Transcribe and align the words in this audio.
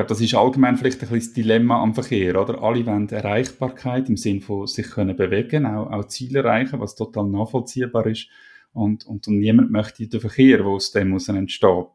glaube, 0.00 0.08
das 0.08 0.20
ist 0.22 0.34
allgemein 0.34 0.78
vielleicht 0.78 0.96
ein 0.96 1.00
bisschen 1.00 1.18
das 1.18 1.32
Dilemma 1.34 1.82
am 1.82 1.94
Verkehr, 1.94 2.40
oder? 2.40 2.62
Alle 2.62 2.86
wollen 2.86 3.08
Erreichbarkeit 3.10 4.08
im 4.08 4.16
Sinne 4.16 4.40
von 4.40 4.66
sich 4.66 4.90
können 4.90 5.14
bewegen, 5.14 5.66
auch, 5.66 5.90
auch 5.90 6.06
Ziele 6.06 6.38
erreichen, 6.38 6.80
was 6.80 6.94
total 6.94 7.28
nachvollziehbar 7.28 8.06
ist. 8.06 8.28
Und, 8.72 9.04
und, 9.06 9.28
und 9.28 9.38
niemand 9.38 9.70
möchte 9.70 10.06
den 10.06 10.20
Verkehr, 10.20 10.58
der 10.58 10.66
aus 10.66 10.92
dem 10.92 11.12
entsteht. 11.12 11.86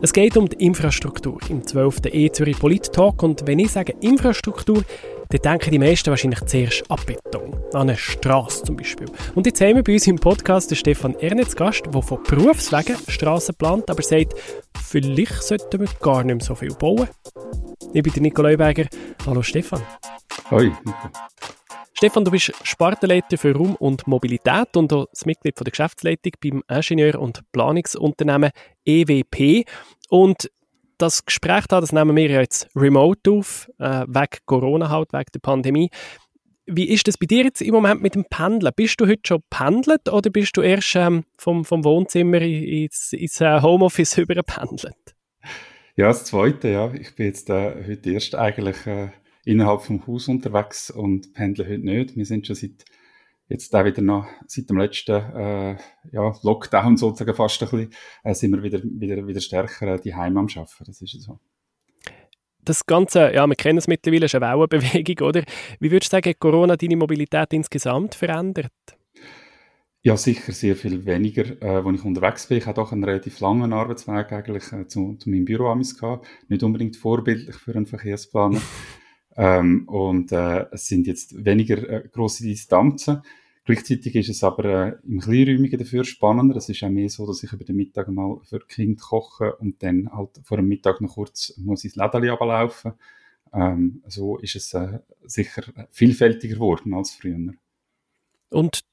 Es 0.00 0.12
geht 0.12 0.36
um 0.36 0.48
die 0.48 0.64
Infrastruktur 0.64 1.38
im 1.50 1.66
12. 1.66 2.00
E-Zürich 2.06 2.58
Polit-Talk 2.58 3.22
und 3.22 3.46
wenn 3.46 3.58
ich 3.58 3.72
sage 3.72 3.94
Infrastruktur, 4.00 4.84
dann 5.28 5.40
denken 5.40 5.70
die 5.72 5.78
meisten 5.78 6.10
wahrscheinlich 6.10 6.40
zuerst 6.44 6.88
an 6.88 6.98
Beton, 7.04 7.54
an 7.72 7.82
eine 7.82 7.96
Straße 7.96 8.62
zum 8.62 8.76
Beispiel. 8.76 9.08
Und 9.34 9.46
jetzt 9.46 9.60
haben 9.60 9.74
wir 9.74 9.82
bei 9.82 9.94
uns 9.94 10.06
im 10.06 10.16
Podcast 10.16 10.70
den 10.70 10.76
Stefan 10.76 11.14
Ernest 11.16 11.56
Gast, 11.56 11.82
der 11.92 12.02
von 12.02 12.22
Berufswegen 12.22 12.96
Straßen 13.08 13.54
plant, 13.56 13.90
aber 13.90 14.02
sagt, 14.02 14.34
vielleicht 14.84 15.42
sollten 15.42 15.80
wir 15.80 15.88
gar 16.00 16.22
nicht 16.22 16.36
mehr 16.36 16.44
so 16.44 16.54
viel 16.54 16.74
bauen. 16.74 17.08
Ich 17.92 18.02
bin 18.02 18.12
der 18.12 18.22
Nico 18.22 18.42
Leuberger. 18.42 18.86
Hallo 19.26 19.42
Stefan. 19.42 19.82
Hoi. 20.50 20.70
Stefan, 21.92 22.24
du 22.24 22.30
bist 22.30 22.52
Spartenleiter 22.62 23.38
für 23.38 23.54
Raum 23.54 23.74
und 23.76 24.06
Mobilität 24.06 24.76
und 24.76 24.92
auch 24.92 25.06
das 25.10 25.24
Mitglied 25.24 25.56
von 25.56 25.64
der 25.64 25.72
Geschäftsleitung 25.72 26.32
beim 26.42 26.62
Ingenieur- 26.68 27.18
und 27.18 27.40
Planungsunternehmen 27.52 28.50
EWP. 28.84 29.64
Und 30.08 30.50
das 30.98 31.24
Gespräch 31.24 31.66
da, 31.66 31.80
das 31.80 31.92
nehmen 31.92 32.16
wir 32.16 32.30
jetzt 32.30 32.68
remote 32.74 33.30
auf, 33.30 33.70
äh, 33.78 34.04
wegen 34.06 34.38
Corona 34.46 34.88
halt, 34.88 35.12
wegen 35.12 35.30
der 35.34 35.40
Pandemie. 35.40 35.90
Wie 36.66 36.88
ist 36.88 37.06
das 37.06 37.16
bei 37.16 37.26
dir 37.26 37.44
jetzt 37.44 37.62
im 37.62 37.74
Moment 37.74 38.02
mit 38.02 38.16
dem 38.16 38.24
Pendeln? 38.24 38.72
Bist 38.74 39.00
du 39.00 39.06
heute 39.06 39.22
schon 39.24 39.42
pendelt 39.50 40.08
oder 40.08 40.30
bist 40.30 40.56
du 40.56 40.62
erst 40.62 40.96
ähm, 40.96 41.24
vom, 41.38 41.64
vom 41.64 41.84
Wohnzimmer 41.84 42.40
ins, 42.40 43.12
ins 43.12 43.40
äh, 43.40 43.60
Homeoffice 43.62 44.18
überpendelt? 44.18 44.96
Ja, 45.94 46.08
das 46.08 46.24
Zweite, 46.24 46.68
ja. 46.68 46.92
Ich 46.92 47.14
bin 47.14 47.26
jetzt 47.26 47.48
äh, 47.50 47.84
heute 47.86 48.10
erst 48.10 48.34
eigentlich 48.34 48.84
äh, 48.86 49.10
innerhalb 49.44 49.82
vom 49.82 50.06
Haus 50.06 50.26
unterwegs 50.28 50.90
und 50.90 51.32
pendeln 51.34 51.68
heute 51.68 51.84
nicht. 51.84 52.16
Wir 52.16 52.26
sind 52.26 52.46
schon 52.46 52.56
seit 52.56 52.84
jetzt 53.48 53.74
auch 53.74 53.84
wieder 53.84 54.02
noch 54.02 54.26
seit 54.46 54.68
dem 54.68 54.78
letzten 54.78 55.12
äh, 55.12 55.76
ja, 56.12 56.34
Lockdown 56.42 56.96
sozusagen 56.96 57.34
fast 57.34 57.62
ein 57.62 57.68
bisschen, 57.68 57.90
äh, 58.24 58.34
sind 58.34 58.52
wir 58.52 58.62
wieder, 58.62 58.80
wieder, 58.82 59.26
wieder 59.26 59.40
stärker 59.40 59.94
äh, 59.94 60.00
die 60.00 60.14
Heim 60.14 60.36
am 60.36 60.46
Arbeiten. 60.46 60.84
Das 60.84 61.00
ist 61.00 61.22
so. 61.22 61.38
Das 62.64 62.84
Ganze, 62.84 63.32
ja, 63.32 63.46
wir 63.46 63.54
kennen 63.54 63.78
es 63.78 63.86
mittlerweile, 63.86 64.26
ist 64.26 64.34
eine 64.34 64.46
Wellenbewegung, 64.46 65.28
oder? 65.28 65.44
Wie 65.78 65.90
würdest 65.90 66.12
du 66.12 66.16
sagen, 66.16 66.30
hat 66.30 66.40
Corona 66.40 66.76
deine 66.76 66.96
Mobilität 66.96 67.52
insgesamt 67.52 68.16
verändert? 68.16 68.72
Ja, 70.02 70.16
sicher 70.16 70.52
sehr 70.52 70.76
viel 70.76 71.04
weniger, 71.04 71.44
äh, 71.62 71.84
wenn 71.84 71.94
ich 71.94 72.04
unterwegs 72.04 72.46
bin. 72.46 72.58
Ich 72.58 72.66
hatte 72.66 72.80
auch 72.80 72.92
einen 72.92 73.04
relativ 73.04 73.40
langen 73.40 73.72
Arbeitsweg 73.72 74.32
eigentlich 74.32 74.72
äh, 74.72 74.86
zu, 74.86 75.14
zu 75.14 75.30
meinem 75.30 75.44
Büro 75.44 75.72
gehabt. 75.74 76.26
Nicht 76.48 76.62
unbedingt 76.62 76.96
vorbildlich 76.96 77.56
für 77.56 77.74
einen 77.74 77.86
Verkehrsplaner. 77.86 78.60
Ähm, 79.36 79.86
und 79.88 80.32
äh, 80.32 80.66
es 80.72 80.86
sind 80.86 81.06
jetzt 81.06 81.44
weniger 81.44 81.76
äh, 81.88 82.08
große 82.08 82.44
Distanzen. 82.44 83.22
Gleichzeitig 83.64 84.14
ist 84.14 84.28
es 84.28 84.44
aber 84.44 84.64
äh, 84.64 84.96
im 85.06 85.20
Kleinräumigen 85.20 85.78
dafür 85.78 86.04
spannender. 86.04 86.56
Es 86.56 86.68
ist 86.68 86.82
auch 86.82 86.88
mehr 86.88 87.08
so, 87.08 87.26
dass 87.26 87.42
ich 87.42 87.52
über 87.52 87.64
den 87.64 87.76
Mittag 87.76 88.08
mal 88.08 88.38
für 88.44 88.60
Kind 88.60 89.00
koche 89.00 89.56
und 89.56 89.82
dann 89.82 90.10
halt 90.12 90.40
vor 90.44 90.56
dem 90.56 90.68
Mittag 90.68 91.00
noch 91.00 91.14
kurz 91.14 91.52
muss 91.58 91.84
ins 91.84 91.96
Lädeli 91.96 92.30
ablaufen. 92.30 92.92
Ähm, 93.52 94.02
so 94.06 94.38
ist 94.38 94.56
es 94.56 94.72
äh, 94.72 95.00
sicher 95.24 95.64
vielfältiger 95.90 96.54
geworden 96.54 96.94
als 96.94 97.10
früher. 97.10 97.54
Und 98.50 98.84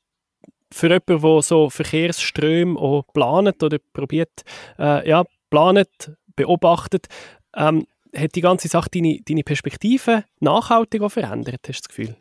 für 0.72 0.88
jemanden, 0.88 1.22
der 1.22 1.42
so 1.42 1.70
Verkehrsströme 1.70 2.80
auch 2.80 3.04
planet 3.14 3.62
oder 3.62 3.78
probiert, 3.94 4.44
äh, 4.80 5.08
ja, 5.08 5.24
planet, 5.52 6.14
beobachtet, 6.36 7.08
ähm, 7.56 7.86
hat 8.16 8.36
die 8.36 8.42
ganze 8.42 8.68
Sache 8.68 8.90
deine, 8.94 9.20
deine 9.28 9.44
Perspektive 9.44 10.24
nachhaltig 10.40 11.02
auch 11.02 11.10
verändert, 11.10 11.62
hast 11.68 11.80
du 11.80 11.82
das 11.82 11.90
Gefühl? 11.90 12.16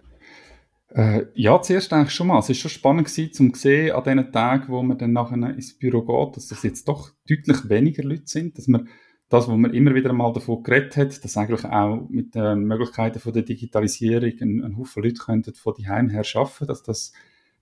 Äh, 0.94 1.26
ja, 1.34 1.60
zuerst 1.62 1.92
eigentlich 1.92 2.14
schon 2.14 2.26
mal. 2.26 2.38
Es 2.38 2.48
war 2.48 2.54
schon 2.54 2.70
spannend 2.70 3.08
gewesen, 3.08 3.32
zum 3.32 3.54
sehen 3.54 3.92
an 3.92 4.04
den 4.04 4.30
Tagen, 4.30 4.68
wo 4.68 4.82
man 4.82 4.98
dann 4.98 5.12
nachher 5.12 5.36
ins 5.36 5.78
Büro 5.78 6.02
geht, 6.02 6.36
dass 6.36 6.50
es 6.50 6.62
jetzt 6.62 6.86
doch 6.86 7.10
deutlich 7.28 7.68
weniger 7.68 8.02
Leute 8.02 8.26
sind, 8.26 8.58
dass 8.58 8.68
man 8.68 8.88
das, 9.30 9.48
was 9.48 9.56
man 9.56 9.72
immer 9.72 9.94
wieder 9.94 10.12
mal 10.12 10.32
davon 10.34 10.62
geredet 10.62 10.96
hat, 10.98 11.24
dass 11.24 11.36
eigentlich 11.38 11.64
auch 11.64 12.06
mit 12.10 12.34
den 12.34 12.64
Möglichkeiten 12.64 13.18
von 13.18 13.32
der 13.32 13.42
Digitalisierung 13.42 14.32
ein, 14.40 14.62
ein 14.62 14.76
Haufen 14.76 15.02
Leute 15.02 15.22
könnten 15.24 15.54
von 15.54 15.72
die 15.78 15.86
her 15.86 16.02
arbeiten, 16.02 16.66
dass 16.66 16.82
das 16.82 17.14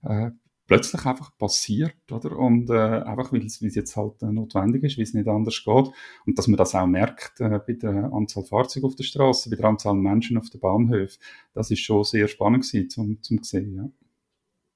äh, 0.03 0.31
plötzlich 0.71 1.05
einfach 1.05 1.37
passiert, 1.37 1.97
oder? 2.09 2.37
Und 2.37 2.69
äh, 2.69 2.73
einfach, 2.73 3.33
weil 3.33 3.45
es 3.45 3.59
jetzt 3.59 3.97
halt 3.97 4.21
äh, 4.21 4.27
notwendig 4.27 4.83
ist, 4.83 4.97
weil 4.97 5.03
es 5.03 5.13
nicht 5.13 5.27
anders 5.27 5.61
geht. 5.65 5.91
Und 6.25 6.37
dass 6.37 6.47
man 6.47 6.55
das 6.55 6.73
auch 6.73 6.87
merkt 6.87 7.41
äh, 7.41 7.59
bei 7.67 7.73
der 7.73 8.09
Anzahl 8.13 8.45
Fahrzeuge 8.45 8.87
auf 8.87 8.95
der 8.95 9.03
Straße, 9.03 9.49
bei 9.49 9.57
der 9.57 9.65
Anzahl 9.65 9.95
Menschen 9.95 10.37
auf 10.37 10.49
der 10.49 10.59
Bahnhof. 10.59 11.17
Das 11.53 11.71
ist 11.71 11.81
schon 11.81 12.05
sehr 12.05 12.29
spannend 12.29 12.65
gewesen, 12.65 12.89
zum, 12.89 13.21
zum 13.21 13.43
sehen, 13.43 13.75
ja. 13.75 13.89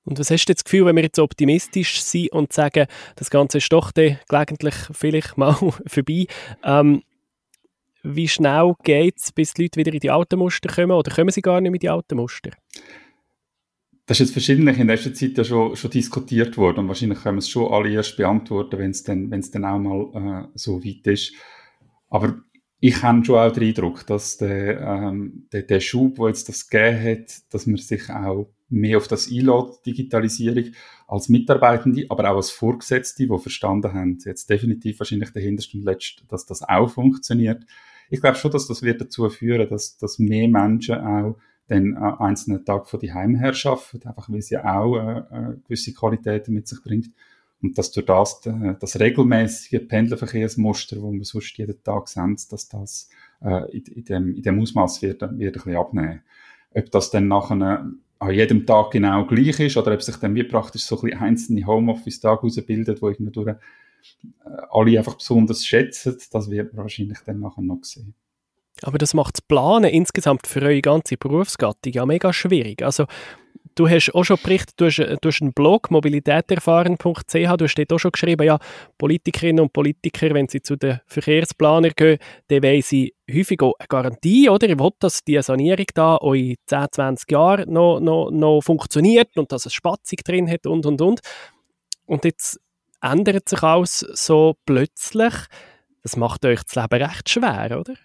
Und 0.04 0.20
was 0.20 0.30
hast 0.30 0.46
du 0.46 0.54
das 0.54 0.66
Gefühl, 0.66 0.86
wenn 0.86 0.98
wir 0.98 1.04
jetzt 1.04 1.18
optimistisch 1.18 2.02
sind 2.02 2.34
und 2.34 2.52
sagen, 2.52 2.88
das 3.16 3.30
Ganze 3.30 3.60
ist 3.60 3.72
doch 3.72 3.94
gelegentlich 3.94 4.76
vielleicht 4.92 5.38
mal 5.38 5.54
vorbei, 5.54 6.28
ähm, 6.66 7.04
wie 8.04 8.28
schnell 8.28 8.74
geht 8.84 9.16
es, 9.18 9.32
bis 9.32 9.54
die 9.54 9.64
Leute 9.64 9.80
wieder 9.80 9.94
in 9.94 10.02
die 10.02 10.12
alten 10.12 10.40
Muster 10.40 10.68
kommen 10.68 10.92
oder 10.92 11.10
kommen 11.10 11.32
sie 11.32 11.42
gar 11.42 11.62
nicht 11.62 11.72
mehr 11.72 11.78
in 11.78 11.80
die 11.80 11.90
alten 11.90 12.18
Muster? 12.18 12.52
Das 14.06 14.20
ist 14.20 14.28
jetzt 14.28 14.34
verschiedentlich 14.34 14.78
in 14.78 14.88
letzter 14.88 15.14
Zeit 15.14 15.38
ja 15.38 15.44
schon, 15.44 15.76
schon 15.76 15.90
diskutiert 15.90 16.58
worden 16.58 16.82
und 16.82 16.88
wahrscheinlich 16.90 17.22
können 17.22 17.38
wir 17.38 17.40
es 17.40 17.50
schon 17.50 17.72
alle 17.72 17.90
erst 17.90 18.18
beantworten, 18.18 18.78
wenn 18.78 18.92
es 18.92 19.04
dann, 19.04 19.32
wenn 19.32 19.40
es 19.40 19.50
dann 19.50 19.66
auch 19.66 19.80
mal 19.80 20.46
äh, 20.46 20.48
so 20.54 20.84
weit 20.84 21.08
ist. 21.08 21.34
Aber 22.10 22.36
ich 22.80 23.02
habe 23.02 23.26
schon 23.26 23.40
auch 23.40 23.52
den 23.52 23.64
Eindruck, 23.64 24.06
dass 24.06 24.38
der, 24.38 24.80
ähm, 24.80 25.48
der, 25.52 25.64
der 25.64 25.80
Schub, 25.80 26.20
wo 26.20 26.28
jetzt 26.28 26.48
das 26.50 26.70
gegeben 26.70 27.04
hat, 27.04 27.54
dass 27.54 27.66
man 27.66 27.78
sich 27.78 28.10
auch 28.12 28.48
mehr 28.70 28.98
auf 28.98 29.08
das 29.08 29.28
einlädt, 29.28 29.86
Digitalisierung, 29.86 30.66
als 31.08 31.30
Mitarbeitende, 31.30 32.06
aber 32.10 32.30
auch 32.30 32.38
als 32.38 32.52
Vorgesetzte, 32.52 33.26
die 33.26 33.40
verstanden 33.40 33.94
haben, 33.94 34.20
jetzt 34.24 34.50
definitiv 34.50 35.00
wahrscheinlich 35.00 35.32
der 35.32 35.42
hinterste 35.42 35.78
und 35.78 35.84
letzte, 35.86 36.26
dass 36.28 36.46
das 36.46 36.62
auch 36.62 36.90
funktioniert. 36.90 37.64
Ich 38.10 38.22
glaube 38.22 38.38
schon, 38.38 38.52
dass 38.52 38.68
das 38.68 38.82
wird 38.82 39.02
dazu 39.02 39.30
führen, 39.30 39.70
dass, 39.70 39.98
dass 39.98 40.20
mehr 40.20 40.48
Menschen 40.48 40.96
auch 40.96 41.38
dann 41.68 41.94
äh, 41.94 42.24
einzelnen 42.24 42.64
Tag 42.66 42.88
von 42.88 43.00
die 43.00 43.14
Heimherrschaft, 43.14 44.06
einfach 44.06 44.30
weil 44.30 44.42
sie 44.42 44.58
auch 44.58 44.98
äh, 44.98 45.20
äh, 45.20 45.58
gewisse 45.64 45.94
Qualitäten 45.94 46.54
mit 46.54 46.68
sich 46.68 46.82
bringt. 46.84 47.12
Und 47.62 47.78
dass 47.78 47.92
durch 47.92 48.06
das, 48.06 48.46
äh, 48.46 48.76
das 48.80 49.00
regelmäßige 49.00 49.88
Pendlerverkehrsmuster, 49.88 51.02
wo 51.02 51.12
man 51.12 51.24
sonst 51.24 51.58
jeden 51.58 51.82
Tag 51.84 52.08
sehen, 52.08 52.38
dass 52.50 52.70
das 52.70 53.10
äh, 53.42 53.72
in, 53.72 53.86
in, 53.86 54.06
dem, 54.06 54.36
in 54.36 54.42
dem 54.44 54.60
Ausmaß 54.60 55.02
wird, 55.02 55.22
wird 55.22 55.34
ein 55.34 55.52
bisschen 55.52 55.76
abnehmen. 55.76 56.22
Ob 56.74 56.92
das 56.92 57.10
dann 57.10 57.28
nachher 57.28 57.86
an 58.20 58.34
jedem 58.34 58.66
Tag 58.66 58.92
genau 58.92 59.26
gleich 59.26 59.60
ist 59.60 59.78
oder 59.78 59.94
ob 59.94 60.02
sich 60.02 60.16
dann 60.18 60.36
wie 60.36 60.44
praktisch 60.44 60.84
so 60.84 60.98
ein 60.98 61.02
bisschen 61.02 61.20
einzelne 61.20 61.66
Homeoffice-Tage 61.66 62.42
herausbildet, 62.42 63.02
wo 63.02 63.12
durch 63.12 63.48
äh, 63.48 63.56
alle 64.70 64.98
einfach 64.98 65.16
besonders 65.16 65.66
schätzen, 65.66 66.18
das 66.32 66.50
wird 66.50 66.74
man 66.74 66.84
wahrscheinlich 66.84 67.20
dann 67.26 67.40
nachher 67.40 67.62
noch 67.62 67.84
sehen. 67.84 68.14
Aber 68.82 68.98
das 68.98 69.14
macht 69.14 69.36
das 69.38 69.42
Planen 69.42 69.90
insgesamt 69.90 70.48
für 70.48 70.62
eure 70.62 70.82
ganze 70.82 71.18
Berufsgattung 71.18 71.94
ja 71.94 72.06
mega 72.06 72.34
schwierig. 72.34 72.84
Also 72.84 73.06
du 73.76 73.90
hast 73.90 74.14
auch 74.16 74.24
schon 74.24 74.38
berichtet, 74.42 74.76
du 74.78 74.86
hast, 74.86 74.98
du 74.98 75.30
hast 75.30 75.42
einen 75.42 75.54
Blog, 75.54 75.92
mobilitäterfahren.ch, 75.92 77.34
du 77.34 77.66
hast 77.66 77.76
dort 77.76 77.94
auch 77.94 78.00
schon 78.00 78.12
geschrieben, 78.12 78.46
ja, 78.46 78.58
Politikerinnen 78.98 79.62
und 79.62 79.74
Politiker, 79.74 80.34
wenn 80.34 80.48
sie 80.48 80.62
zu 80.62 80.76
den 80.76 81.00
Verkehrsplanern 81.06 81.92
gehen, 81.96 82.18
dann 82.48 82.64
wollen 82.64 82.82
sie 82.82 83.14
häufig 83.32 83.62
auch 83.62 83.74
eine 83.80 83.88
Garantie, 83.88 84.50
oder? 84.50 84.68
Ihr 84.68 84.80
wollt, 84.80 84.96
dass 85.00 85.24
die 85.24 85.42
Sanierung 85.42 85.88
da 85.94 86.18
in 86.34 86.56
10, 86.66 86.88
20 86.92 87.32
Jahren 87.32 87.72
noch, 87.72 88.00
noch, 88.00 88.32
noch 88.32 88.62
funktioniert 88.62 89.38
und 89.38 89.52
dass 89.52 89.66
es 89.66 89.74
Spatzig 89.74 90.24
drin 90.24 90.50
hat 90.50 90.66
und, 90.66 90.86
und, 90.86 91.02
und. 91.02 91.20
Und 92.06 92.24
jetzt 92.24 92.60
ändert 93.02 93.50
sich 93.50 93.62
alles 93.62 94.00
so 94.00 94.56
plötzlich. 94.66 95.34
Das 96.04 96.18
macht 96.18 96.46
euch 96.46 96.62
das 96.64 96.76
Leben 96.76 97.04
recht 97.04 97.30
schwer, 97.30 97.78
oder? 97.80 97.96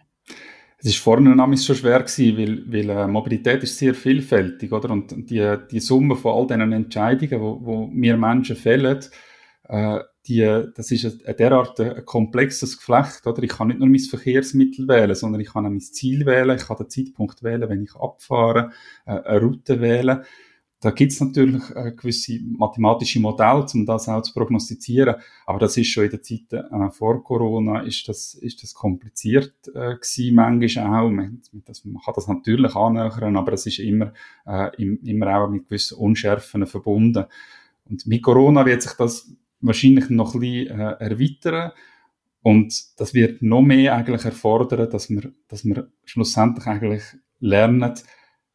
Es 0.81 0.87
ist 0.87 0.99
vorne 0.99 1.37
nämlich 1.37 1.63
schon 1.63 1.77
schwer 1.77 2.01
gewesen, 2.01 2.39
weil, 2.39 2.65
weil 2.73 2.91
äh, 2.91 3.07
Mobilität 3.07 3.63
ist 3.63 3.77
sehr 3.77 3.95
vielfältig, 3.95 4.73
oder? 4.73 4.91
Und 4.91 5.31
die, 5.31 5.57
die 5.71 5.81
Summe 5.81 6.17
von 6.17 6.35
all 6.35 6.47
diesen 6.47 6.73
Entscheidungen, 6.73 7.41
wo, 7.41 7.61
wo 7.63 7.91
wir 7.93 8.17
Menschen 8.17 8.57
fällen, 8.57 9.01
äh, 9.69 9.99
die, 10.27 10.65
das 10.75 10.91
ist 10.91 11.27
ein, 11.27 11.37
derart 11.37 11.79
ein 11.81 12.05
komplexes 12.07 12.79
Geflecht, 12.79 13.27
oder? 13.27 13.43
Ich 13.43 13.51
kann 13.51 13.69
nicht 13.69 13.81
nur 13.81 13.89
mein 13.89 14.01
Verkehrsmittel 14.01 14.89
wählen, 14.89 15.15
sondern 15.15 15.43
ich 15.43 15.53
kann 15.53 15.67
auch 15.67 15.71
mein 15.71 15.81
Ziel 15.81 16.25
wählen, 16.25 16.57
ich 16.57 16.67
kann 16.67 16.79
den 16.79 16.89
Zeitpunkt 16.89 17.43
wählen, 17.43 17.69
wenn 17.69 17.83
ich 17.83 17.95
abfahre, 17.95 18.71
äh, 19.05 19.13
eine 19.13 19.41
Route 19.41 19.83
wählen. 19.83 20.25
Da 20.83 20.93
gibt 20.93 21.13
es 21.13 21.21
natürlich 21.21 21.63
äh, 21.77 21.93
gewisse 21.93 22.41
mathematische 22.43 23.21
Modelle, 23.21 23.67
um 23.75 23.85
das 23.85 24.09
auch 24.09 24.23
zu 24.23 24.33
prognostizieren. 24.33 25.17
Aber 25.45 25.59
das 25.59 25.77
ist 25.77 25.89
schon 25.89 26.05
in 26.05 26.11
der 26.11 26.23
Zeit 26.23 26.53
äh, 26.53 26.91
vor 26.91 27.23
Corona 27.23 27.81
ist 27.83 28.09
das, 28.09 28.33
ist 28.33 28.63
das 28.63 28.73
kompliziert 28.73 29.55
äh, 29.69 29.97
gewesen, 29.97 30.35
manchmal 30.35 30.87
auch. 30.87 31.11
Man, 31.11 31.43
das, 31.67 31.85
man 31.85 32.03
kann 32.03 32.15
das 32.17 32.29
natürlich 32.29 32.75
annähern, 32.75 33.37
aber 33.37 33.53
es 33.53 33.67
ist 33.67 33.79
immer, 33.79 34.15
äh, 34.47 34.71
immer 34.83 35.37
auch 35.37 35.51
mit 35.51 35.69
gewissen 35.69 35.99
Unschärfen 35.99 36.67
verbunden. 36.67 37.27
Und 37.85 38.07
mit 38.07 38.23
Corona 38.23 38.65
wird 38.65 38.81
sich 38.81 38.93
das 38.93 39.31
wahrscheinlich 39.61 40.09
noch 40.09 40.35
ein 40.35 40.41
bisschen 40.41 40.81
äh, 40.81 40.93
erweitern. 40.99 41.73
Und 42.43 42.99
das 42.99 43.13
wird 43.13 43.43
noch 43.43 43.61
mehr 43.61 43.97
eigentlich 43.97 44.25
erfordern, 44.25 44.89
dass 44.89 45.11
wir, 45.11 45.31
dass 45.47 45.63
wir 45.67 45.91
schlussendlich 46.07 46.67
eigentlich 46.67 47.03
lernen, 47.39 47.95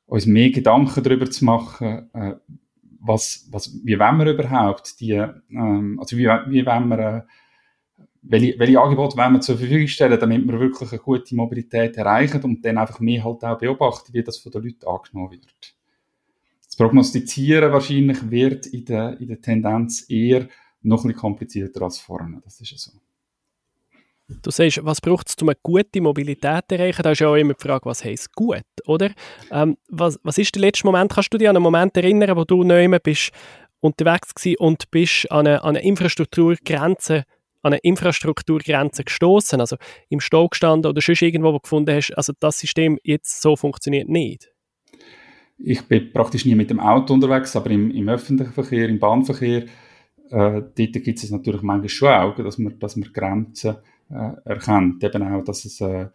uns 0.08 0.26
mehr 0.26 0.52
Gedanken 0.52 1.04
darüber 1.04 1.30
zu 1.30 1.46
machen, 1.46 2.10
äh, 2.14 2.36
was, 3.00 3.48
was, 3.52 3.72
wie 3.84 4.00
wollen 4.00 4.18
wir 4.18 4.34
überhaupt 4.34 5.00
die, 5.00 5.12
ähm, 5.12 6.00
also 6.00 6.18
wie, 6.18 6.26
wie 6.26 6.66
wollen 6.66 6.88
wir, 6.90 7.00
äh, 7.00 7.22
welche, 8.24 8.58
welche 8.58 8.82
Angebote 8.82 9.18
wollen 9.18 9.34
wir 9.34 9.42
zur 9.42 9.58
Verfügung 9.58 9.88
stellen, 9.88 10.20
damit 10.20 10.48
wir 10.48 10.60
wirklich 10.60 10.92
eine 10.92 11.02
gute 11.02 11.36
Mobilität 11.36 11.98
erreichen 11.98 12.44
und 12.44 12.66
dann 12.66 12.78
einfach 12.78 13.00
mehr 13.00 13.24
halt 13.24 13.44
auch 13.44 13.58
beobachten, 13.58 14.14
wie 14.14 14.24
das 14.24 14.38
von 14.38 14.52
den 14.52 14.64
Leuten 14.64 14.88
angenommen 14.88 15.32
wird. 15.32 15.76
Das 16.66 16.76
Prognostizieren 16.76 17.72
wahrscheinlich 17.72 18.30
wird 18.30 18.68
in 18.68 18.86
der, 18.86 19.20
in 19.20 19.28
der 19.28 19.42
Tendenz 19.42 20.10
eher 20.10 20.48
noch 20.82 21.04
ein 21.04 21.10
bisschen 21.10 21.20
komplizierter 21.20 21.84
als 21.84 22.00
vorne. 22.00 22.42
Das 22.44 22.60
ist 22.60 22.72
ja 22.72 22.78
so. 22.78 22.92
Du 24.28 24.50
sagst, 24.50 24.84
was 24.84 25.02
braucht 25.02 25.30
es, 25.30 25.36
um 25.42 25.50
eine 25.50 25.58
gute 25.62 26.02
Mobilität 26.02 26.64
zu 26.68 26.76
erreichen? 26.76 27.04
Da 27.04 27.12
ist 27.12 27.20
ja 27.20 27.28
auch 27.28 27.36
immer 27.36 27.54
die 27.54 27.62
Frage, 27.62 27.86
was 27.86 28.04
heisst 28.04 28.34
gut, 28.34 28.64
oder? 28.86 29.12
Ähm, 29.52 29.78
was, 29.88 30.20
was 30.24 30.40
ist 30.40 30.56
der 30.56 30.62
letzte 30.62 30.88
Moment? 30.88 31.12
Kannst 31.14 31.32
du 31.32 31.38
dich 31.38 31.48
an 31.48 31.56
einen 31.56 31.64
Moment 31.64 31.96
erinnern, 31.96 32.36
wo 32.36 32.44
du 32.44 32.64
neu 32.64 32.88
bist 33.00 33.32
unterwegs 33.82 34.34
gewesen 34.34 34.58
und 34.60 34.90
bist 34.90 35.32
an 35.32 35.46
eine, 35.46 35.64
an 35.64 35.76
eine 35.76 35.86
Infrastrukturgrenze 35.86 37.24
an 37.62 37.74
eine 37.74 37.80
Infrastrukturgrenze 37.80 39.04
gestoßen, 39.04 39.60
also 39.60 39.78
im 40.10 40.20
Stau 40.20 40.48
gestanden 40.48 40.88
oder 40.88 41.02
sonst 41.02 41.24
irgendwo, 41.24 41.48
wo 41.48 41.54
du 41.54 41.62
gefunden 41.62 41.96
hast, 41.96 42.12
also 42.12 42.32
das 42.40 42.60
System 42.60 43.00
jetzt 43.04 43.42
so 43.42 43.56
funktioniert 43.56 44.08
nicht? 44.08 44.52
Ich 45.58 45.82
bin 45.82 46.14
praktisch 46.14 46.46
nie 46.46 46.54
mit 46.54 46.70
dem 46.70 46.80
Auto 46.80 47.16
unterwegs, 47.16 47.56
aber 47.56 47.72
im, 47.72 47.90
im 47.90 48.08
öffentlichen 48.08 48.54
Verkehr, 48.54 48.88
im 48.88 49.00
Bahnverkehr, 49.00 49.64
äh, 49.64 49.68
dort 50.30 50.78
gibt 50.78 51.24
es 51.24 51.32
natürlich 51.32 51.64
manchmal 51.64 51.90
schon 51.90 52.10
auch, 52.10 52.36
dass 52.36 52.60
man, 52.60 52.78
dass 52.78 52.98
man 52.98 53.12
Grenzen 53.12 53.78
erkennt. 54.10 55.04
Eben 55.04 55.24
auch, 55.24 55.44
dass 55.44 55.66
es 55.66 55.82
äh, 55.82 56.08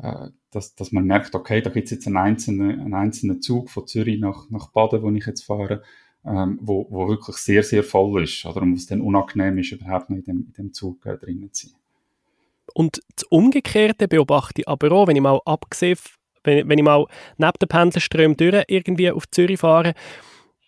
äh, 0.00 0.28
dass, 0.50 0.74
dass 0.74 0.92
man 0.92 1.04
merkt, 1.04 1.34
okay, 1.34 1.60
da 1.60 1.70
gibt 1.70 1.86
es 1.86 1.92
jetzt 1.92 2.06
einen 2.06 2.16
einzelnen, 2.16 2.80
einen 2.80 2.94
einzelnen 2.94 3.42
Zug 3.42 3.70
von 3.70 3.86
Zürich 3.86 4.20
nach, 4.20 4.48
nach 4.50 4.70
Baden, 4.70 5.02
wo 5.02 5.10
ich 5.10 5.26
jetzt 5.26 5.44
fahre, 5.44 5.82
ähm, 6.24 6.58
wo, 6.62 6.86
wo 6.90 7.08
wirklich 7.08 7.36
sehr, 7.36 7.62
sehr 7.62 7.84
voll 7.84 8.22
ist, 8.22 8.44
oder 8.44 8.62
wo 8.62 8.72
es 8.72 8.86
dann 8.86 9.00
unangenehm 9.00 9.58
ist, 9.58 9.72
überhaupt 9.72 10.10
noch 10.10 10.16
in 10.16 10.24
dem, 10.24 10.46
in 10.46 10.52
dem 10.52 10.72
Zug 10.72 11.04
äh, 11.06 11.16
drinnen 11.16 11.52
zu 11.52 11.68
sein. 11.68 11.78
Und 12.72 13.02
das 13.14 13.24
Umgekehrte 13.24 14.08
beobachte 14.08 14.62
ich 14.62 14.68
aber 14.68 14.90
auch, 14.92 15.06
wenn 15.06 15.16
ich 15.16 15.22
mal 15.22 15.40
abgesehen, 15.44 15.98
wenn, 16.42 16.68
wenn 16.68 16.78
ich 16.78 16.84
mal 16.84 17.06
neben 17.36 17.58
den 17.60 17.68
Pendlerströmen 17.68 18.36
durch 18.36 18.64
irgendwie 18.68 19.10
auf 19.10 19.28
Zürich 19.30 19.60
fahre, 19.60 19.94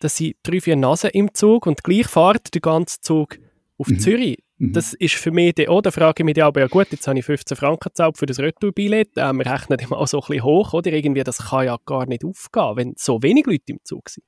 dass 0.00 0.20
ich 0.20 0.36
drei, 0.42 0.60
vier 0.60 0.76
Nasen 0.76 1.10
im 1.10 1.32
Zug 1.34 1.66
und 1.66 1.82
gleich 1.82 2.06
fahrt 2.06 2.54
der 2.54 2.60
ganze 2.60 3.00
Zug 3.00 3.38
auf 3.78 3.88
mhm. 3.88 3.98
Zürich. 3.98 4.38
Mhm. 4.58 4.72
Das 4.72 4.94
ist 4.94 5.14
für 5.14 5.30
mich 5.30 5.68
auch, 5.68 5.82
da 5.82 5.90
frage 5.90 6.22
ich 6.22 6.24
mich 6.24 6.42
aber, 6.42 6.60
ja 6.60 6.66
gut, 6.66 6.88
jetzt 6.90 7.06
habe 7.06 7.18
ich 7.18 7.24
15 7.24 7.56
Franken 7.56 7.88
gezahlt 7.88 8.16
für 8.16 8.26
das 8.26 8.38
Retourbillett, 8.38 9.16
äh, 9.16 9.32
wir 9.32 9.46
rechnen 9.46 9.78
immer 9.78 10.06
so 10.06 10.18
ein 10.18 10.26
bisschen 10.26 10.44
hoch, 10.44 10.72
oder? 10.72 10.92
Irgendwie, 10.92 11.24
das 11.24 11.50
kann 11.50 11.66
ja 11.66 11.76
gar 11.84 12.06
nicht 12.06 12.24
aufgehen, 12.24 12.76
wenn 12.76 12.94
so 12.96 13.22
wenig 13.22 13.46
Leute 13.46 13.64
im 13.72 13.80
Zug 13.84 14.08
sind. 14.08 14.24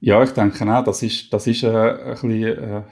Ja, 0.00 0.22
ich 0.22 0.30
denke 0.30 0.64
auch, 0.74 0.82
das 0.82 1.02
ist, 1.02 1.32
das 1.32 1.46
ist 1.46 1.62
äh, 1.62 1.68
ein 1.68 2.12
bisschen, 2.14 2.42
äh, 2.42 2.82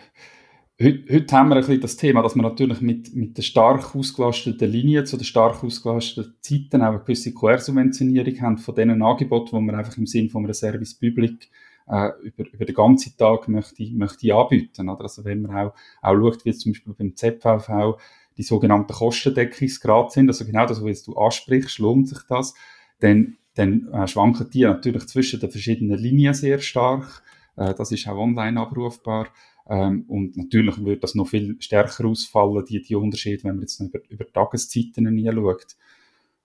heute, 0.80 1.14
heute 1.14 1.36
haben 1.36 1.48
wir 1.48 1.56
ein 1.56 1.60
bisschen 1.60 1.80
das 1.80 1.96
Thema, 1.96 2.22
dass 2.22 2.36
wir 2.36 2.42
natürlich 2.42 2.80
mit, 2.82 3.14
mit 3.16 3.36
den 3.36 3.42
stark 3.42 3.96
ausgelasteten 3.96 4.70
Linien 4.70 5.06
zu 5.06 5.16
den 5.16 5.24
stark 5.24 5.64
ausgelasteten 5.64 6.36
Zeiten 6.40 6.82
auch 6.82 6.90
eine 6.90 7.00
gewisse 7.00 7.32
Quersubventionierung 7.34 8.40
haben 8.42 8.58
von 8.58 8.74
diesen 8.74 9.02
Angeboten, 9.02 9.58
die 9.58 9.72
wir 9.72 9.78
einfach 9.78 9.96
im 9.96 10.06
Sinn 10.06 10.28
von 10.28 10.44
einem 10.44 10.54
Service 10.54 10.94
Public 10.94 11.48
äh, 11.88 12.10
über, 12.22 12.44
über 12.52 12.64
den 12.64 12.74
ganzen 12.74 13.16
Tag 13.16 13.48
möchte, 13.48 13.88
möchte 13.92 14.34
anbieten. 14.34 14.88
Oder? 14.88 15.02
Also 15.02 15.24
wenn 15.24 15.42
man 15.42 15.56
auch, 15.56 15.74
auch 16.02 16.14
schaut, 16.14 16.44
wie 16.44 16.52
zum 16.52 16.72
Beispiel 16.72 16.94
beim 16.94 17.16
ZVV 17.16 17.98
die 18.36 18.42
sogenannten 18.42 18.92
Kostendeckungsgrad 18.92 20.12
sind, 20.12 20.28
also 20.28 20.44
genau 20.44 20.66
das, 20.66 20.82
was 20.84 21.02
du 21.02 21.16
ansprichst, 21.16 21.78
lohnt 21.78 22.08
sich 22.08 22.20
das, 22.28 22.54
dann, 23.00 23.36
dann 23.54 23.88
äh, 23.92 24.06
schwanken 24.06 24.48
die 24.50 24.62
natürlich 24.62 25.06
zwischen 25.06 25.40
den 25.40 25.50
verschiedenen 25.50 25.98
Linien 25.98 26.34
sehr 26.34 26.60
stark. 26.60 27.22
Äh, 27.56 27.74
das 27.74 27.90
ist 27.90 28.06
auch 28.06 28.18
online 28.18 28.60
abrufbar. 28.60 29.28
Ähm, 29.68 30.04
und 30.08 30.36
natürlich 30.36 30.82
wird 30.84 31.02
das 31.02 31.14
noch 31.14 31.28
viel 31.28 31.56
stärker 31.60 32.06
ausfallen, 32.06 32.64
die, 32.66 32.80
die 32.80 32.94
Unterschiede, 32.94 33.44
wenn 33.44 33.56
man 33.56 33.62
jetzt 33.62 33.80
über, 33.80 33.98
über 34.08 34.26
Tageszeiten 34.26 35.12
nie 35.12 35.30
schaut. 35.30 35.76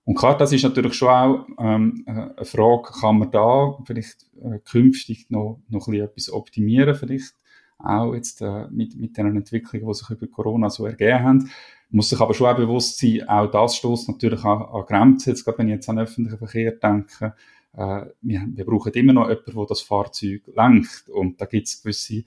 Und 0.05 0.15
klar, 0.15 0.37
das 0.37 0.51
ist 0.51 0.63
natürlich 0.63 0.95
schon 0.95 1.07
auch 1.07 1.47
ähm, 1.59 2.03
äh, 2.05 2.11
eine 2.11 2.45
Frage, 2.45 2.91
kann 2.99 3.19
man 3.19 3.31
da 3.31 3.77
vielleicht 3.85 4.25
äh, 4.41 4.59
künftig 4.59 5.27
noch, 5.29 5.61
noch 5.69 5.87
ein 5.87 5.91
bisschen 5.91 6.05
etwas 6.05 6.33
optimieren, 6.33 6.95
vielleicht 6.95 7.35
auch 7.77 8.13
jetzt 8.13 8.41
äh, 8.41 8.67
mit, 8.69 8.95
mit 8.95 9.17
den 9.17 9.35
Entwicklungen, 9.35 9.87
die 9.87 9.93
sich 9.93 10.09
über 10.09 10.27
Corona 10.27 10.69
so 10.69 10.85
ergeben 10.85 11.23
haben. 11.23 11.51
Muss 11.89 12.09
sich 12.09 12.19
aber 12.19 12.33
schon 12.33 12.47
auch 12.47 12.57
bewusst 12.57 12.97
sein, 12.99 13.27
auch 13.29 13.49
das 13.49 13.77
stoßt 13.77 14.09
natürlich 14.09 14.43
an, 14.43 14.63
an 14.63 14.85
Grenzen, 14.85 15.29
jetzt 15.29 15.45
gerade 15.45 15.59
wenn 15.59 15.67
ich 15.69 15.75
jetzt 15.75 15.89
an 15.89 15.99
öffentlichen 15.99 16.37
Verkehr 16.37 16.71
denke, 16.71 17.35
äh, 17.73 18.05
wir, 18.21 18.45
wir 18.47 18.65
brauchen 18.65 18.93
immer 18.93 19.13
noch 19.13 19.29
jemanden, 19.29 19.55
der 19.55 19.65
das 19.67 19.81
Fahrzeug 19.81 20.41
lenkt. 20.55 21.07
Und 21.09 21.39
da 21.39 21.45
gibt 21.45 21.67
es 21.67 21.81
gewisse 21.81 22.23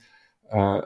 äh, 0.49 0.81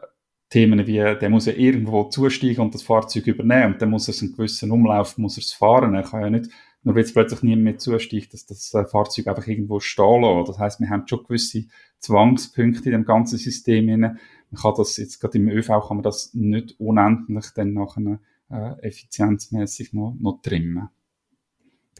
Themen 0.49 0.85
wie, 0.85 0.97
der 0.97 1.29
muss 1.29 1.45
ja 1.45 1.53
irgendwo 1.53 2.03
zusteigen 2.05 2.61
und 2.61 2.73
das 2.73 2.83
Fahrzeug 2.83 3.27
übernehmen. 3.27 3.73
Und 3.73 3.81
dann 3.81 3.89
muss 3.89 4.09
er 4.09 4.21
einen 4.21 4.33
gewissen 4.33 4.71
Umlauf, 4.71 5.17
muss 5.17 5.37
er 5.37 5.57
fahren, 5.57 5.95
er 5.95 6.03
kann 6.03 6.21
ja 6.21 6.29
nicht 6.29 6.51
nur 6.83 6.95
weil 6.95 7.03
es 7.03 7.13
plötzlich 7.13 7.43
niemand 7.43 7.63
mehr 7.63 7.77
zusteigt, 7.77 8.33
dass 8.33 8.45
das 8.45 8.73
äh, 8.73 8.85
Fahrzeug 8.85 9.27
einfach 9.27 9.47
irgendwo 9.47 9.79
stehen 9.79 10.21
lässt. 10.21 10.49
Das 10.49 10.59
heißt, 10.59 10.79
wir 10.79 10.89
haben 10.89 11.07
schon 11.07 11.23
gewisse 11.23 11.65
Zwangspunkte 11.99 12.85
in 12.85 12.91
dem 12.91 13.05
ganzen 13.05 13.37
System. 13.37 13.85
Man 13.85 14.19
kann 14.59 14.73
das 14.75 14.97
jetzt 14.97 15.19
gerade 15.19 15.37
im 15.37 15.49
ÖV 15.49 15.67
kann 15.67 15.97
man 15.97 16.03
das 16.03 16.33
nicht 16.33 16.79
unendlich 16.79 17.45
dann 17.55 17.73
nachher 17.73 18.19
äh, 18.49 18.81
effizienzmäßig 18.81 19.93
noch, 19.93 20.15
noch 20.19 20.41
trimmen. 20.41 20.89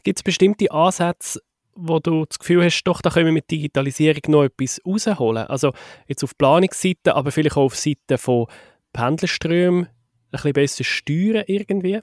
Gibt 0.02 0.18
es 0.18 0.22
bestimmte 0.22 0.70
Ansätze, 0.72 1.40
wo 1.74 2.00
du 2.00 2.24
das 2.24 2.38
Gefühl 2.38 2.64
hast, 2.64 2.82
doch, 2.84 3.00
da 3.00 3.10
können 3.10 3.26
wir 3.26 3.32
mit 3.32 3.50
Digitalisierung 3.50 4.22
noch 4.28 4.44
etwas 4.44 4.80
rausholen? 4.84 5.46
Also 5.46 5.72
jetzt 6.08 6.24
auf 6.24 6.36
Planungsseite, 6.36 7.14
aber 7.14 7.30
vielleicht 7.30 7.56
auch 7.56 7.64
auf 7.64 7.76
Seite 7.76 8.18
von 8.18 8.46
Pendlerströmen 8.92 9.84
ein 9.84 9.90
bisschen 10.30 10.52
besser 10.52 10.84
steuern 10.84 11.44
irgendwie? 11.46 12.00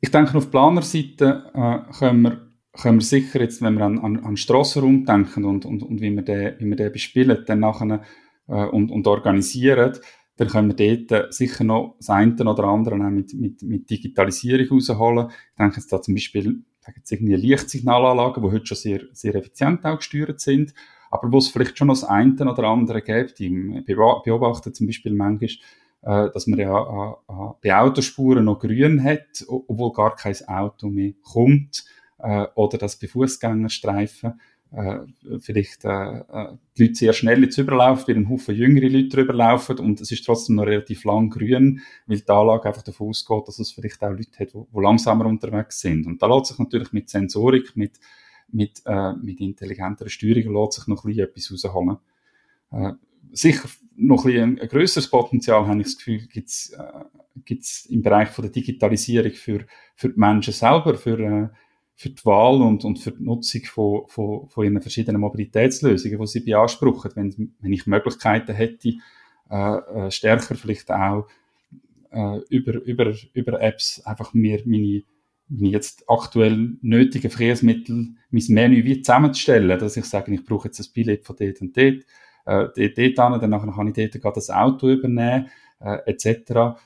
Ich 0.00 0.10
denke, 0.10 0.38
auf 0.38 0.50
Planerseite 0.50 1.50
äh, 1.54 1.92
können, 1.98 2.22
wir, 2.22 2.50
können 2.80 2.98
wir 2.98 3.04
sicher 3.04 3.40
jetzt, 3.40 3.62
wenn 3.62 3.76
wir 3.76 3.84
an, 3.84 3.98
an, 3.98 4.24
an 4.24 4.36
Strassenraum 4.36 5.04
denken 5.04 5.44
und, 5.44 5.64
und, 5.66 5.82
und 5.82 6.00
wie 6.00 6.14
wir 6.14 6.22
den, 6.22 6.54
wie 6.58 6.66
wir 6.66 6.76
den 6.76 6.92
bespielen 6.92 7.44
dann 7.46 7.60
nachher, 7.60 8.02
äh, 8.46 8.64
und, 8.64 8.90
und 8.90 9.06
organisieren, 9.06 9.98
dann 10.36 10.48
können 10.48 10.76
wir 10.76 11.06
dort 11.08 11.34
sicher 11.34 11.64
noch 11.64 11.96
das 11.98 12.10
eine 12.10 12.34
oder 12.34 12.64
andere 12.64 12.96
mit, 13.10 13.34
mit, 13.34 13.62
mit 13.62 13.90
Digitalisierung 13.90 14.68
rausholen. 14.78 15.30
Ich 15.30 15.56
denke 15.58 15.76
jetzt 15.76 15.92
da 15.92 16.00
zum 16.00 16.14
Beispiel, 16.14 16.62
es 17.02 17.10
irgendwie 17.10 17.34
Lichtsignalanlagen, 17.34 18.42
die 18.42 18.50
heute 18.50 18.66
schon 18.66 18.76
sehr, 18.76 19.00
sehr 19.12 19.34
effizient 19.34 19.84
auch 19.84 19.98
gesteuert 19.98 20.40
sind, 20.40 20.72
aber 21.10 21.32
wo 21.32 21.38
es 21.38 21.48
vielleicht 21.48 21.76
schon 21.76 21.88
noch 21.88 21.94
das 21.94 22.04
eine 22.04 22.34
oder 22.50 22.64
andere 22.64 23.02
gibt. 23.02 23.40
Ich 23.40 23.52
beobachte 23.84 24.72
zum 24.72 24.86
Beispiel 24.86 25.12
manchmal, 25.12 25.50
äh, 25.50 25.56
dass 26.00 26.46
man 26.46 26.58
ja 26.60 27.12
äh, 27.28 27.32
bei 27.62 27.76
Autospuren 27.76 28.44
noch 28.44 28.60
grün 28.60 29.02
hat, 29.02 29.44
obwohl 29.48 29.92
gar 29.92 30.14
kein 30.14 30.36
Auto 30.46 30.88
mehr 30.88 31.12
kommt, 31.22 31.84
äh, 32.18 32.46
oder 32.54 32.78
dass 32.78 32.98
bei 32.98 33.08
Fußgängerstreifen 33.08 34.40
äh, 34.70 34.98
vielleicht 35.40 35.84
äh, 35.84 36.18
äh, 36.18 36.56
die 36.76 36.82
Leute 36.82 36.94
sehr 36.94 37.12
schnell 37.12 37.42
jetzt 37.42 37.56
überlaufen, 37.58 38.08
weil 38.08 38.22
ein 38.22 38.28
Haufen 38.28 38.54
jüngere 38.54 38.88
Leute 38.88 39.08
drüber 39.08 39.32
laufen 39.32 39.78
und 39.78 40.00
es 40.00 40.12
ist 40.12 40.26
trotzdem 40.26 40.56
noch 40.56 40.66
relativ 40.66 41.04
lang 41.04 41.30
grün, 41.30 41.80
weil 42.06 42.20
die 42.20 42.28
Anlage 42.28 42.68
einfach 42.68 42.82
davon 42.82 43.08
ausgeht, 43.08 43.48
dass 43.48 43.58
es 43.58 43.72
vielleicht 43.72 44.02
auch 44.02 44.10
Leute 44.10 44.38
hat, 44.38 44.52
die 44.52 44.80
langsamer 44.80 45.26
unterwegs 45.26 45.80
sind. 45.80 46.06
Und 46.06 46.22
da 46.22 46.26
lässt 46.26 46.46
sich 46.46 46.58
natürlich 46.58 46.92
mit 46.92 47.08
Sensorik, 47.08 47.76
mit, 47.76 47.98
mit, 48.48 48.82
äh, 48.84 49.14
mit 49.14 49.40
intelligenter 49.40 50.08
Steuerung 50.08 50.54
lässt 50.54 50.74
sich 50.74 50.86
noch 50.86 51.04
ein 51.04 51.14
bisschen 51.14 51.28
etwas 51.28 51.52
rausholen. 51.64 51.96
Äh, 52.70 52.92
sicher 53.32 53.68
noch 53.96 54.24
ein, 54.24 54.36
ein, 54.36 54.60
ein 54.60 54.68
grösseres 54.68 55.10
Potenzial, 55.10 55.66
habe 55.66 55.80
ich 55.80 55.86
das 55.86 55.98
Gefühl, 55.98 56.26
gibt 56.28 56.48
es 56.48 56.72
äh, 56.72 57.94
im 57.94 58.02
Bereich 58.02 58.28
von 58.28 58.42
der 58.42 58.52
Digitalisierung 58.52 59.32
für, 59.32 59.66
für 59.96 60.10
die 60.10 60.18
Menschen 60.18 60.52
selber, 60.52 60.94
für, 60.94 61.18
äh, 61.18 61.48
für 61.94 62.10
die 62.10 62.24
Wahl 62.24 62.62
und, 62.62 62.84
und 62.84 62.98
für 62.98 63.10
die 63.12 63.24
Nutzung 63.24 63.62
von, 63.64 64.02
von, 64.06 64.48
von 64.48 64.64
ihren 64.64 64.80
verschiedenen 64.80 65.20
Mobilitätslösungen, 65.20 66.18
die 66.18 66.26
sie 66.26 66.40
beanspruchen. 66.40 67.10
Wenn, 67.14 67.54
wenn 67.60 67.72
ich 67.72 67.86
Möglichkeiten 67.86 68.54
hätte, 68.54 68.94
äh, 69.50 69.76
äh, 69.76 70.10
stärker 70.10 70.54
vielleicht 70.54 70.90
auch 70.90 71.26
äh, 72.10 72.38
über, 72.50 72.74
über, 72.82 73.14
über 73.32 73.60
Apps 73.60 74.00
einfach 74.04 74.34
mir 74.34 74.62
meine, 74.64 75.02
meine 75.48 75.70
jetzt 75.70 76.04
aktuell 76.06 76.76
nötigen 76.82 77.30
Verkehrsmittel, 77.30 78.14
mein 78.30 78.44
Menü 78.48 78.84
wie 78.84 79.02
zusammenzustellen, 79.02 79.78
dass 79.78 79.96
ich 79.96 80.04
sage, 80.04 80.32
ich 80.32 80.44
brauche 80.44 80.68
jetzt 80.68 80.80
ein 80.80 80.92
Billett 80.92 81.24
von 81.24 81.36
dort 81.36 81.60
und 81.60 81.76
dort, 81.76 82.04
äh, 82.48 82.90
dort 82.90 83.18
an, 83.18 83.40
dann 83.40 83.72
kann 83.74 83.94
ich 83.94 84.20
dort 84.22 84.36
das 84.36 84.50
Auto 84.50 84.88
übernehmen, 84.88 85.48
äh, 85.80 85.98
etc. 86.06 86.78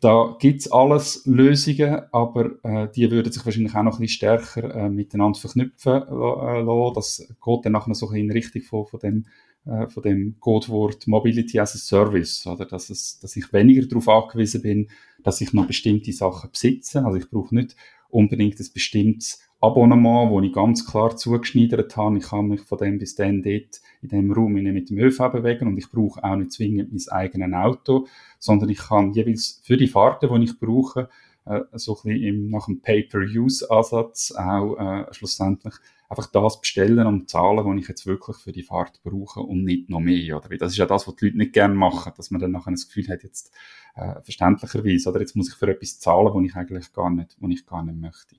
Da 0.00 0.36
gibt's 0.38 0.70
alles 0.70 1.24
Lösungen, 1.24 2.02
aber 2.12 2.62
äh, 2.62 2.88
die 2.94 3.10
würden 3.10 3.32
sich 3.32 3.44
wahrscheinlich 3.44 3.74
auch 3.74 3.82
noch 3.82 3.94
ein 3.94 4.00
bisschen 4.00 4.16
stärker 4.16 4.74
äh, 4.74 4.88
miteinander 4.90 5.38
verknüpfen 5.38 6.02
äh, 6.02 6.60
lassen. 6.60 6.94
Das 6.94 7.28
geht 7.42 7.64
dann 7.64 7.72
nachher 7.72 7.94
so 7.94 8.10
in 8.12 8.30
Richtung 8.30 8.62
von, 8.62 8.86
von 8.86 9.00
dem 9.00 9.26
äh, 9.66 9.88
von 9.88 10.02
dem 10.02 10.36
Codewort 10.40 11.06
Mobility 11.06 11.58
as 11.58 11.74
a 11.74 11.78
Service, 11.78 12.46
oder 12.46 12.64
dass, 12.64 12.90
es, 12.90 13.18
dass 13.18 13.36
ich 13.36 13.52
weniger 13.52 13.86
darauf 13.86 14.08
angewiesen 14.08 14.62
bin, 14.62 14.88
dass 15.22 15.40
ich 15.40 15.52
noch 15.52 15.66
bestimmte 15.66 16.12
Sachen 16.12 16.50
besitze. 16.50 17.04
Also 17.04 17.18
ich 17.18 17.28
brauche 17.28 17.54
nicht 17.54 17.76
unbedingt 18.08 18.58
ein 18.60 18.66
bestimmtes 18.72 19.42
Abonnement, 19.60 20.30
wo 20.30 20.40
ich 20.40 20.52
ganz 20.52 20.86
klar 20.86 21.16
zugeschneidert 21.16 21.96
habe. 21.96 22.18
Ich 22.18 22.28
kann 22.28 22.46
mich 22.46 22.60
von 22.60 22.78
dem 22.78 22.98
bis 22.98 23.14
dann 23.14 23.42
dort 23.42 23.80
in 24.02 24.08
dem 24.08 24.30
Raum 24.30 24.52
mit 24.52 24.90
dem 24.90 24.98
ÖV 24.98 25.32
bewegen 25.32 25.66
und 25.66 25.78
ich 25.78 25.90
brauche 25.90 26.22
auch 26.22 26.36
nicht 26.36 26.52
zwingend 26.52 26.92
mein 26.92 27.02
eigenes 27.08 27.52
Auto, 27.54 28.06
sondern 28.38 28.68
ich 28.68 28.78
kann 28.78 29.12
jeweils 29.12 29.60
für 29.64 29.76
die 29.76 29.88
Fahrten, 29.88 30.32
die 30.32 30.44
ich 30.44 30.58
brauche, 30.58 31.08
äh, 31.46 31.60
so 31.72 31.96
ein 31.96 32.02
bisschen 32.02 32.22
im, 32.22 32.50
nach 32.50 32.66
dem 32.66 32.80
Pay-per-Use-Ansatz 32.80 34.32
auch 34.32 34.76
äh, 34.76 35.12
schlussendlich 35.12 35.74
einfach 36.08 36.26
das 36.26 36.60
bestellen 36.60 37.06
und 37.06 37.28
zahlen, 37.28 37.64
was 37.64 37.82
ich 37.82 37.88
jetzt 37.88 38.06
wirklich 38.06 38.36
für 38.36 38.52
die 38.52 38.62
Fahrt 38.62 39.00
brauche 39.02 39.40
und 39.40 39.64
nicht 39.64 39.88
noch 39.90 40.00
mehr. 40.00 40.36
Oder? 40.36 40.56
Das 40.56 40.72
ist 40.72 40.78
ja 40.78 40.86
das, 40.86 41.06
was 41.06 41.16
die 41.16 41.26
Leute 41.26 41.38
nicht 41.38 41.52
gerne 41.52 41.74
machen, 41.74 42.12
dass 42.16 42.30
man 42.30 42.40
dann 42.40 42.52
nachher 42.52 42.70
das 42.70 42.86
Gefühl 42.86 43.08
hat, 43.08 43.22
jetzt 43.22 43.52
äh, 43.94 44.20
verständlicherweise, 44.22 45.10
oder 45.10 45.20
jetzt 45.20 45.36
muss 45.36 45.48
ich 45.48 45.54
für 45.54 45.68
etwas 45.68 45.98
zahlen, 45.98 46.32
was 46.32 46.44
ich 46.44 46.54
eigentlich 46.54 46.92
gar 46.92 47.10
nicht, 47.10 47.36
was 47.40 47.50
ich 47.50 47.66
gar 47.66 47.84
nicht 47.84 47.98
möchte. 47.98 48.36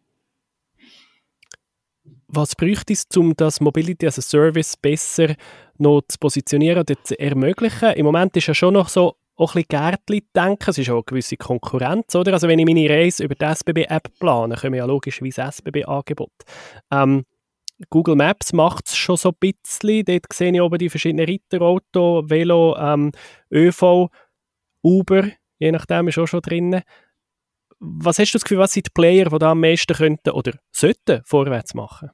Was 2.30 2.56
bräuchte 2.56 2.94
es, 2.94 3.06
um 3.16 3.36
das 3.36 3.62
Mobility 3.62 4.06
as 4.06 4.20
a 4.20 4.22
Service 4.22 4.76
besser 4.78 5.36
noch 5.78 6.02
zu 6.08 6.18
positionieren 6.20 6.80
oder 6.82 7.02
zu 7.02 7.20
ermöglichen? 7.20 7.94
Im 7.94 8.06
Moment 8.06 8.36
ist 8.36 8.48
ja 8.48 8.54
schon 8.54 8.74
noch 8.74 8.90
so 8.90 9.16
auch 9.38 9.56
ein 9.56 9.64
bisschen 9.64 9.68
Gärtli 9.70 10.28
denken. 10.36 10.70
Es 10.70 10.78
ist 10.78 10.90
auch 10.90 10.96
eine 10.96 11.04
gewisse 11.04 11.38
Konkurrenz, 11.38 12.16
oder? 12.16 12.34
Also 12.34 12.48
wenn 12.48 12.60
ich 12.60 12.66
meine 12.66 12.90
Reise 12.90 13.24
über 13.24 13.36
die 13.36 13.46
SBB-App 13.46 14.10
plane, 14.20 14.56
kommen 14.56 14.76
ja 14.76 14.86
logischerweise 14.86 15.44
SBB-Angebote. 15.44 16.46
Ähm, 16.92 17.26
Google 17.90 18.16
Maps 18.16 18.54
macht 18.54 18.88
es 18.88 18.96
schon 18.96 19.18
so 19.18 19.30
ein 19.30 19.36
bisschen. 19.40 20.04
Dort 20.06 20.34
sehe 20.34 20.52
ich 20.52 20.62
oben 20.62 20.80
die 20.80 20.90
verschiedenen 20.90 21.26
Ritterauto, 21.26 22.24
Velo, 22.28 22.76
ähm, 22.78 23.12
ÖV, 23.52 24.10
Uber, 24.82 25.30
je 25.60 25.72
nachdem 25.72 26.08
ist 26.08 26.18
auch 26.18 26.28
schon 26.28 26.42
drin. 26.42 26.82
Was 27.80 28.18
hast 28.18 28.34
du 28.34 28.38
das 28.38 28.44
Gefühl, 28.44 28.58
was 28.58 28.74
sind 28.74 28.88
die 28.88 28.92
Player, 28.92 29.26
die 29.30 29.38
da 29.38 29.52
am 29.52 29.62
meisten 29.62 29.96
könnten 29.96 30.32
oder 30.32 30.54
sollten 30.72 31.22
vorwärts 31.26 31.76
machen? 31.76 32.10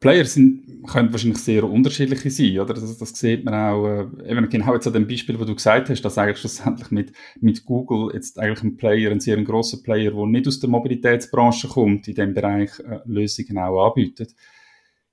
Player 0.00 0.24
sind, 0.24 0.82
können 0.88 1.12
wahrscheinlich 1.12 1.38
sehr 1.38 1.62
unterschiedliche 1.62 2.30
sein, 2.30 2.58
oder? 2.58 2.74
Das, 2.74 2.98
das 2.98 3.10
sieht 3.10 3.44
man 3.44 3.54
auch, 3.54 3.86
äh, 3.86 4.30
eben 4.30 4.48
genau 4.48 4.74
jetzt 4.74 4.88
an 4.88 4.92
dem 4.92 5.06
Beispiel, 5.06 5.38
wo 5.38 5.44
du 5.44 5.54
gesagt 5.54 5.88
hast, 5.88 6.02
dass 6.02 6.18
eigentlich 6.18 6.38
schlussendlich 6.38 6.90
mit, 6.90 7.12
mit 7.40 7.64
Google 7.64 8.12
jetzt 8.12 8.38
eigentlich 8.40 8.62
ein 8.64 8.76
Player, 8.76 9.12
ein 9.12 9.20
sehr 9.20 9.40
grosser 9.44 9.78
Player, 9.82 10.10
der 10.10 10.26
nicht 10.26 10.48
aus 10.48 10.58
der 10.58 10.68
Mobilitätsbranche 10.68 11.68
kommt, 11.68 12.08
in 12.08 12.14
dem 12.16 12.34
Bereich 12.34 12.70
äh, 12.80 12.98
Lösungen 13.04 13.58
auch 13.58 13.88
anbietet. 13.88 14.34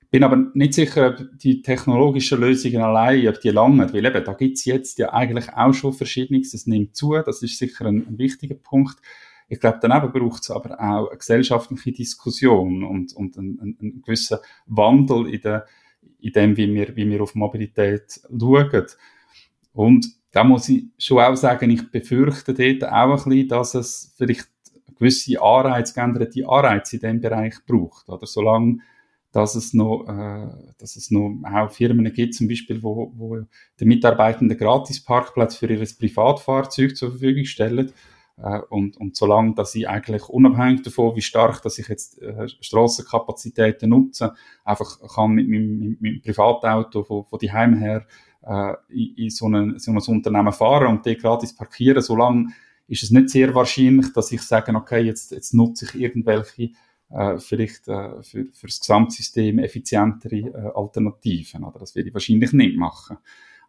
Ich 0.00 0.10
bin 0.10 0.24
aber 0.24 0.50
nicht 0.54 0.74
sicher, 0.74 1.10
ob 1.10 1.38
die 1.38 1.62
technologischen 1.62 2.40
Lösungen 2.40 2.80
allein, 2.80 3.28
ob 3.28 3.40
die 3.40 3.50
langen, 3.50 3.92
weil 3.92 4.04
eben, 4.04 4.24
da 4.24 4.32
gibt's 4.32 4.64
jetzt 4.64 4.98
ja 4.98 5.12
eigentlich 5.12 5.48
auch 5.52 5.74
schon 5.74 5.92
Verschiedenes, 5.92 6.54
es 6.54 6.66
nimmt 6.66 6.96
zu, 6.96 7.14
das 7.24 7.42
ist 7.42 7.58
sicher 7.58 7.86
ein, 7.86 8.06
ein 8.08 8.18
wichtiger 8.18 8.54
Punkt. 8.56 8.96
Ich 9.48 9.60
glaube, 9.60 9.78
daneben 9.80 10.12
braucht 10.12 10.42
es 10.42 10.50
aber 10.50 10.80
auch 10.80 11.08
eine 11.08 11.18
gesellschaftliche 11.18 11.92
Diskussion 11.92 12.82
und, 12.82 13.14
und 13.14 13.38
einen, 13.38 13.76
einen 13.80 14.02
gewissen 14.02 14.38
Wandel 14.66 15.32
in, 15.32 15.40
der, 15.40 15.66
in 16.18 16.32
dem, 16.32 16.56
wie 16.56 16.72
wir, 16.74 16.96
wie 16.96 17.08
wir 17.08 17.22
auf 17.22 17.34
Mobilität 17.34 18.20
schauen. 18.28 18.86
Und 19.72 20.06
da 20.32 20.42
muss 20.42 20.68
ich 20.68 20.86
schon 20.98 21.20
auch 21.20 21.36
sagen, 21.36 21.70
ich 21.70 21.90
befürchte 21.90 22.54
dort 22.54 22.92
auch 22.92 23.24
ein 23.24 23.30
bisschen, 23.30 23.48
dass 23.48 23.74
es 23.74 24.14
vielleicht 24.16 24.48
gewisse 24.98 25.40
Anreize, 25.40 25.94
geänderte 25.94 26.48
Anreize 26.48 26.96
in 26.96 27.00
diesem 27.00 27.20
Bereich 27.20 27.54
braucht. 27.66 28.08
Oder 28.08 28.26
solange 28.26 28.78
dass 29.36 29.54
es 29.54 29.74
noch, 29.74 30.06
äh, 30.08 30.48
dass 30.78 30.96
es 30.96 31.10
noch 31.10 31.30
auch 31.44 31.70
Firmen 31.70 32.10
gibt, 32.10 32.34
zum 32.34 32.48
Beispiel, 32.48 32.82
wo, 32.82 33.12
wo 33.14 33.36
den 33.78 33.88
Mitarbeitenden 33.88 34.56
gratis 34.56 35.04
Parkplatz 35.04 35.56
für 35.56 35.70
ihr 35.70 35.78
Privatfahrzeug 35.78 36.96
zur 36.96 37.10
Verfügung 37.10 37.44
stellen 37.44 37.92
äh, 38.38 38.60
und, 38.68 38.96
und 38.98 39.16
solange, 39.16 39.54
dass 39.54 39.74
ich 39.74 39.88
eigentlich 39.88 40.28
unabhängig 40.28 40.82
davon, 40.82 41.16
wie 41.16 41.22
stark, 41.22 41.62
dass 41.62 41.78
ich 41.78 41.88
jetzt 41.88 42.20
äh, 42.20 42.48
Strassenkapazitäten 42.48 43.90
nutze, 43.90 44.34
einfach 44.64 44.98
kann 45.14 45.32
mit 45.32 45.48
meinem, 45.48 45.78
mit 45.78 46.00
meinem 46.00 46.20
Privatauto 46.20 47.02
von, 47.04 47.24
von 47.24 47.38
die 47.38 47.52
Heim 47.52 47.74
her 47.78 48.06
äh, 48.42 48.74
in, 48.88 49.14
in 49.16 49.30
so, 49.30 49.46
eine, 49.46 49.78
so 49.78 49.90
ein 49.90 49.98
Unternehmen 49.98 50.52
fahren 50.52 50.88
und 50.88 51.06
die 51.06 51.16
gratis 51.16 51.54
parkieren, 51.54 52.02
solange 52.02 52.48
ist 52.88 53.02
es 53.02 53.10
nicht 53.10 53.30
sehr 53.30 53.54
wahrscheinlich, 53.54 54.12
dass 54.12 54.30
ich 54.30 54.42
sage, 54.42 54.74
okay, 54.74 55.00
jetzt, 55.00 55.32
jetzt 55.32 55.54
nutze 55.54 55.86
ich 55.86 56.00
irgendwelche 56.00 56.70
äh, 57.10 57.38
vielleicht 57.38 57.88
äh, 57.88 58.22
für, 58.22 58.46
für 58.52 58.66
das 58.66 58.80
Gesamtsystem 58.80 59.58
effizientere 59.58 60.36
äh, 60.36 60.70
Alternativen. 60.74 61.64
Oder? 61.64 61.78
Das 61.78 61.94
werde 61.94 62.08
ich 62.08 62.14
wahrscheinlich 62.14 62.52
nicht 62.52 62.76
machen. 62.76 63.18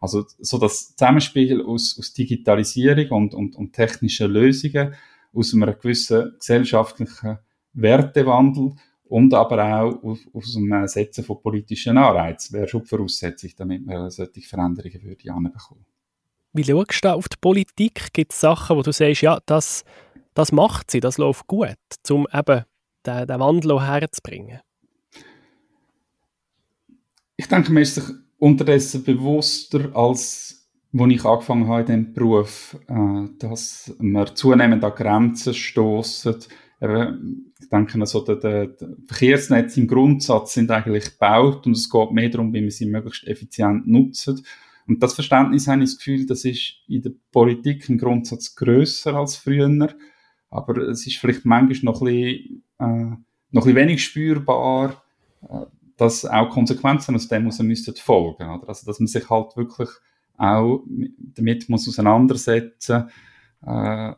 Also 0.00 0.24
so 0.38 0.58
das 0.58 0.94
Zusammenspiel 0.96 1.62
aus, 1.62 1.96
aus 1.98 2.12
Digitalisierung 2.12 3.10
und, 3.10 3.34
und, 3.34 3.56
und 3.56 3.72
technischen 3.72 4.30
Lösungen, 4.30 4.94
aus 5.32 5.54
einem 5.54 5.74
gewissen 5.78 6.34
gesellschaftlichen 6.38 7.38
Wertewandel 7.72 8.72
und 9.04 9.32
aber 9.34 9.82
auch 9.82 10.02
aus, 10.02 10.20
aus 10.32 10.54
dem 10.54 10.86
Setzen 10.86 11.24
von 11.24 11.40
politischen 11.40 11.96
Anreizen 11.96 12.54
wäre 12.54 12.68
schon 12.68 12.82
die 12.82 12.88
Voraussetzung, 12.88 13.50
damit 13.56 13.84
man 13.86 14.10
solche 14.10 14.40
Veränderungen 14.42 15.02
würde 15.02 15.32
anbekommen. 15.32 15.84
Wie 16.52 16.64
schaust 16.64 17.04
du 17.04 17.08
auf 17.08 17.28
die 17.28 17.36
Politik? 17.40 18.12
Gibt 18.12 18.32
es 18.32 18.40
Sachen, 18.40 18.76
wo 18.76 18.82
du 18.82 18.92
sagst, 18.92 19.22
ja, 19.22 19.38
das, 19.46 19.84
das 20.34 20.52
macht 20.52 20.90
sie, 20.90 21.00
das 21.00 21.18
läuft 21.18 21.46
gut, 21.46 21.76
um 22.10 22.26
eben 22.32 22.64
den, 23.06 23.26
den 23.26 23.40
Wandel 23.40 23.80
herzubringen? 23.80 24.60
Ich 27.36 27.46
denke, 27.46 27.72
man 27.72 27.82
ist 27.82 27.94
sich 27.94 28.04
unterdessen 28.38 29.04
bewusster, 29.04 29.90
als 29.94 30.58
als 30.96 31.12
ich 31.12 31.24
angefangen 31.24 31.68
habe 31.68 31.80
in 31.80 31.86
diesem 31.86 32.14
Beruf, 32.14 32.76
äh, 32.88 33.28
dass 33.38 33.94
wir 33.98 34.34
zunehmend 34.34 34.84
an 34.84 34.94
Grenzen 34.94 35.54
stoßen. 35.54 36.36
Ich 36.80 37.68
denke, 37.68 38.00
also 38.00 38.24
der, 38.24 38.36
der, 38.36 38.66
der 38.68 38.88
Verkehrsnetz 39.06 39.76
im 39.76 39.88
Grundsatz 39.88 40.54
sind 40.54 40.70
eigentlich 40.70 41.10
gebaut 41.10 41.66
und 41.66 41.72
es 41.72 41.90
geht 41.90 42.12
mehr 42.12 42.28
darum, 42.28 42.52
wie 42.52 42.62
wir 42.62 42.70
sie 42.70 42.86
möglichst 42.86 43.26
effizient 43.26 43.88
nutzen. 43.88 44.44
Und 44.86 45.02
das 45.02 45.14
Verständnis 45.14 45.66
habe 45.66 45.82
ich 45.82 45.90
das 45.90 45.98
Gefühl, 45.98 46.24
das 46.26 46.44
ist 46.44 46.74
in 46.86 47.02
der 47.02 47.12
Politik 47.32 47.88
im 47.88 47.98
Grundsatz 47.98 48.54
grösser 48.54 49.14
als 49.14 49.36
früher. 49.36 49.88
Aber 50.50 50.76
es 50.88 51.06
ist 51.06 51.16
vielleicht 51.16 51.44
manchmal 51.44 51.92
noch 51.92 52.00
ein 52.00 52.06
bisschen, 52.06 52.62
äh, 52.78 53.16
noch 53.50 53.66
ein 53.66 53.74
wenig 53.74 54.02
spürbar, 54.02 55.02
äh, 55.42 55.66
dass 55.98 56.24
auch 56.24 56.48
Konsequenzen 56.48 57.14
aus 57.14 57.28
dem 57.28 57.44
müssen 57.44 57.76
folgen. 57.98 58.48
Oder? 58.48 58.68
Also, 58.68 58.86
dass 58.86 59.00
man 59.00 59.08
sich 59.08 59.28
halt 59.28 59.56
wirklich 59.56 59.90
auch 60.38 60.84
damit 61.34 61.68
muss 61.68 61.88
auseinandersetzen, 61.88 63.10
äh, 63.66 64.12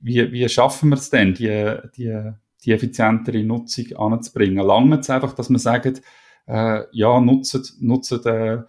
wie, 0.00 0.32
wie 0.32 0.48
schaffen 0.48 0.90
wir 0.90 0.96
es 0.96 1.10
denn, 1.10 1.32
die, 1.34 1.76
die, 1.96 2.32
die 2.64 2.72
effizientere 2.72 3.44
Nutzung 3.44 3.96
anzubringen? 3.96 4.66
Lange 4.66 4.98
es 4.98 5.08
einfach, 5.08 5.32
dass 5.32 5.48
man 5.48 5.60
sagt, 5.60 6.02
äh, 6.46 6.82
ja, 6.90 7.20
nutzen, 7.20 7.62
nutzen 7.80 8.24
äh, 8.26 8.62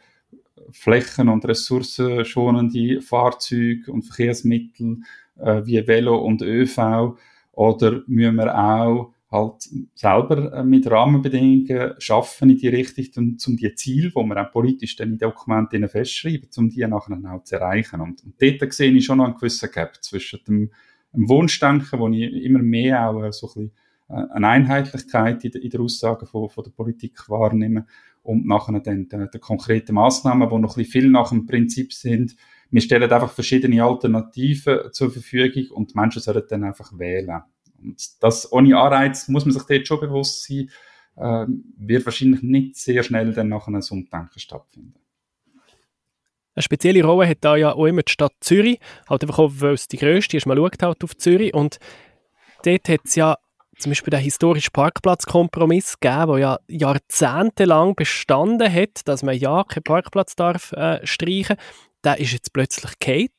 Flächen- 0.71 1.29
und 1.29 1.45
ressourcenschonende 1.45 3.01
Fahrzeuge 3.01 3.91
und 3.91 4.03
Verkehrsmittel 4.03 4.99
äh, 5.39 5.65
wie 5.65 5.85
Velo 5.87 6.17
und 6.19 6.43
ÖV 6.43 7.17
oder 7.53 8.03
müssen 8.05 8.35
wir 8.35 8.55
auch 8.55 9.13
halt 9.31 9.69
selber 9.95 10.51
äh, 10.53 10.63
mit 10.63 10.89
Rahmenbedingungen 10.89 11.93
schaffen 11.99 12.49
in 12.49 12.57
die 12.57 12.67
Richtung, 12.67 13.37
um, 13.47 13.57
die 13.57 13.73
Ziele, 13.75 14.09
die 14.09 14.15
wir 14.15 14.45
auch 14.45 14.51
politisch 14.51 14.97
dann 14.97 15.13
in 15.13 15.17
Dokumenten 15.17 15.87
festschreiben, 15.87 16.49
um 16.57 16.69
die 16.69 16.85
nachher 16.85 17.17
auch 17.31 17.43
zu 17.43 17.55
erreichen. 17.55 18.01
Und, 18.01 18.23
und 18.23 18.35
dort 18.39 18.73
sehe 18.73 18.91
ich 18.91 19.05
schon 19.05 19.19
noch 19.19 19.25
einen 19.25 19.35
gewissen 19.35 19.71
Gap 19.71 20.03
zwischen 20.03 20.39
dem, 20.45 20.71
dem 21.13 21.29
Wunschdenken, 21.29 21.99
wo 21.99 22.09
ich 22.09 22.43
immer 22.43 22.59
mehr 22.59 23.09
auch 23.09 23.23
äh, 23.23 23.31
so 23.31 23.47
ein 23.47 23.53
bisschen 23.53 23.71
äh, 24.09 24.33
eine 24.33 24.47
Einheitlichkeit 24.47 25.45
in, 25.45 25.69
der, 25.69 25.79
Aussage 25.79 26.25
von, 26.25 26.49
von 26.49 26.63
der 26.65 26.71
Politik 26.71 27.29
wahrnehme 27.29 27.85
und 28.23 28.45
nachher 28.45 28.79
dann 28.81 29.07
die, 29.07 29.27
die 29.33 29.39
konkreten 29.39 29.95
Maßnahmen, 29.95 30.49
die 30.49 30.57
noch 30.57 30.75
ein 30.75 30.83
bisschen 30.83 30.91
viel 30.91 31.09
nach 31.09 31.29
dem 31.29 31.45
Prinzip 31.45 31.93
sind, 31.93 32.35
wir 32.69 32.81
stellen 32.81 33.11
einfach 33.11 33.31
verschiedene 33.31 33.83
Alternativen 33.83 34.91
zur 34.93 35.11
Verfügung 35.11 35.75
und 35.75 35.91
die 35.91 35.97
Menschen 35.97 36.21
sollen 36.21 36.43
dann 36.47 36.63
einfach 36.63 36.97
wählen. 36.97 37.41
Und 37.83 38.23
das 38.23 38.51
ohne 38.51 38.77
Anreiz 38.77 39.27
muss 39.27 39.45
man 39.45 39.53
sich 39.53 39.63
dort 39.63 39.87
schon 39.87 39.99
bewusst 39.99 40.43
sein, 40.45 40.69
äh, 41.15 41.45
wird 41.77 42.05
wahrscheinlich 42.05 42.41
nicht 42.41 42.77
sehr 42.77 43.03
schnell 43.03 43.33
dann 43.33 43.49
nach 43.49 43.67
einem 43.67 43.81
Umdenken 43.89 44.39
stattfinden. 44.39 44.95
Eine 46.53 46.63
spezielle 46.63 47.03
Rolle 47.03 47.29
hat 47.29 47.37
da 47.41 47.55
ja 47.55 47.73
auch 47.73 47.85
immer 47.85 48.03
die 48.03 48.11
Stadt 48.11 48.33
Zürich, 48.41 48.79
halt 49.09 49.23
einfach 49.23 49.39
auch, 49.39 49.51
weil 49.55 49.73
es 49.73 49.87
die 49.87 49.97
grösste 49.97 50.37
ist, 50.37 50.45
man 50.45 50.57
schaut 50.57 50.81
halt 50.83 51.03
auf 51.03 51.15
Zürich 51.15 51.53
und 51.53 51.77
dort 52.63 52.89
hat 52.89 53.01
es 53.05 53.15
ja 53.15 53.37
zum 53.77 53.91
Beispiel 53.91 54.11
den 54.11 54.19
historischen 54.19 54.71
Parkplatzkompromiss 54.73 55.99
gegeben, 55.99 56.27
der 56.27 56.37
ja 56.37 56.59
jahrzehntelang 56.67 57.95
bestanden 57.95 58.71
hat, 58.71 59.01
dass 59.05 59.23
man 59.23 59.37
ja 59.37 59.63
keinen 59.63 59.83
Parkplatz 59.83 60.35
darf 60.35 60.71
äh, 60.73 61.05
streichen. 61.05 61.55
Der 62.03 62.19
ist 62.19 62.33
jetzt 62.33 62.53
plötzlich 62.53 62.99
Kate. 62.99 63.31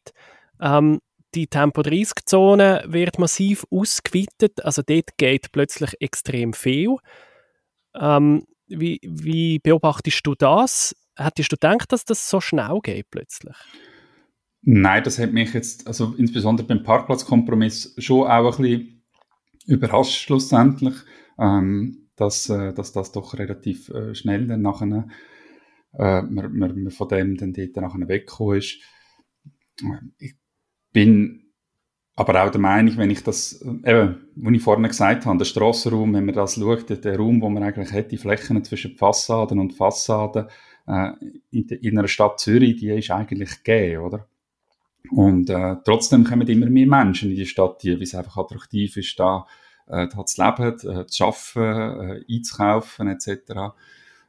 Ähm, 0.61 1.01
die 1.35 1.47
Tempo-30-Zone 1.47 2.85
wird 2.87 3.19
massiv 3.19 3.65
ausgeweitet, 3.71 4.65
also 4.65 4.83
dort 4.87 5.17
geht 5.17 5.53
plötzlich 5.53 5.95
extrem 6.01 6.53
viel. 6.53 6.97
Ähm, 7.95 8.47
wie, 8.67 9.01
wie 9.03 9.59
beobachtest 9.59 10.27
du 10.27 10.35
das? 10.35 10.95
hättest 11.17 11.53
du 11.53 11.57
gedacht, 11.57 11.93
dass 11.93 12.05
das 12.05 12.29
so 12.29 12.41
schnell 12.41 12.81
geht 12.83 13.11
plötzlich? 13.11 13.57
Nein, 14.63 15.03
das 15.03 15.19
hat 15.19 15.33
mich 15.33 15.55
jetzt, 15.55 15.87
also 15.87 16.15
insbesondere 16.17 16.67
beim 16.67 16.83
Parkplatzkompromiss, 16.83 17.95
schon 17.99 18.29
auch 18.29 18.59
ein 18.59 18.63
bisschen 18.63 19.03
überrascht 19.67 20.21
schlussendlich, 20.21 20.95
ähm, 21.39 22.09
dass, 22.17 22.49
äh, 22.49 22.73
dass 22.73 22.93
das 22.93 23.13
doch 23.13 23.35
relativ 23.39 23.89
äh, 23.89 24.15
schnell 24.15 24.47
dann 24.47 24.63
nachher 24.63 25.09
äh, 25.95 26.23
man, 26.23 26.57
man, 26.57 26.83
man 26.83 26.91
von 26.91 27.09
dem 27.09 27.37
dann 27.37 27.53
dort 27.53 27.77
nachher 27.77 28.09
weggekommen 28.09 28.59
ist. 28.59 28.79
Ich 30.19 30.35
bin 30.93 31.43
aber 32.15 32.45
auch 32.45 32.51
der 32.51 32.61
Meinung, 32.61 32.97
wenn 32.99 33.11
ich 33.11 33.23
das, 33.23 33.63
eben, 33.63 34.29
wie 34.37 34.57
ich 34.57 34.63
vorhin 34.63 34.87
gesagt 34.87 35.25
habe, 35.25 35.39
der 35.39 35.45
Strassenraum, 35.47 36.13
wenn 36.13 36.27
man 36.27 36.35
das 36.35 36.57
schaut, 36.57 36.89
der 36.91 37.17
Raum, 37.17 37.41
wo 37.41 37.49
man 37.49 37.63
eigentlich 37.63 37.93
hat, 37.93 38.13
die 38.13 38.19
Flächen 38.19 38.63
zwischen 38.65 38.97
Fassaden 38.97 39.59
und 39.59 39.73
Fassaden 39.73 40.47
äh, 40.87 41.13
in, 41.51 41.69
in 41.69 41.99
einer 41.99 42.09
Stadt 42.09 42.39
Zürich, 42.39 42.77
die 42.77 42.91
ist 42.91 43.11
eigentlich 43.11 43.63
gegeben, 43.63 44.03
oder? 44.03 44.29
Und 45.11 45.51
äh, 45.51 45.77
trotzdem 45.85 46.25
kommen 46.25 46.47
immer 46.47 46.67
mehr 46.67 46.87
Menschen 46.87 47.31
in 47.31 47.37
die 47.37 47.47
Stadt, 47.47 47.83
die, 47.83 47.95
weil 47.95 48.03
es 48.03 48.15
einfach 48.15 48.37
attraktiv 48.37 48.97
ist, 48.97 49.19
da, 49.19 49.47
äh, 49.87 50.07
da 50.09 50.25
zu 50.25 50.43
leben, 50.43 51.01
äh, 51.01 51.07
zu 51.07 51.25
arbeiten, 51.25 52.21
äh, 52.29 52.35
einzukaufen 52.35 53.09
etc. 53.09 53.75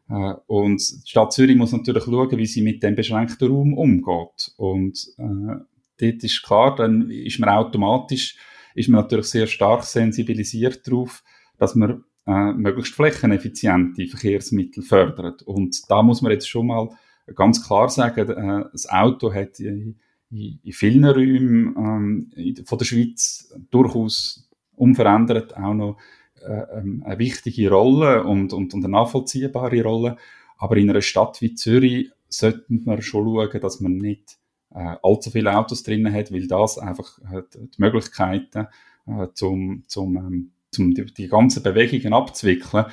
Äh, 0.10 0.34
und 0.48 0.80
die 1.06 1.10
Stadt 1.10 1.34
Zürich 1.34 1.56
muss 1.56 1.74
natürlich 1.74 2.06
schauen, 2.06 2.38
wie 2.38 2.46
sie 2.46 2.62
mit 2.62 2.82
dem 2.82 2.96
beschränkten 2.96 3.50
Raum 3.50 3.74
umgeht. 3.74 4.54
Und 4.58 5.08
äh, 5.18 5.64
dort 6.04 6.24
ist 6.24 6.44
klar, 6.44 6.76
dann 6.76 7.10
ist 7.10 7.40
man 7.40 7.50
automatisch, 7.50 8.38
ist 8.76 8.90
man 8.90 9.02
natürlich 9.02 9.28
sehr 9.28 9.48
stark 9.48 9.84
sensibilisiert 9.84 10.86
darauf, 10.88 11.24
dass 11.58 11.76
man 11.76 12.04
äh, 12.26 12.54
möglichst 12.54 12.96
flächeneffiziente 12.96 14.08
Verkehrsmittel 14.08 14.84
fördert. 14.84 15.42
Und 15.44 15.90
da 15.90 16.02
muss 16.02 16.22
man 16.22 16.32
jetzt 16.32 16.50
schon 16.50 16.68
mal 16.68 16.90
ganz 17.36 17.66
klar 17.66 17.90
sagen, 17.90 18.30
äh, 18.30 18.66
das 18.72 18.90
Auto 18.90 19.34
hat 19.34 19.60
in, 19.60 20.00
in, 20.32 20.72
vielen 20.72 21.06
Räumen 21.06 21.76
ähm, 21.78 22.32
in, 22.36 22.66
von 22.66 22.78
der 22.78 22.86
Schweiz 22.86 23.54
durchaus 23.70 24.50
unverändert 24.76 25.56
auch 25.56 25.74
noch 25.74 25.98
äh, 26.42 26.80
ähm, 26.80 27.04
eine 27.06 27.20
wichtige 27.20 27.70
Rolle 27.70 28.24
und, 28.24 28.54
und, 28.54 28.74
und 28.74 28.84
eine 28.84 28.92
nachvollziehbare 28.92 29.84
Rolle. 29.84 30.18
Aber 30.58 30.78
in 30.78 30.90
einer 30.90 31.02
Stadt 31.02 31.42
wie 31.42 31.56
Zürich 31.56 32.10
sollte 32.28 32.66
man 32.68 33.02
schon 33.02 33.26
schauen, 33.26 33.62
dass 33.62 33.80
man 33.80 33.98
nicht 33.98 34.38
äh, 34.74 34.96
allzu 35.04 35.32
viele 35.32 35.56
Autos 35.56 35.84
drinnen 35.84 36.14
hat, 36.14 36.32
weil 36.32 36.48
das 36.48 36.78
einfach 36.78 37.20
äh, 37.32 37.44
die 37.54 37.68
Möglichkeiten 37.78 38.68
äh, 39.08 39.28
zum, 39.34 39.84
zum, 39.88 40.18
ähm, 40.18 40.52
zum 40.72 40.94
die, 40.94 41.06
die 41.06 41.28
ganzen 41.28 41.64
Bewegungen 41.64 42.14
abzuwickeln, 42.14 42.86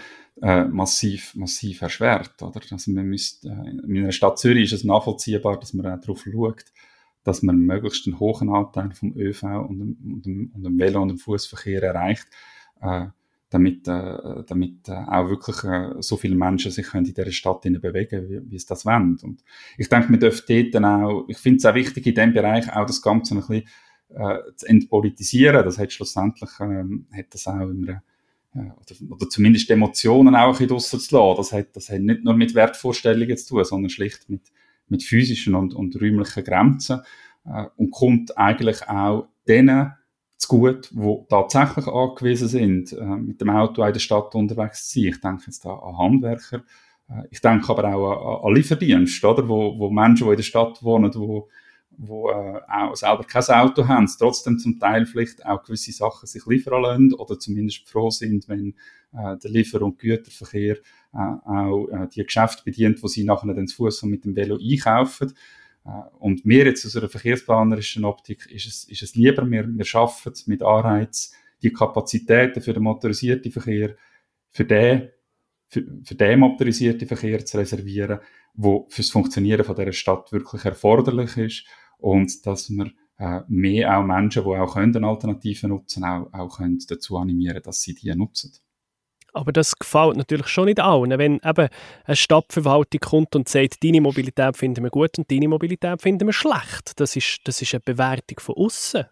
äh, 0.43 0.65
massiv, 0.65 1.35
massiv 1.35 1.83
erschwert. 1.83 2.43
Oder? 2.43 2.61
Also 2.71 2.91
man 2.93 3.07
müsste, 3.07 3.49
äh, 3.49 3.71
in 3.71 3.99
einer 3.99 4.13
Stadt 4.13 4.39
Zürich 4.39 4.65
ist 4.65 4.81
es 4.81 4.85
nachvollziehbar, 4.85 5.59
dass 5.59 5.75
man 5.75 5.87
auch 5.87 6.01
darauf 6.01 6.25
schaut, 6.25 6.65
dass 7.25 7.43
man 7.43 7.59
möglichst 7.59 8.07
einen 8.07 8.19
hohen 8.19 8.49
Anteil 8.49 8.93
vom 8.93 9.15
ÖV 9.17 9.43
und 9.43 9.79
dem, 9.79 9.97
und 10.05 10.27
dem, 10.27 10.53
und 10.55 10.63
dem 10.63 10.79
Velo- 10.79 11.03
und 11.03 11.09
dem 11.09 11.19
Fußverkehr 11.19 11.83
erreicht. 11.83 12.27
Äh, 12.81 13.09
damit, 13.51 13.87
äh, 13.89 14.45
damit 14.47 14.89
äh, 14.89 14.93
auch 14.93 15.29
wirklich 15.29 15.65
äh, 15.65 16.01
so 16.01 16.17
viele 16.17 16.37
Menschen 16.37 16.71
sich 16.71 16.87
können 16.87 17.05
in 17.05 17.13
dieser 17.13 17.31
Stadt 17.33 17.63
bewegen 17.63 18.29
wie, 18.29 18.51
wie 18.51 18.57
es 18.57 18.65
das 18.65 18.87
wollen. 18.87 19.19
Und 19.23 19.43
ich 19.77 19.89
denke, 19.89 20.09
wir 20.11 20.19
dürfen 20.19 20.45
dort 20.49 20.75
dann 20.75 20.85
auch, 20.85 21.25
ich 21.29 21.39
finde 21.39 21.59
es 21.59 21.67
auch 21.67 21.75
wichtig, 21.75 22.07
in 22.07 22.15
diesem 22.15 22.33
Bereich 22.33 22.73
auch 22.73 22.87
das 22.87 23.03
Ganze 23.03 23.35
ein 23.35 23.41
bisschen 23.41 23.65
äh, 24.11 24.39
zu 24.57 24.67
entpolitisieren. 24.67 25.65
Das 25.65 25.79
hat 25.79 25.93
schlussendlich 25.93 26.51
ähm, 26.61 27.07
hat 27.13 27.27
das 27.31 27.49
auch 27.49 27.61
immer 27.61 28.03
äh, 28.55 28.59
oder, 28.59 29.13
oder 29.17 29.29
zumindest 29.29 29.69
Emotionen 29.71 30.37
auch 30.37 30.47
ein 30.47 30.53
bisschen 30.53 30.69
draussen 30.69 31.01
zu 31.01 31.17
lassen. 31.17 31.37
Das 31.37 31.53
hat, 31.53 31.77
das 31.77 31.91
hat 31.91 32.01
nicht 32.01 32.25
nur 32.25 32.35
mit 32.35 32.55
Wertvorstellungen 32.55 33.37
zu 33.37 33.49
tun, 33.49 33.65
sondern 33.65 33.91
schlicht 33.91 34.31
mit, 34.31 34.43
mit 34.89 35.03
physischen 35.03 35.57
und, 35.57 35.75
und 35.75 36.01
räumlichen 36.01 36.45
Grenzen 36.45 37.01
äh, 37.45 37.65
und 37.77 37.91
kommt 37.91 38.39
eigentlich 38.39 38.89
auch 38.89 39.29
denen 39.49 39.93
zu 40.41 40.49
gut, 40.49 40.91
die 40.91 41.19
tatsächlich 41.29 41.87
angewiesen 41.87 42.49
sind, 42.49 42.93
äh, 42.93 43.05
mit 43.05 43.41
dem 43.41 43.51
Auto 43.51 43.85
in 43.85 43.93
der 43.93 44.01
Stadt 44.01 44.35
unterwegs 44.35 44.89
zu 44.89 45.01
sein. 45.01 45.09
Ich 45.11 45.21
denke 45.21 45.43
jetzt 45.47 45.65
da 45.65 45.75
an 45.75 45.99
Handwerker. 45.99 46.63
Äh, 47.09 47.25
ich 47.31 47.41
denke 47.41 47.71
aber 47.71 47.95
auch 47.95 48.43
an, 48.43 48.49
an 48.49 48.55
Lieferdienste, 48.55 49.29
oder? 49.29 49.47
Wo, 49.47 49.79
wo 49.79 49.91
Menschen, 49.91 50.25
die 50.27 50.31
in 50.31 50.37
der 50.37 50.43
Stadt 50.43 50.83
wohnen, 50.83 51.15
wo, 51.15 51.49
wo 51.91 52.31
äh, 52.31 52.61
auch 52.69 52.97
selber 52.97 53.25
kein 53.25 53.43
Auto 53.43 53.87
haben, 53.87 54.09
trotzdem 54.19 54.59
zum 54.59 54.79
Teil 54.79 55.05
vielleicht 55.05 55.45
auch 55.45 55.63
gewisse 55.63 55.93
Sachen 55.93 56.27
sich 56.27 56.47
liefern 56.47 56.83
lassen 56.83 57.13
oder 57.15 57.39
zumindest 57.39 57.87
froh 57.87 58.11
sind, 58.11 58.49
wenn 58.49 58.75
äh, 59.13 59.37
der 59.37 59.51
Liefer- 59.51 59.83
und 59.83 59.99
Güterverkehr 59.99 60.77
äh, 61.13 61.19
auch 61.19 61.89
äh, 61.89 62.09
die 62.15 62.25
Geschäfte 62.25 62.63
bedient, 62.65 63.03
wo 63.03 63.09
sie 63.09 63.25
nachher 63.25 63.53
den 63.53 63.69
Fuß 63.69 64.05
und 64.05 64.11
mit 64.11 64.25
dem 64.25 64.35
Velo 64.35 64.57
einkaufen. 64.57 65.35
Äh, 65.85 65.91
und 66.19 66.45
mir 66.45 66.65
jetzt 66.67 66.85
aus 66.87 66.97
einer 66.97 67.09
verkehrsplanerischen 67.09 68.05
Optik 68.05 68.47
ist 68.51 68.67
es, 68.67 68.85
ist 68.85 69.03
es 69.03 69.15
lieber, 69.15 69.49
wir, 69.51 69.67
wir 69.67 69.85
schaffen 69.85 70.33
es 70.33 70.47
mit 70.47 70.63
Anreiz, 70.63 71.33
die 71.63 71.73
Kapazitäten 71.73 72.63
für 72.63 72.73
den 72.73 72.83
motorisierten 72.83 73.53
Verkehr, 73.53 73.97
für 74.51 74.65
den, 74.65 75.11
für, 75.69 75.85
für 76.05 76.15
den 76.15 76.41
motorisierten 76.41 77.07
Verkehr 77.07 77.45
zu 77.45 77.59
reservieren, 77.59 78.21
wo 78.55 78.87
fürs 78.89 79.11
Funktionieren 79.11 79.65
von 79.65 79.77
dieser 79.77 79.93
Stadt 79.93 80.33
wirklich 80.33 80.65
erforderlich 80.65 81.37
ist 81.37 81.67
und 81.99 82.47
dass 82.47 82.71
wir 82.71 82.91
äh, 83.19 83.43
mehr 83.49 83.99
auch 83.99 84.05
Menschen, 84.05 84.45
die 84.45 84.49
auch 84.49 84.75
können, 84.75 85.05
Alternativen 85.05 85.71
nutzen, 85.71 86.05
auch, 86.05 86.33
auch 86.33 86.57
können 86.57 86.79
dazu 86.89 87.19
animieren, 87.19 87.63
dass 87.63 87.83
sie 87.83 87.95
die 87.95 88.15
nutzen. 88.15 88.53
Aber 89.33 89.53
das 89.53 89.79
gefällt 89.79 90.17
natürlich 90.17 90.49
schon 90.49 90.67
nicht 90.67 90.81
allen. 90.81 91.11
Wenn 91.19 91.41
eben 91.45 91.69
eine 92.05 92.17
Stadtverwaltung 92.17 93.01
kommt 93.01 93.37
und 93.37 93.49
sagt, 93.49 93.83
deine 93.85 94.01
Mobilität 94.01 94.57
finden 94.57 94.83
wir 94.85 94.91
gut 94.91 95.19
und 95.19 95.31
deine 95.31 95.49
Mobilität 95.49 96.03
finden 96.03 96.27
wir 96.27 96.33
schlecht. 96.33 96.99
Das 96.99 97.17
ist, 97.17 97.41
das 97.45 97.63
ist 97.63 97.75
eine 97.75 97.81
Bewertung 97.81 98.41
von 98.41 98.57
außen. 98.57 99.05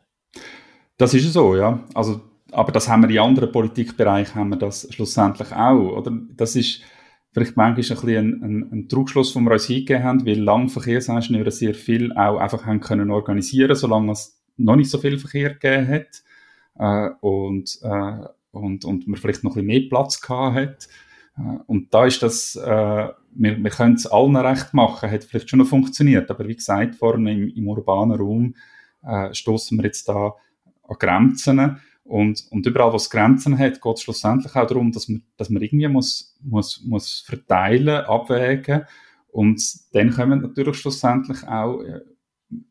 Das 0.96 1.14
ist 1.14 1.32
so, 1.32 1.56
ja. 1.56 1.84
Also, 1.94 2.20
aber 2.50 2.72
das 2.72 2.88
haben 2.88 3.02
wir 3.02 3.10
in 3.10 3.18
anderen 3.18 3.52
Politikbereichen 3.52 4.34
haben 4.34 4.50
wir 4.50 4.56
das 4.56 4.88
schlussendlich 4.92 5.52
auch. 5.52 5.98
Oder? 5.98 6.12
Das 6.36 6.56
ist 6.56 6.82
vielleicht 7.32 7.56
manchmal 7.56 7.68
ein 7.68 7.74
bisschen 7.96 8.42
ein, 8.42 8.72
ein, 8.72 8.88
Trugschluss, 8.88 9.32
den 9.32 9.44
wir 9.44 9.52
uns 9.52 9.66
hingegeben 9.66 10.02
haben, 10.02 10.26
weil 10.26 10.40
lange 10.40 10.68
Verkehrsingenieure 10.68 11.50
sehr 11.50 11.74
viel 11.74 12.12
auch 12.12 12.38
einfach 12.38 12.66
haben 12.66 12.80
können 12.80 13.10
organisieren, 13.10 13.76
solange 13.76 14.12
es 14.12 14.40
noch 14.56 14.76
nicht 14.76 14.90
so 14.90 14.98
viel 14.98 15.18
Verkehr 15.18 15.54
gegeben 15.54 15.88
hat. 15.88 16.22
Äh, 16.78 17.10
und 17.20 17.78
äh, 17.82 18.28
und, 18.52 18.84
und 18.84 19.06
man 19.06 19.18
vielleicht 19.18 19.44
noch 19.44 19.56
ein 19.56 19.66
bisschen 19.66 19.82
mehr 19.82 19.88
Platz 19.88 20.20
gehabt 20.20 20.56
hat. 20.56 20.88
Äh, 21.36 21.58
und 21.66 21.92
da 21.92 22.06
ist 22.06 22.22
das, 22.22 22.56
äh, 22.56 23.08
wir, 23.32 23.62
wir 23.62 23.70
können 23.70 23.94
es 23.94 24.06
allen 24.06 24.36
recht 24.36 24.74
machen, 24.74 25.10
hat 25.10 25.24
vielleicht 25.24 25.50
schon 25.50 25.58
noch 25.58 25.66
funktioniert, 25.66 26.30
aber 26.30 26.46
wie 26.48 26.56
gesagt, 26.56 26.96
vorne 26.96 27.32
im, 27.32 27.48
im 27.48 27.68
urbanen 27.68 28.18
Raum 28.18 28.54
äh, 29.02 29.32
stoßen 29.32 29.78
wir 29.78 29.84
jetzt 29.84 30.08
da 30.08 30.34
an 30.88 30.96
Grenzen. 30.98 31.78
Und, 32.04 32.46
und 32.50 32.66
überall, 32.66 32.92
wo 32.92 32.96
es 32.96 33.10
Grenzen 33.10 33.58
hat, 33.58 33.82
geht 33.82 33.94
es 33.96 34.02
schlussendlich 34.02 34.56
auch 34.56 34.66
darum, 34.66 34.92
dass 34.92 35.08
man, 35.08 35.22
dass 35.36 35.50
man 35.50 35.62
irgendwie 35.62 35.88
muss, 35.88 36.34
muss, 36.42 36.82
muss 36.84 37.20
verteilen, 37.20 38.06
abwägen. 38.06 38.84
Und 39.30 39.62
dann 39.92 40.10
kommen 40.10 40.40
natürlich 40.40 40.76
schlussendlich 40.78 41.46
auch 41.46 41.82
äh, 41.82 42.00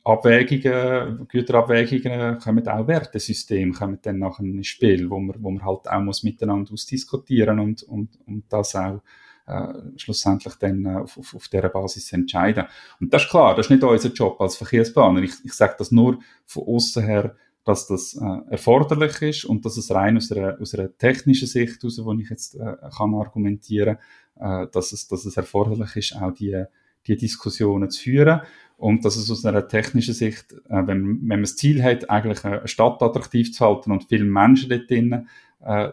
Abwägungen, 0.03 1.27
Güterabwägungen 1.27 2.39
kommen 2.39 2.67
auch 2.67 2.87
Wertesysteme 2.87 3.73
kommen 3.73 3.99
dann 4.01 4.19
nachher 4.19 4.43
ins 4.43 4.67
Spiel, 4.67 5.09
wo 5.09 5.19
man, 5.19 5.35
wo 5.39 5.51
man 5.51 5.63
halt 5.63 5.87
auch 5.87 6.01
muss 6.01 6.23
miteinander 6.23 6.73
ausdiskutieren 6.73 7.59
und, 7.59 7.83
und, 7.83 8.17
und 8.25 8.45
das 8.49 8.75
auch 8.75 9.01
äh, 9.45 9.73
schlussendlich 9.97 10.55
dann 10.55 10.85
äh, 10.85 10.95
auf, 10.95 11.17
auf, 11.17 11.35
auf 11.35 11.47
dieser 11.47 11.69
Basis 11.69 12.11
entscheiden. 12.11 12.65
Und 12.99 13.13
das 13.13 13.23
ist 13.23 13.29
klar, 13.29 13.55
das 13.55 13.67
ist 13.67 13.69
nicht 13.69 13.83
unser 13.83 14.11
Job 14.11 14.41
als 14.41 14.57
Verkehrsplaner. 14.57 15.21
Ich, 15.21 15.33
ich 15.43 15.53
sage 15.53 15.75
das 15.77 15.91
nur 15.91 16.19
von 16.45 16.63
außen 16.63 17.03
her, 17.03 17.35
dass 17.63 17.85
das 17.85 18.15
äh, 18.15 18.51
erforderlich 18.51 19.21
ist 19.21 19.45
und 19.45 19.63
dass 19.63 19.77
es 19.77 19.91
rein 19.91 20.17
aus 20.17 20.31
einer, 20.31 20.59
aus 20.59 20.73
einer 20.73 20.97
technischen 20.97 21.47
Sicht, 21.47 21.83
aus 21.85 22.03
wo 22.03 22.13
ich 22.13 22.29
jetzt 22.29 22.55
äh, 22.55 22.75
kann 22.97 23.13
argumentieren, 23.13 23.97
äh, 24.39 24.67
dass 24.71 24.91
es, 24.91 25.07
dass 25.07 25.25
es 25.25 25.37
erforderlich 25.37 25.95
ist, 25.95 26.15
auch 26.15 26.31
die, 26.31 26.63
die 27.05 27.15
Diskussionen 27.15 27.89
zu 27.89 28.01
führen 28.01 28.41
und 28.77 29.03
dass 29.03 29.15
es 29.15 29.29
aus 29.29 29.45
einer 29.45 29.67
technischen 29.67 30.13
Sicht, 30.13 30.53
äh, 30.69 30.87
wenn, 30.87 31.19
wenn 31.21 31.27
man 31.27 31.41
das 31.41 31.55
Ziel 31.55 31.83
hat, 31.83 32.09
eigentlich 32.09 32.45
eine 32.45 32.67
Stadt 32.67 33.01
attraktiv 33.01 33.51
zu 33.51 33.65
halten 33.65 33.91
und 33.91 34.05
viele 34.05 34.25
Menschen 34.25 34.69
dort 34.69 34.89
drinnen 34.89 35.27
äh, 35.61 35.89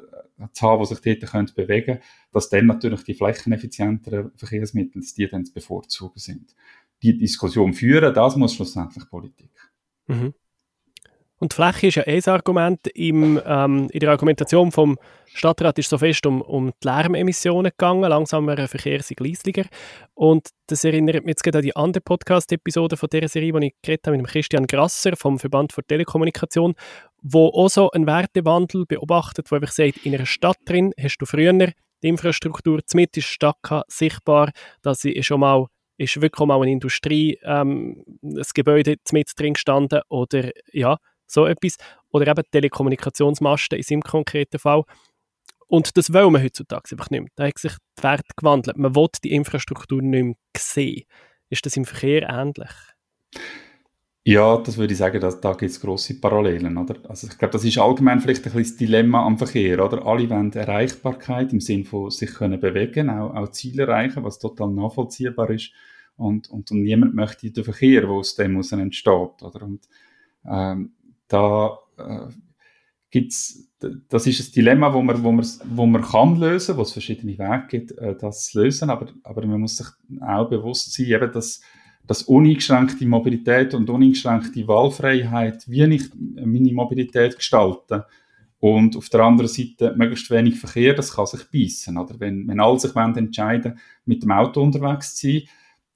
zu 0.52 0.66
haben, 0.66 0.82
die 0.82 0.94
sich 0.94 1.00
dort 1.00 1.30
können 1.30 1.50
bewegen 1.54 1.98
dass 2.34 2.48
dann 2.48 2.66
natürlich 2.66 3.04
die 3.04 3.14
flächeneffizienteren 3.14 4.32
Verkehrsmittel, 4.34 5.02
die 5.16 5.28
dann 5.28 5.46
zu 5.46 5.52
bevorzugen 5.52 6.18
sind. 6.18 6.54
Die 7.02 7.16
Diskussion 7.16 7.72
führen, 7.72 8.12
das 8.12 8.36
muss 8.36 8.54
schlussendlich 8.54 9.08
Politik. 9.08 9.52
Mhm. 10.08 10.34
Und 11.38 11.52
die 11.52 11.56
Fläche 11.56 11.88
ist 11.88 11.94
ja 11.96 12.04
ein 12.04 12.22
Argument. 12.26 12.86
Im, 12.94 13.40
ähm, 13.44 13.88
in 13.90 14.00
der 14.00 14.10
Argumentation 14.10 14.70
vom 14.70 14.98
Stadtrat 15.26 15.78
ist 15.78 15.90
so 15.90 15.98
fest 15.98 16.24
um, 16.26 16.40
um 16.40 16.70
die 16.82 16.86
Lärmemissionen 16.86 17.70
gegangen, 17.70 18.08
langsamer 18.08 18.68
Verkehr 18.68 19.02
sind 19.02 19.20
leislicher. 19.20 19.64
Und 20.14 20.48
das 20.68 20.84
erinnert 20.84 21.24
mich 21.24 21.32
jetzt 21.32 21.42
gerade 21.42 21.58
an 21.58 21.64
die 21.64 21.74
andere 21.76 22.02
Podcast-Episode 22.02 22.96
von 22.96 23.08
dieser 23.12 23.28
Serie, 23.28 23.52
die 23.52 23.74
ich 23.82 23.98
habe 24.06 24.16
mit 24.16 24.20
dem 24.20 24.26
Christian 24.26 24.66
Grasser 24.66 25.16
vom 25.16 25.38
Verband 25.38 25.72
für 25.72 25.82
Telekommunikation, 25.82 26.74
wo 27.20 27.48
auch 27.48 27.68
so 27.68 27.90
einen 27.90 28.06
Wertewandel 28.06 28.86
beobachtet, 28.86 29.50
wo 29.50 29.56
einfach 29.56 29.72
sagt, 29.72 30.06
in 30.06 30.14
einer 30.14 30.26
Stadt 30.26 30.58
drin 30.66 30.92
hast 31.00 31.18
du 31.18 31.26
früher 31.26 31.52
die 31.52 32.08
Infrastruktur, 32.08 32.80
Mitte 32.92 33.20
ist 33.20 33.26
Stadt 33.26 33.56
sichtbar, 33.88 34.50
dass 34.82 35.00
sie 35.00 35.20
schon 35.22 35.40
mal 35.40 35.66
ist 35.96 36.20
wirklich 36.20 36.46
mal 36.46 36.60
eine 36.60 36.72
Industrie, 36.72 37.38
ähm, 37.44 38.04
ein 38.22 38.42
Gebäude 38.54 38.96
mit 39.12 39.30
drin 39.36 39.54
gestanden 39.54 40.00
oder 40.08 40.50
ja, 40.72 40.98
so 41.34 41.46
etwas. 41.46 41.76
Oder 42.10 42.28
eben 42.28 42.42
Telekommunikationsmasten 42.50 43.78
in 43.78 43.84
seinem 43.84 44.02
konkreten 44.02 44.58
Fall. 44.58 44.84
Und 45.66 45.96
das 45.96 46.12
wollen 46.12 46.32
wir 46.32 46.42
heutzutage 46.42 46.92
einfach 46.92 47.10
nicht 47.10 47.20
mehr. 47.20 47.30
Da 47.36 47.46
hat 47.46 47.58
sich 47.58 47.72
die 47.98 48.02
Welt 48.02 48.36
gewandelt. 48.36 48.76
Man 48.76 48.94
will 48.94 49.08
die 49.22 49.32
Infrastruktur 49.32 50.00
nicht 50.02 50.24
mehr 50.24 50.34
sehen. 50.56 51.04
Ist 51.50 51.66
das 51.66 51.76
im 51.76 51.84
Verkehr 51.84 52.28
ähnlich? 52.28 52.70
Ja, 54.26 54.56
das 54.56 54.78
würde 54.78 54.94
ich 54.94 54.98
sagen, 54.98 55.20
dass, 55.20 55.40
da 55.40 55.52
gibt 55.52 55.70
es 55.70 55.80
grosse 55.80 56.18
Parallelen. 56.18 56.78
Oder? 56.78 56.96
Also 57.10 57.26
ich 57.26 57.36
glaube, 57.36 57.52
das 57.52 57.64
ist 57.64 57.76
allgemein 57.76 58.20
vielleicht 58.20 58.40
ein 58.46 58.52
bisschen 58.52 58.62
das 58.62 58.76
Dilemma 58.76 59.26
am 59.26 59.36
Verkehr. 59.36 59.84
Oder? 59.84 60.06
Alle 60.06 60.30
wollen 60.30 60.52
Erreichbarkeit 60.52 61.52
im 61.52 61.60
Sinne 61.60 61.84
von 61.84 62.10
sich 62.10 62.32
können 62.32 62.58
bewegen, 62.58 63.10
auch, 63.10 63.34
auch 63.34 63.50
Ziele 63.50 63.82
erreichen, 63.82 64.24
was 64.24 64.38
total 64.38 64.70
nachvollziehbar 64.70 65.50
ist. 65.50 65.72
Und, 66.16 66.48
und, 66.48 66.70
und 66.70 66.82
niemand 66.82 67.14
möchte 67.14 67.50
den 67.50 67.64
Verkehr, 67.64 68.08
wo 68.08 68.20
aus 68.20 68.34
dem 68.34 68.56
entsteht. 68.56 69.42
Oder? 69.42 69.62
Und 69.62 69.88
ähm, 70.46 70.92
da 71.28 71.78
äh, 71.98 72.28
gibt's, 73.10 73.72
das 74.08 74.26
ist 74.26 74.40
ein 74.40 74.52
Dilemma, 74.52 74.92
wo 74.92 75.02
man, 75.02 75.22
wo 75.22 75.32
man, 75.32 75.46
wo 75.64 75.86
man 75.86 76.02
kann 76.02 76.36
lösen, 76.36 76.76
wo 76.76 76.82
es 76.82 76.92
verschiedene 76.92 77.38
Wege 77.38 77.66
gibt, 77.68 77.92
äh, 77.98 78.16
das 78.16 78.46
zu 78.46 78.62
lösen, 78.62 78.90
aber, 78.90 79.08
aber 79.22 79.46
man 79.46 79.60
muss 79.60 79.76
sich 79.76 79.86
auch 80.20 80.48
bewusst 80.48 80.92
sein, 80.92 81.06
eben, 81.06 81.32
dass 81.32 81.60
dass 82.06 82.22
uneingeschränkte 82.22 83.06
Mobilität 83.06 83.74
und 83.74 83.88
uneingeschränkte 83.88 84.68
Wahlfreiheit, 84.68 85.68
wie 85.68 85.84
ich 85.84 86.10
meine 86.14 86.72
Mobilität 86.72 87.36
gestalte, 87.36 88.06
und 88.60 88.96
auf 88.96 89.10
der 89.10 89.20
anderen 89.20 89.48
Seite 89.50 89.94
möglichst 89.94 90.30
wenig 90.30 90.58
Verkehr, 90.58 90.94
das 90.94 91.12
kann 91.12 91.26
sich 91.26 91.42
beißen. 91.50 91.98
Oder 91.98 92.18
wenn, 92.18 92.48
wenn 92.48 92.60
alle 92.60 92.80
sich 92.80 92.96
entscheiden 92.96 93.78
mit 94.06 94.22
dem 94.22 94.30
Auto 94.30 94.62
unterwegs 94.62 95.16
zu 95.16 95.26
sein, 95.26 95.42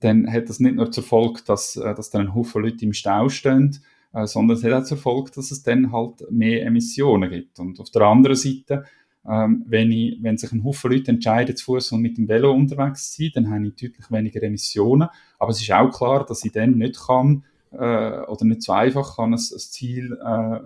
dann 0.01 0.31
hat 0.31 0.51
das 0.51 0.61
nicht 0.61 0.77
nur 0.77 0.93
zur 0.93 1.03
Folge, 1.03 1.41
dass, 1.47 1.77
äh, 1.77 1.95
dass 1.95 2.11
dann 2.11 2.27
ein 2.27 2.35
Haufen 2.35 2.63
Leute 2.63 2.85
im 2.85 2.93
Stau 2.93 3.31
stehen, 3.31 3.79
äh, 4.13 4.27
sondern 4.27 4.57
es 4.57 4.65
hat 4.65 4.73
auch 4.73 4.85
zur 4.85 4.99
Folge, 4.99 5.31
dass 5.35 5.51
es 5.51 5.63
dann 5.63 5.93
halt 5.93 6.31
mehr 6.31 6.65
Emissionen 6.65 7.31
gibt. 7.31 7.59
Und 7.59 7.79
auf 7.81 7.91
der 7.91 8.03
anderen 8.03 8.37
Seite 8.37 8.85
ähm, 9.29 9.65
wenn, 9.67 9.93
ich, 9.93 10.19
wenn 10.23 10.39
sich 10.39 10.53
ein 10.53 10.65
Haufen 10.65 10.91
Leute 10.91 11.11
entscheiden, 11.11 11.55
zu 11.55 11.67
Fuß 11.67 11.93
und 11.93 12.01
mit 12.01 12.17
dem 12.17 12.29
Velo 12.29 12.53
unterwegs 12.53 13.13
zu 13.13 13.23
sein, 13.23 13.31
dann 13.35 13.51
habe 13.51 13.67
ich 13.67 13.75
deutlich 13.75 14.11
weniger 14.11 14.43
Emissionen. 14.43 15.09
Aber 15.39 15.51
es 15.51 15.61
ist 15.61 15.71
auch 15.71 15.91
klar, 15.91 16.25
dass 16.25 16.45
ich 16.45 16.53
dann 16.53 16.79
nicht 16.79 16.99
kann, 16.99 17.45
äh, 17.73 17.77
oder 17.77 18.45
nicht 18.45 18.63
so 18.63 18.73
einfach 18.73 19.17
kann, 19.17 19.35
ein, 19.35 19.35
ein 19.35 19.59
Ziel, 19.59 20.13
äh, 20.13 20.61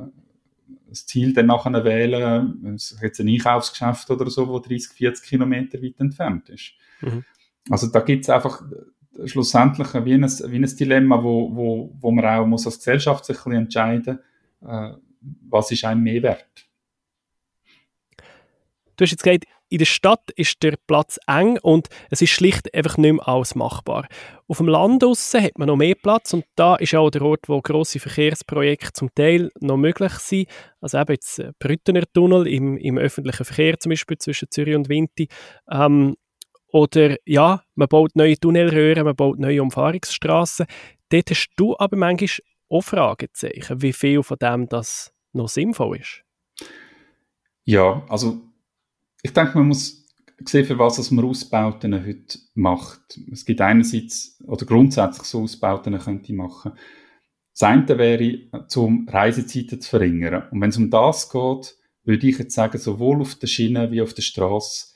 das 0.88 1.06
Ziel 1.06 1.32
dann 1.32 1.46
nachher 1.46 1.84
wählen, 1.84 2.78
jetzt 3.02 3.20
ein 3.20 3.28
Einkaufsgeschäft 3.28 4.10
oder 4.10 4.30
so, 4.30 4.46
wo 4.46 4.60
30, 4.60 4.92
40 4.92 5.28
Kilometer 5.28 5.82
weit 5.82 5.98
entfernt 5.98 6.48
ist. 6.50 6.74
Mhm. 7.00 7.24
Also 7.70 7.88
da 7.88 8.00
gibt 8.00 8.24
es 8.24 8.30
einfach 8.30 8.62
schlussendlich 9.26 9.92
wie 10.04 10.14
ein, 10.14 10.22
wie 10.22 10.56
ein 10.56 10.76
Dilemma, 10.76 11.22
wo, 11.22 11.54
wo, 11.54 11.96
wo 12.00 12.10
man 12.10 12.24
auch 12.24 12.46
muss 12.46 12.66
als 12.66 12.78
Gesellschaft 12.78 13.24
sich 13.24 13.44
ein 13.46 13.52
entscheiden 13.52 14.18
äh, 14.62 14.92
was 15.48 15.70
ist 15.70 15.84
einem 15.84 16.02
mehr 16.02 16.22
wert. 16.22 16.66
Du 18.96 19.04
hast 19.04 19.10
jetzt 19.10 19.22
gesagt, 19.22 19.44
in 19.68 19.78
der 19.78 19.86
Stadt 19.86 20.30
ist 20.36 20.62
der 20.62 20.74
Platz 20.86 21.18
eng 21.26 21.58
und 21.62 21.88
es 22.10 22.20
ist 22.20 22.30
schlicht 22.30 22.74
einfach 22.74 22.98
nicht 22.98 23.14
mehr 23.14 23.26
alles 23.26 23.54
machbar. 23.54 24.06
Auf 24.46 24.58
dem 24.58 24.68
Land 24.68 25.02
draussen 25.02 25.42
hat 25.42 25.56
man 25.56 25.68
noch 25.68 25.76
mehr 25.76 25.94
Platz 25.94 26.34
und 26.34 26.44
da 26.56 26.76
ist 26.76 26.94
auch 26.94 27.08
der 27.08 27.22
Ort, 27.22 27.48
wo 27.48 27.62
grosse 27.62 27.98
Verkehrsprojekte 27.98 28.92
zum 28.92 29.14
Teil 29.14 29.50
noch 29.60 29.78
möglich 29.78 30.12
sind. 30.14 30.48
Also 30.82 30.98
eben 30.98 31.12
jetzt 31.12 31.38
äh, 31.38 31.52
Brüttener 31.58 32.04
Tunnel 32.12 32.46
im, 32.46 32.76
im 32.76 32.98
öffentlichen 32.98 33.46
Verkehr 33.46 33.80
zum 33.80 33.90
Beispiel 33.90 34.18
zwischen 34.18 34.50
Zürich 34.50 34.76
und 34.76 34.90
Winti. 34.90 35.28
Ähm, 35.70 36.16
oder 36.72 37.16
ja, 37.26 37.62
man 37.74 37.88
baut 37.88 38.16
neue 38.16 38.38
Tunnelröhren, 38.38 39.04
man 39.04 39.14
baut 39.14 39.38
neue 39.38 39.62
Umfahrungsstraßen. 39.62 40.66
Dort 41.10 41.30
hast 41.30 41.50
du 41.56 41.76
aber 41.78 41.96
manchmal 41.96 42.46
auch 42.70 42.80
Fragezeichen, 42.80 43.82
wie 43.82 43.92
viel 43.92 44.22
von 44.22 44.38
dem 44.38 44.68
das 44.68 45.12
noch 45.32 45.48
sinnvoll 45.48 45.98
ist. 45.98 46.24
Ja, 47.64 48.04
also 48.08 48.40
ich 49.22 49.32
denke, 49.32 49.58
man 49.58 49.68
muss 49.68 50.08
sehen, 50.44 50.64
für 50.64 50.78
was 50.78 51.10
man 51.10 51.24
Ausbauten 51.24 51.94
heute 52.04 52.38
macht. 52.54 53.20
Es 53.30 53.44
gibt 53.44 53.60
einerseits, 53.60 54.42
oder 54.44 54.66
grundsätzlich 54.66 55.26
so 55.26 55.42
Ausbauten 55.42 55.98
könnte 55.98 56.32
ich 56.32 56.36
machen. 56.36 56.72
Das 57.52 57.62
eine 57.64 57.98
wäre, 57.98 58.66
zum 58.68 59.06
Reisezeiten 59.08 59.80
zu 59.80 59.90
verringern. 59.90 60.48
Und 60.50 60.60
wenn 60.60 60.70
es 60.70 60.78
um 60.78 60.90
das 60.90 61.30
geht, 61.30 61.76
würde 62.04 62.26
ich 62.26 62.38
jetzt 62.38 62.54
sagen, 62.54 62.78
sowohl 62.78 63.20
auf 63.20 63.34
der 63.36 63.46
Schiene 63.46 63.90
wie 63.90 64.00
auf 64.00 64.14
der 64.14 64.22
Straße, 64.22 64.91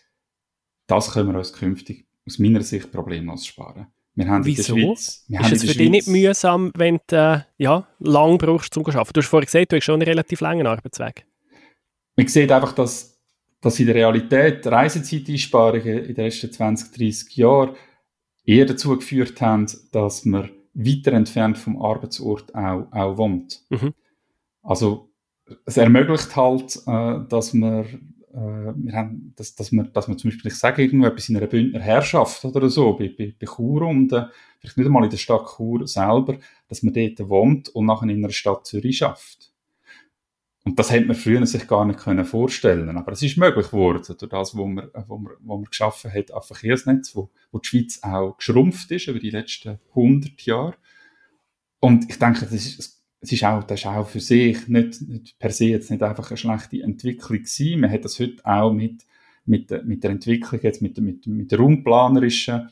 das 0.87 1.13
können 1.13 1.33
wir 1.33 1.39
uns 1.39 1.53
künftig 1.53 2.07
aus 2.27 2.39
meiner 2.39 2.63
Sicht 2.63 2.93
problemlos 2.93 3.47
sparen. 3.47 3.87
Wir 4.15 4.29
haben 4.29 4.45
Wieso? 4.45 4.75
in 4.75 4.81
der 4.81 4.87
Schweiz, 4.87 5.25
wir 5.29 5.41
ist 5.41 5.53
es 5.53 5.71
für 5.71 5.79
dich 5.79 5.91
nicht 5.91 6.09
mühsam, 6.09 6.73
wenn 6.75 7.01
du 7.07 7.17
äh, 7.17 7.41
ja, 7.63 7.87
lang 7.99 8.39
brauchst, 8.39 8.77
um 8.77 8.85
zu 8.85 8.91
arbeiten? 8.91 9.13
Du 9.13 9.21
hast 9.21 9.29
vorhin 9.29 9.45
gesagt, 9.45 9.73
du 9.73 9.77
hast 9.77 9.85
schon 9.85 9.95
einen 9.95 10.09
relativ 10.09 10.41
langen 10.41 10.67
Arbeitsweg. 10.67 11.27
Man 12.17 12.27
sieht 12.29 12.51
einfach, 12.51 12.73
dass 12.73 13.17
dass 13.67 13.81
in 13.81 13.87
der 13.87 13.97
Realität 13.97 14.67
Reisezeiteinsparungen 14.67 16.05
in 16.05 16.15
den 16.15 16.25
letzten 16.25 16.53
20, 16.53 16.93
30 16.93 17.37
Jahren 17.37 17.75
eher 18.45 18.67
dazu 18.67 18.97
geführt 18.97 19.41
haben, 19.41 19.67
dass 19.93 20.25
man 20.25 20.51
weiter 20.75 21.13
entfernt 21.13 21.59
vom 21.59 21.83
Arbeitsort 21.83 22.55
auch, 22.55 22.87
auch 22.93 23.17
wohnt. 23.19 23.63
Mhm. 23.71 23.93
Also 24.63 25.11
es 25.65 25.77
ermöglicht 25.77 26.37
halt, 26.37 26.77
äh, 26.87 27.19
dass 27.29 27.55
man 27.55 28.15
äh, 28.37 28.75
wir 28.77 28.93
haben, 28.93 29.33
dass, 29.37 29.55
dass, 29.55 29.73
man, 29.73 29.91
dass 29.93 30.09
man 30.09 30.19
zum 30.19 30.31
Beispiel, 30.31 30.51
ich 30.51 30.59
sage 30.59 30.83
irgendwo 30.83 31.07
etwas 31.07 31.29
in 31.31 31.37
einer 31.37 31.47
Bündner 31.47 31.81
Herrschaft 31.81 32.45
oder 32.45 32.69
so, 32.69 32.93
bei, 32.93 33.09
bei, 33.09 33.35
bei 33.39 33.47
Chur 33.47 33.83
und 33.83 34.13
äh, 34.13 34.27
vielleicht 34.61 34.77
nicht 34.77 34.87
einmal 34.87 35.05
in 35.05 35.11
der 35.11 35.17
Stadt 35.17 35.47
Chur 35.57 35.87
selber, 35.89 36.37
dass 36.69 36.83
man 36.83 36.93
dort 36.93 37.29
wohnt 37.29 37.71
und 37.71 37.87
nachher 37.87 38.09
in 38.09 38.23
einer 38.23 38.33
Stadt 38.33 38.67
Zürich 38.67 38.99
schafft. 38.99 39.53
Und 40.65 40.79
das 40.79 40.91
hätte 40.91 41.07
man 41.07 41.17
früher 41.17 41.47
sich 41.47 41.67
gar 41.69 41.85
nicht 41.85 42.01
können 42.01 42.25
vorstellen 42.25 42.89
Aber 42.97 43.13
es 43.13 43.23
ist 43.23 43.39
möglich 43.39 43.69
geworden, 43.69 44.03
durch 44.05 44.31
das, 44.31 44.55
was 44.55 44.55
man, 44.55 44.91
wo 45.07 45.17
man, 45.17 45.33
wo 45.41 45.57
man 45.57 45.65
geschaffen 45.65 46.13
hat, 46.13 46.33
ein 46.33 46.43
Verkehrsnetz, 46.43 47.15
wo, 47.15 47.31
wo 47.53 47.61
die 47.61 47.69
Schweiz 47.69 48.01
auch 48.03 48.37
geschrumpft 48.37 48.91
ist 48.91 49.07
über 49.07 49.21
die 49.21 49.31
letzten 49.31 49.79
100 49.91 50.43
Jahre. 50.43 50.75
Und 51.79 52.11
ich 52.11 52.19
denke, 52.19 52.41
das 52.41 52.53
ist, 52.53 52.96
es 53.27 53.33
ist 53.33 53.45
auch, 53.45 53.63
das 53.65 53.81
ist 53.81 53.87
auch 53.87 54.09
für 54.09 54.21
sich 54.21 54.69
nicht, 54.69 55.03
nicht 55.03 55.39
per 55.39 55.51
se 55.51 55.67
jetzt 55.67 55.91
nicht 55.91 56.03
einfach 56.03 56.31
eine 56.31 56.37
schlechte 56.37 56.83
Entwicklung 56.83 57.39
gewesen. 57.39 57.81
Man 57.81 57.91
hat 57.91 58.05
das 58.05 58.19
heute 58.21 58.45
auch 58.45 58.73
mit, 58.73 59.05
mit, 59.45 59.85
mit 59.85 60.05
der 60.05 60.13
Entwicklung 60.13 60.61
jetzt, 60.63 60.81
mit, 60.81 60.99
mit, 60.99 61.27
mit 61.27 61.51
der 61.51 61.59
raumplanerischen, 61.59 62.69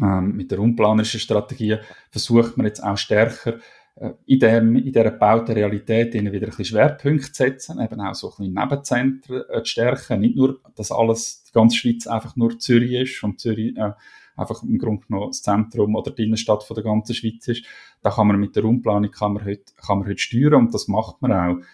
ähm, 0.00 0.36
mit 0.36 0.50
der 0.50 0.58
raumplanerischen 0.58 1.20
Strategie 1.20 1.76
versucht 2.10 2.56
man 2.56 2.66
jetzt 2.66 2.82
auch 2.82 2.96
stärker 2.96 3.60
äh, 3.96 4.10
in, 4.26 4.40
dem, 4.40 4.76
in 4.76 4.84
dieser 4.84 5.10
gebauten 5.10 5.54
Realität 5.54 6.14
wieder 6.14 6.28
ein 6.28 6.32
bisschen 6.32 6.64
Schwerpunkte 6.64 7.32
setzen, 7.32 7.80
eben 7.80 8.00
auch 8.00 8.14
so 8.14 8.30
ein 8.30 8.36
bisschen 8.38 8.54
Nebenzentren 8.54 9.42
äh, 9.48 9.62
zu 9.62 9.66
stärken. 9.66 10.20
Nicht 10.20 10.36
nur, 10.36 10.60
dass 10.74 10.90
alles, 10.90 11.44
die 11.44 11.52
ganze 11.52 11.76
Schweiz 11.76 12.08
einfach 12.08 12.34
nur 12.34 12.58
Zürich 12.58 12.92
ist 12.92 13.22
und 13.22 13.40
Zürich 13.40 13.76
äh, 13.76 13.92
einfach 14.36 14.62
im 14.62 14.78
Grunde 14.78 15.06
genommen 15.06 15.28
das 15.28 15.42
Zentrum 15.42 15.94
oder 15.94 16.10
die 16.10 16.24
Innenstadt 16.24 16.64
von 16.64 16.74
der 16.74 16.84
ganzen 16.84 17.14
Schweiz 17.14 17.46
ist. 17.48 17.64
Da 18.02 18.10
kann 18.10 18.26
man 18.26 18.38
mit 18.38 18.56
der 18.56 18.62
Raumplanung 18.62 19.10
kann 19.10 19.34
man 19.34 19.44
heute, 19.44 19.72
kann 19.76 19.98
man 19.98 20.08
heute 20.08 20.18
steuern 20.18 20.66
und 20.66 20.74
das 20.74 20.88
macht 20.88 21.20
man 21.22 21.32
auch. 21.32 21.64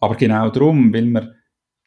Aber 0.00 0.16
genau 0.16 0.50
darum, 0.50 0.92
weil 0.92 1.06
man 1.06 1.34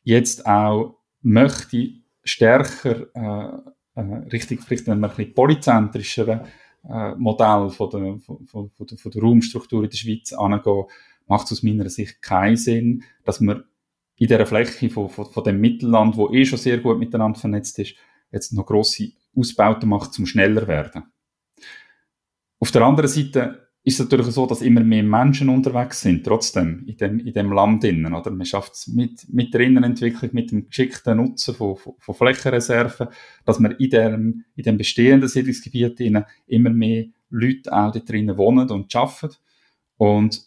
jetzt 0.03 0.45
auch 0.45 0.97
möchte 1.21 1.89
stärker 2.23 3.07
äh, 3.13 3.99
äh, 3.99 4.01
richtig, 4.31 4.61
vielleicht 4.61 4.87
ein 4.89 5.01
bisschen 5.01 5.33
polyzentrischer 5.33 6.45
äh, 6.87 7.15
Modell 7.15 7.69
von 7.69 7.89
der, 7.89 8.19
von, 8.19 8.45
von, 8.45 8.71
der, 8.79 8.97
von 8.97 9.11
der 9.11 9.21
Raumstruktur 9.21 9.83
in 9.83 9.89
der 9.89 9.97
Schweiz 9.97 10.33
angehen, 10.33 10.85
macht 11.27 11.45
es 11.45 11.53
aus 11.53 11.63
meiner 11.63 11.89
Sicht 11.89 12.21
keinen 12.21 12.57
Sinn, 12.57 13.03
dass 13.23 13.41
man 13.41 13.63
in 14.17 14.27
dieser 14.27 14.45
Fläche 14.45 14.89
von, 14.89 15.09
von, 15.09 15.25
von 15.25 15.43
dem 15.43 15.59
Mittelland, 15.59 16.15
wo 16.17 16.31
eh 16.31 16.45
schon 16.45 16.59
sehr 16.59 16.77
gut 16.77 16.99
miteinander 16.99 17.39
vernetzt 17.39 17.79
ist, 17.79 17.95
jetzt 18.31 18.53
noch 18.53 18.65
grosse 18.65 19.11
Ausbauten 19.35 19.89
macht, 19.89 20.13
zum 20.13 20.25
schneller 20.25 20.67
werden. 20.67 21.03
Auf 22.59 22.71
der 22.71 22.83
anderen 22.83 23.09
Seite 23.09 23.65
ist 23.83 23.99
es 23.99 23.99
natürlich 23.99 24.27
so, 24.27 24.47
dass 24.47 24.63
immer 24.63 24.81
mehr 24.81 25.03
Menschen 25.03 25.47
unterwegs 25.47 26.01
sind, 26.01 26.25
trotzdem, 26.25 26.83
in 26.87 26.97
dem, 26.97 27.19
in 27.19 27.33
dem 27.33 27.53
Land 27.53 27.83
innen, 27.83 28.15
oder? 28.15 28.31
Man 28.31 28.45
schafft 28.47 28.73
es 28.73 28.87
mit, 28.87 29.27
mit 29.31 29.53
der 29.53 29.61
Innenentwicklung, 29.61 30.31
mit 30.33 30.51
dem 30.51 30.67
geschickten 30.67 31.17
Nutzen 31.17 31.53
von, 31.53 31.77
von, 31.77 31.93
von 31.99 32.15
Flächenreserven, 32.15 33.09
dass 33.45 33.59
man 33.59 33.73
in 33.73 33.89
dem, 33.91 34.45
in 34.55 34.63
dem 34.63 34.77
bestehenden 34.77 35.29
Siedlungsgebiet 35.29 35.99
innen 35.99 36.25
immer 36.47 36.71
mehr 36.71 37.05
Leute 37.29 37.71
auch 37.71 37.91
da 37.91 37.99
drinnen 37.99 38.37
wohnen 38.37 38.69
und 38.71 38.95
arbeiten. 38.95 39.35
Und 39.97 40.41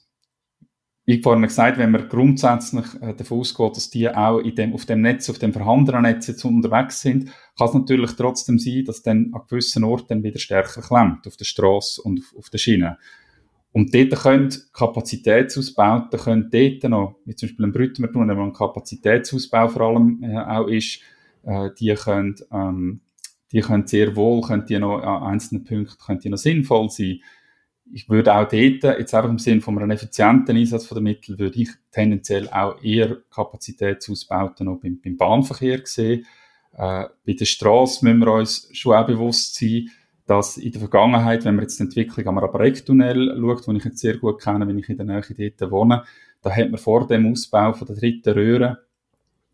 wie 1.09 1.23
vorhin 1.23 1.43
gesagt, 1.43 1.79
wenn 1.79 1.91
man 1.91 2.07
grundsätzlich 2.07 2.85
äh, 3.01 3.15
davon 3.15 3.39
ausgeht, 3.39 3.77
dass 3.77 3.89
die 3.89 4.11
auch 4.11 4.41
in 4.41 4.55
dem, 4.55 4.75
auf 4.75 4.85
dem 4.85 5.01
Netz, 5.01 5.31
auf 5.31 5.39
dem 5.39 5.55
vorhandenen 5.55 6.03
Netz 6.03 6.27
jetzt 6.27 6.45
unterwegs 6.45 7.01
sind, 7.01 7.31
kann 7.57 7.69
es 7.69 7.73
natürlich 7.73 8.13
trotzdem 8.13 8.59
sein, 8.59 8.85
dass 8.85 9.01
dann 9.01 9.31
an 9.33 9.41
gewissen 9.49 9.85
Orten 9.85 10.23
wieder 10.23 10.39
stärker 10.39 10.83
klemmt, 10.83 11.27
auf 11.27 11.39
der 11.39 11.47
Straße 11.47 12.03
und 12.03 12.21
auf, 12.21 12.37
auf 12.37 12.51
der 12.51 12.59
Schiene. 12.59 12.99
Und 13.73 13.95
dort 13.95 14.23
können 14.23 14.55
Kapazitätsausbauten, 14.75 16.21
können 16.21 16.51
dort 16.53 16.91
noch, 16.91 17.17
wie 17.25 17.35
zum 17.35 17.49
Beispiel 17.49 17.65
ein 17.65 17.73
Brüttermer 17.73 18.37
wo 18.37 18.43
ein 18.43 18.53
Kapazitätsausbau 18.53 19.69
vor 19.69 19.81
allem 19.81 20.23
äh, 20.23 20.37
auch 20.37 20.67
ist, 20.67 21.01
äh, 21.45 21.71
die 21.81 21.95
können, 21.95 22.35
ähm, 22.53 23.01
die 23.51 23.63
können 23.63 23.87
sehr 23.87 24.15
wohl, 24.15 24.43
können 24.43 24.67
die 24.67 24.79
noch 24.79 24.99
an 24.99 25.23
einzelnen 25.23 25.65
Punkten 25.65 25.97
können 26.05 26.21
die 26.21 26.29
noch 26.29 26.37
sinnvoll 26.37 26.91
sein. 26.91 27.21
Ich 27.93 28.09
würde 28.09 28.35
auch 28.35 28.49
dort, 28.49 28.53
jetzt 28.53 29.15
einfach 29.15 29.31
im 29.31 29.39
Sinne 29.39 29.61
von 29.61 29.79
einem 29.79 29.91
effizienten 29.91 30.57
Einsatz 30.57 30.89
der 30.89 31.01
Mittel, 31.01 31.39
würde 31.39 31.61
ich 31.61 31.71
tendenziell 31.91 32.49
auch 32.49 32.83
eher 32.83 33.17
Kapazitätsausbauten 33.31 34.67
beim, 34.81 35.01
beim 35.03 35.17
Bahnverkehr 35.17 35.81
sehen. 35.85 36.27
Äh, 36.73 37.07
bei 37.27 37.33
der 37.33 37.45
Straße 37.45 38.05
müssen 38.05 38.21
wir 38.21 38.33
uns 38.33 38.69
schon 38.73 38.95
auch 38.95 39.07
bewusst 39.07 39.55
sein, 39.57 39.89
dass 40.27 40.59
in 40.59 40.73
der 40.73 40.81
Vergangenheit, 40.81 41.45
wenn 41.45 41.55
man 41.55 41.65
jetzt 41.65 41.79
die 41.79 41.85
Entwicklung 41.85 42.27
am 42.27 42.39
Rabareck-Tunnel 42.39 43.35
schaut, 43.41 43.67
den 43.67 43.77
ich 43.77 43.85
jetzt 43.85 43.99
sehr 43.99 44.19
gut 44.19 44.43
kenne, 44.43 44.69
wenn 44.69 44.79
ich 44.79 44.89
in 44.89 44.99
der 44.99 45.07
Nähe 45.07 45.53
dort 45.57 45.71
wohne, 45.71 46.05
da 46.43 46.55
hat 46.55 46.71
man 46.71 46.79
vor 46.79 47.07
dem 47.07 47.33
Ausbau 47.33 47.73
von 47.73 47.87
der 47.87 47.97
dritten 47.97 48.35
Röhre, 48.35 48.85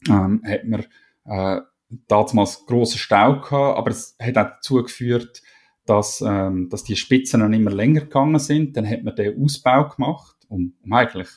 ähm, 0.08 0.42
hat 0.44 0.64
man 0.64 0.84
äh, 1.24 1.60
damals 2.08 2.66
grossen 2.66 2.98
Stau 2.98 3.40
gehabt, 3.40 3.78
aber 3.78 3.90
es 3.90 4.16
hat 4.20 4.36
auch 4.36 4.50
dazu 4.50 4.82
geführt, 4.82 5.42
dass, 5.86 6.22
ähm, 6.26 6.68
dass 6.70 6.84
die 6.84 6.96
Spitzen 6.96 7.40
dann 7.40 7.52
immer 7.52 7.70
länger 7.70 8.02
gegangen 8.02 8.38
sind. 8.38 8.76
Dann 8.76 8.88
hat 8.88 9.04
man 9.04 9.16
den 9.16 9.42
Ausbau 9.42 9.88
gemacht, 9.88 10.36
um, 10.48 10.74
um 10.82 10.92
eigentlich 10.92 11.28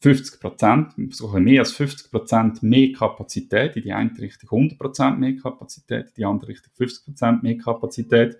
50 0.00 0.40
Prozent, 0.40 0.94
sogar 1.10 1.40
mehr 1.40 1.60
als 1.60 1.72
50 1.72 2.10
Prozent 2.10 2.62
mehr 2.62 2.92
Kapazität, 2.92 3.76
in 3.76 3.82
die 3.84 3.92
eine 3.92 4.10
Richtung 4.18 4.50
100 4.50 4.78
Prozent 4.78 5.20
mehr 5.20 5.36
Kapazität, 5.36 6.06
in 6.08 6.14
die 6.16 6.24
andere 6.24 6.48
Richtung 6.48 6.72
50 6.74 7.04
Prozent 7.04 7.42
mehr 7.44 7.56
Kapazität. 7.56 8.36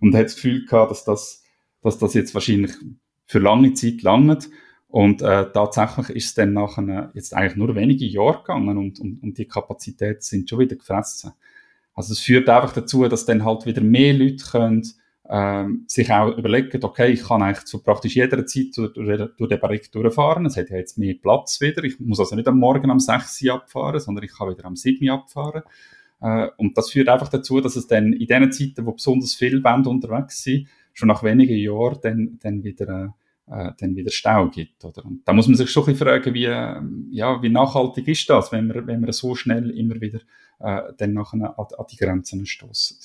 Und 0.00 0.14
hat 0.14 0.24
das 0.24 0.36
Gefühl 0.36 0.64
gehabt, 0.64 0.90
dass 0.90 1.04
das, 1.04 1.42
dass 1.82 1.98
das 1.98 2.14
jetzt 2.14 2.34
wahrscheinlich 2.34 2.72
für 3.26 3.38
lange 3.38 3.74
Zeit 3.74 4.02
langt. 4.02 4.48
Und 4.88 5.20
äh, 5.20 5.52
tatsächlich 5.52 6.10
ist 6.10 6.26
es 6.26 6.34
dann 6.34 6.54
nachher 6.54 7.10
jetzt 7.12 7.34
eigentlich 7.34 7.56
nur 7.56 7.74
wenige 7.74 8.06
Jahre 8.06 8.38
gegangen 8.38 8.78
und, 8.78 8.98
und, 9.00 9.22
und 9.22 9.36
die 9.36 9.46
Kapazitäten 9.46 10.22
sind 10.22 10.48
schon 10.48 10.60
wieder 10.60 10.76
gefressen. 10.76 11.32
Also 11.96 12.12
es 12.12 12.20
führt 12.20 12.48
einfach 12.48 12.72
dazu, 12.72 13.08
dass 13.08 13.24
dann 13.24 13.44
halt 13.44 13.66
wieder 13.66 13.80
mehr 13.80 14.12
Leute 14.12 14.44
können, 14.44 14.82
ähm, 15.28 15.84
sich 15.88 16.12
auch 16.12 16.36
überlegen, 16.36 16.84
okay, 16.84 17.10
ich 17.10 17.24
kann 17.24 17.42
eigentlich 17.42 17.64
zu 17.64 17.82
praktisch 17.82 18.14
jeder 18.14 18.46
Zeit 18.46 18.76
durch, 18.76 18.92
durch, 18.92 19.48
den 19.48 19.60
Barrik 19.60 19.90
durchfahren. 19.90 20.46
Es 20.46 20.56
hat 20.56 20.70
ja 20.70 20.76
jetzt 20.76 20.98
mehr 20.98 21.14
Platz 21.20 21.60
wieder. 21.60 21.82
Ich 21.82 21.98
muss 21.98 22.20
also 22.20 22.36
nicht 22.36 22.46
am 22.46 22.58
Morgen 22.58 22.90
um 22.90 23.00
6 23.00 23.42
Uhr 23.42 23.54
abfahren, 23.54 23.98
sondern 23.98 24.24
ich 24.24 24.32
kann 24.36 24.50
wieder 24.50 24.66
am 24.66 24.76
7 24.76 25.08
Uhr 25.08 25.14
abfahren. 25.14 25.62
Äh, 26.20 26.48
und 26.58 26.76
das 26.76 26.90
führt 26.90 27.08
einfach 27.08 27.28
dazu, 27.28 27.60
dass 27.60 27.76
es 27.76 27.86
dann 27.86 28.12
in 28.12 28.26
den 28.26 28.52
Zeiten, 28.52 28.86
wo 28.86 28.92
besonders 28.92 29.34
viele 29.34 29.64
Wände 29.64 29.88
unterwegs 29.90 30.42
sind, 30.42 30.68
schon 30.92 31.08
nach 31.08 31.22
wenigen 31.22 31.56
Jahren 31.56 31.98
dann, 32.02 32.38
dann 32.42 32.62
wieder 32.62 32.88
äh, 32.88 33.08
dann 33.46 33.94
wieder 33.94 34.10
Stau 34.10 34.48
gibt. 34.48 34.84
Oder? 34.84 35.04
Und 35.04 35.26
da 35.26 35.32
muss 35.32 35.46
man 35.46 35.56
sich 35.56 35.70
schon 35.70 35.84
ein 35.84 35.92
bisschen 35.92 36.06
fragen, 36.06 36.34
wie, 36.34 36.46
äh, 36.46 36.80
ja, 37.10 37.40
wie 37.42 37.48
nachhaltig 37.48 38.08
ist 38.08 38.28
das, 38.28 38.50
wenn 38.52 38.72
wir, 38.72 38.86
wenn 38.86 39.04
wir 39.04 39.12
so 39.12 39.34
schnell 39.34 39.70
immer 39.70 40.00
wieder 40.00 40.20
äh, 40.58 40.92
dann 40.96 41.12
nachher 41.12 41.58
an, 41.58 41.66
an 41.78 41.86
die 41.90 41.96
Grenzen 41.96 42.44
stoßen. 42.44 42.98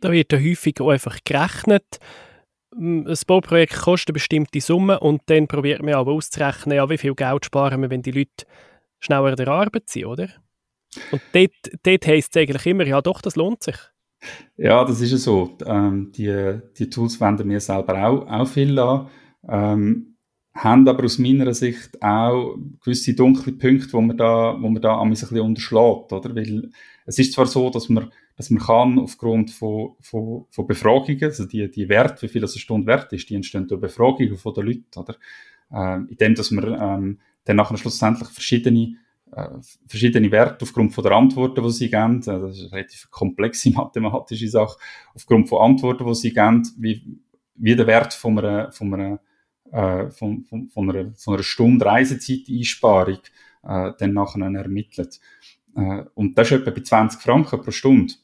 Da 0.00 0.12
wird 0.12 0.32
ja 0.32 0.38
häufig 0.38 0.80
auch 0.80 0.90
einfach 0.90 1.18
gerechnet. 1.24 1.98
Ein 2.76 3.04
Bauprojekt 3.26 3.74
kostet 3.74 4.10
eine 4.10 4.14
bestimmte 4.14 4.60
Summe 4.60 4.98
und 4.98 5.22
dann 5.26 5.46
probiert 5.46 5.82
man 5.82 5.94
aber 5.94 6.12
auszurechnen, 6.12 6.76
ja, 6.76 6.88
wie 6.90 6.98
viel 6.98 7.14
Geld 7.14 7.44
sparen 7.44 7.82
wir, 7.82 7.90
wenn 7.90 8.02
die 8.02 8.10
Leute 8.10 8.46
schneller 8.98 9.36
der 9.36 9.48
Arbeit 9.48 9.88
sind, 9.88 10.06
oder? 10.06 10.28
Und 11.12 11.22
dort, 11.32 11.52
dort 11.82 12.06
heisst 12.06 12.34
es 12.34 12.42
eigentlich 12.42 12.66
immer, 12.66 12.86
ja 12.86 13.00
doch, 13.00 13.20
das 13.20 13.36
lohnt 13.36 13.62
sich. 13.62 13.76
Ja, 14.56 14.84
das 14.84 15.00
ist 15.00 15.12
ja 15.12 15.18
so. 15.18 15.56
Ähm, 15.66 16.12
die, 16.12 16.60
die 16.78 16.88
Tools 16.88 17.20
wenden 17.20 17.48
wir 17.48 17.60
selber 17.60 18.06
auch, 18.06 18.26
auch 18.26 18.48
viel 18.48 18.78
an 18.78 19.08
ähm, 19.48 20.14
haben 20.54 20.86
aber 20.86 21.04
aus 21.04 21.18
meiner 21.18 21.52
Sicht 21.52 22.00
auch 22.00 22.56
gewisse 22.82 23.14
dunkle 23.14 23.52
Punkte, 23.52 23.92
wo 23.92 24.00
man 24.00 24.16
da, 24.16 24.56
wo 24.60 24.68
man 24.68 24.80
da 24.80 25.00
ein 25.00 25.10
bisschen 25.10 25.40
unterschlägt, 25.40 26.12
oder? 26.12 26.34
Weil 26.34 26.70
es 27.06 27.18
ist 27.18 27.32
zwar 27.32 27.46
so, 27.46 27.70
dass 27.70 27.88
man, 27.88 28.10
dass 28.36 28.50
man 28.50 28.62
kann 28.62 28.98
aufgrund 28.98 29.50
von, 29.50 29.96
von, 30.00 30.46
von 30.50 30.66
Befragungen, 30.66 31.24
also 31.24 31.44
die, 31.46 31.68
die 31.70 31.88
Wert, 31.88 32.22
wie 32.22 32.28
viel 32.28 32.40
das 32.40 32.52
eine 32.52 32.60
Stunde 32.60 32.86
wert 32.86 33.12
ist, 33.12 33.28
die 33.28 33.34
entstehen 33.34 33.66
durch 33.66 33.80
Befragungen 33.80 34.36
von 34.36 34.54
den 34.54 34.66
Leuten, 34.66 34.86
oder? 34.96 35.16
Ähm, 35.72 36.06
indem, 36.08 36.34
dass 36.36 36.50
man, 36.52 36.64
ähm, 36.80 37.18
dann 37.44 37.56
nachher 37.56 37.76
schlussendlich 37.76 38.28
verschiedene, 38.28 38.96
äh, 39.32 39.48
verschiedene 39.88 40.30
Werte 40.30 40.62
aufgrund 40.62 40.92
von 40.92 41.02
der 41.02 41.12
Antworten, 41.12 41.64
die 41.64 41.70
sie 41.70 41.90
geben, 41.90 42.20
äh, 42.20 42.40
das 42.40 42.58
ist 42.58 42.62
eine 42.62 42.72
relativ 42.72 43.10
komplexe 43.10 43.70
mathematische 43.74 44.48
Sache, 44.48 44.78
aufgrund 45.14 45.48
von 45.48 45.62
Antworten, 45.62 46.06
die 46.06 46.14
sie 46.14 46.32
geben, 46.32 46.62
wie, 46.78 47.18
wie 47.56 47.74
der 47.74 47.88
Wert 47.88 48.14
von 48.14 48.38
einer, 48.38 48.70
von 48.70 48.94
einer 48.94 49.20
äh, 49.74 50.10
von, 50.10 50.44
von, 50.44 50.68
von, 50.68 50.90
einer, 50.90 51.12
von 51.16 51.34
einer 51.34 51.42
Stunde 51.42 51.84
Reisezeiteinsparung 51.84 53.18
äh, 53.64 53.92
dann 53.98 54.12
nachher 54.12 54.42
ermittelt. 54.42 55.20
Äh, 55.74 56.04
und 56.14 56.38
das 56.38 56.50
ist 56.50 56.60
etwa 56.60 56.70
bei 56.70 56.82
20 56.82 57.20
Franken 57.20 57.60
pro 57.60 57.70
Stunde. 57.70 58.14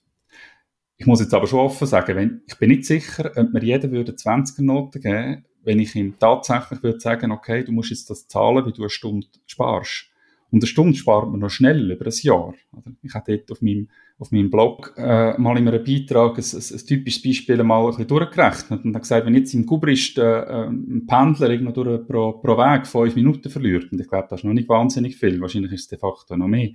Ich 0.97 1.07
muss 1.07 1.21
jetzt 1.21 1.35
aber 1.35 1.47
schon 1.47 1.61
offen 1.61 1.87
sagen, 1.87 2.15
wenn, 2.15 2.43
ich 2.47 2.57
bin 2.59 2.69
nicht 2.69 2.85
sicher, 2.85 3.33
ob 3.35 3.53
mir 3.53 3.63
jeder 3.65 3.91
würde 3.91 4.13
20er 4.13 4.63
Noten 4.63 5.01
geben, 5.01 5.45
wenn 5.63 5.81
ich 5.81 5.95
ihm 5.97 6.19
tatsächlich 6.19 6.83
würde 6.83 7.01
sagen, 7.01 7.33
okay, 7.33 7.65
du 7.65 7.73
musst 7.73 7.91
jetzt 7.91 8.09
das 8.11 8.29
zahlen, 8.29 8.67
wie 8.67 8.73
du 8.73 8.83
eine 8.83 8.91
Stunde 8.91 9.27
sparst. 9.47 10.10
Und 10.51 10.63
eine 10.63 10.67
Stunde 10.67 10.97
spart 10.97 11.31
man 11.31 11.41
noch 11.41 11.51
schnell 11.51 11.91
über 11.91 12.07
ein 12.07 12.13
Jahr. 12.23 12.55
Ich 13.03 13.15
habe 13.15 13.37
dort 13.37 13.53
auf 13.53 13.63
meinem, 13.63 13.89
auf 14.19 14.33
meinem 14.33 14.51
Blog 14.51 14.95
äh, 14.97 15.39
mal 15.39 15.57
in 15.57 15.69
einem 15.69 15.85
Beitrag 15.85 16.39
ein, 16.39 16.45
ein, 16.45 16.79
ein 16.79 16.87
typisches 16.87 17.23
Beispiel 17.23 17.63
mal 17.63 17.81
ein 17.83 17.87
bisschen 17.89 18.09
durchgerechnet 18.09 18.85
und 18.85 18.95
habe 18.95 19.01
gesagt, 19.01 19.27
wenn 19.27 19.35
jetzt 19.35 19.55
im 19.55 19.65
Gubrist 19.65 20.19
äh, 20.19 20.67
ein 20.67 21.07
Pendler 21.07 21.51
irgendwo 21.51 21.73
durch, 21.73 22.07
pro, 22.07 22.33
pro 22.33 22.57
Weg 22.57 22.87
fünf 22.87 23.15
Minuten 23.15 23.49
verliert, 23.49 23.93
und 23.93 24.01
ich 24.01 24.09
glaube, 24.09 24.27
das 24.29 24.41
ist 24.41 24.45
noch 24.45 24.53
nicht 24.53 24.69
wahnsinnig 24.69 25.17
viel, 25.17 25.41
wahrscheinlich 25.41 25.73
ist 25.73 25.83
es 25.83 25.89
de 25.89 25.99
facto 25.99 26.37
noch 26.37 26.49
mehr, 26.49 26.71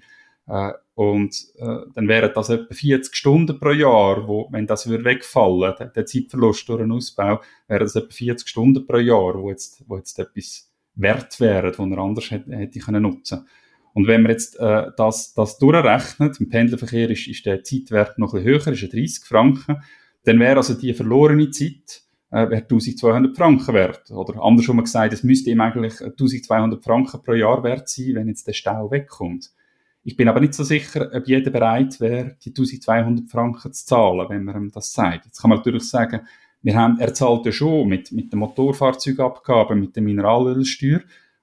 äh, 0.48 0.72
und 0.94 1.36
äh, 1.58 1.80
dann 1.94 2.08
wären 2.08 2.32
das 2.34 2.50
etwa 2.50 2.74
40 2.74 3.14
Stunden 3.14 3.60
pro 3.60 3.72
Jahr, 3.72 4.28
wo, 4.28 4.48
wenn 4.52 4.68
das 4.68 4.88
würde 4.88 5.04
wegfallen, 5.04 5.74
der, 5.78 5.88
der 5.88 6.06
Zeitverlust 6.06 6.70
durch 6.70 6.82
einen 6.82 6.94
Ausbau, 6.94 7.42
wären 7.68 7.84
das 7.84 7.96
etwa 7.96 8.14
40 8.14 8.48
Stunden 8.48 8.86
pro 8.88 8.98
Jahr, 8.98 9.42
wo 9.42 9.50
jetzt, 9.50 9.84
wo 9.88 9.98
jetzt 9.98 10.18
etwas 10.20 10.72
wert 10.96 11.40
wären, 11.40 11.78
wo 11.78 11.84
er 11.84 11.98
anders 11.98 12.32
hätte, 12.32 12.56
hätte 12.56 12.80
können 12.80 13.04
nutzen 13.04 13.46
und 13.96 14.08
wenn 14.08 14.24
man 14.24 14.32
jetzt 14.34 14.60
äh, 14.60 14.92
das, 14.98 15.34
das 15.34 15.58
durchrechnet, 15.58 16.42
im 16.42 16.50
Pendelverkehr 16.50 17.10
ist, 17.10 17.28
ist 17.28 17.46
der 17.46 17.64
Zeitwert 17.64 18.20
noch 18.20 18.34
ein 18.34 18.44
bisschen 18.44 18.66
höher, 18.66 18.74
ist 18.74 18.94
30 18.94 19.24
Franken, 19.24 19.78
dann 20.26 20.38
wäre 20.38 20.58
also 20.58 20.74
die 20.74 20.94
verlorene 20.94 21.50
Zeit 21.50 22.02
äh, 22.30 22.40
1200 22.40 23.38
Franken 23.38 23.74
wert. 23.74 24.12
Oder 24.12 24.44
andersrum 24.44 24.82
gesagt, 24.82 25.14
es 25.14 25.24
müsste 25.24 25.50
ihm 25.50 25.62
eigentlich 25.62 26.02
1200 26.02 26.84
Franken 26.84 27.24
pro 27.24 27.34
Jahr 27.34 27.64
wert 27.64 27.88
sein, 27.88 28.16
wenn 28.16 28.28
jetzt 28.28 28.46
der 28.46 28.52
Stau 28.52 28.92
wegkommt. 28.92 29.52
Ich 30.04 30.18
bin 30.18 30.28
aber 30.28 30.42
nicht 30.42 30.56
so 30.56 30.66
sicher, 30.66 31.10
ob 31.14 31.26
jeder 31.26 31.50
bereit 31.50 32.02
wäre, 32.02 32.36
die 32.44 32.50
1200 32.50 33.30
Franken 33.30 33.72
zu 33.72 33.86
zahlen, 33.86 34.28
wenn 34.28 34.44
man 34.44 34.56
ihm 34.58 34.72
das 34.72 34.92
sagt. 34.92 35.26
Jetzt 35.26 35.42
kann 35.42 35.50
man 35.50 35.60
natürlich 35.60 35.90
sagen, 35.90 36.28
wir 36.62 36.76
haben, 36.76 37.00
er 37.00 37.14
zahlt 37.14 37.46
ja 37.46 37.54
schon 37.54 37.88
mit, 37.88 38.12
mit 38.12 38.34
der 38.34 38.40
Motorfahrzeugabgabe, 38.40 39.74
mit 39.74 39.96
der 39.96 40.04
Mineralölsteuer. 40.04 41.00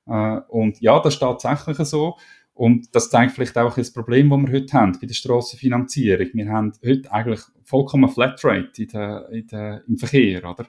Äh, 0.06 0.40
und 0.48 0.80
ja, 0.82 1.00
das 1.00 1.14
ist 1.14 1.20
tatsächlich 1.20 1.78
so. 1.78 2.18
Und 2.54 2.94
das 2.94 3.10
zeigt 3.10 3.32
vielleicht 3.32 3.56
auch 3.56 3.74
das 3.74 3.92
Problem, 3.92 4.28
das 4.30 4.40
wir 4.40 4.52
heute 4.52 4.72
haben 4.74 4.98
bei 5.00 5.06
der 5.06 5.14
Strassenfinanzierung. 5.14 6.28
Wir 6.34 6.48
haben 6.48 6.72
heute 6.84 7.10
eigentlich 7.10 7.40
vollkommen 7.64 8.10
Flatrate 8.10 8.82
in 8.82 8.88
der, 8.88 9.28
in 9.30 9.46
der, 9.46 9.82
im 9.88 9.96
Verkehr, 9.96 10.48
oder? 10.48 10.66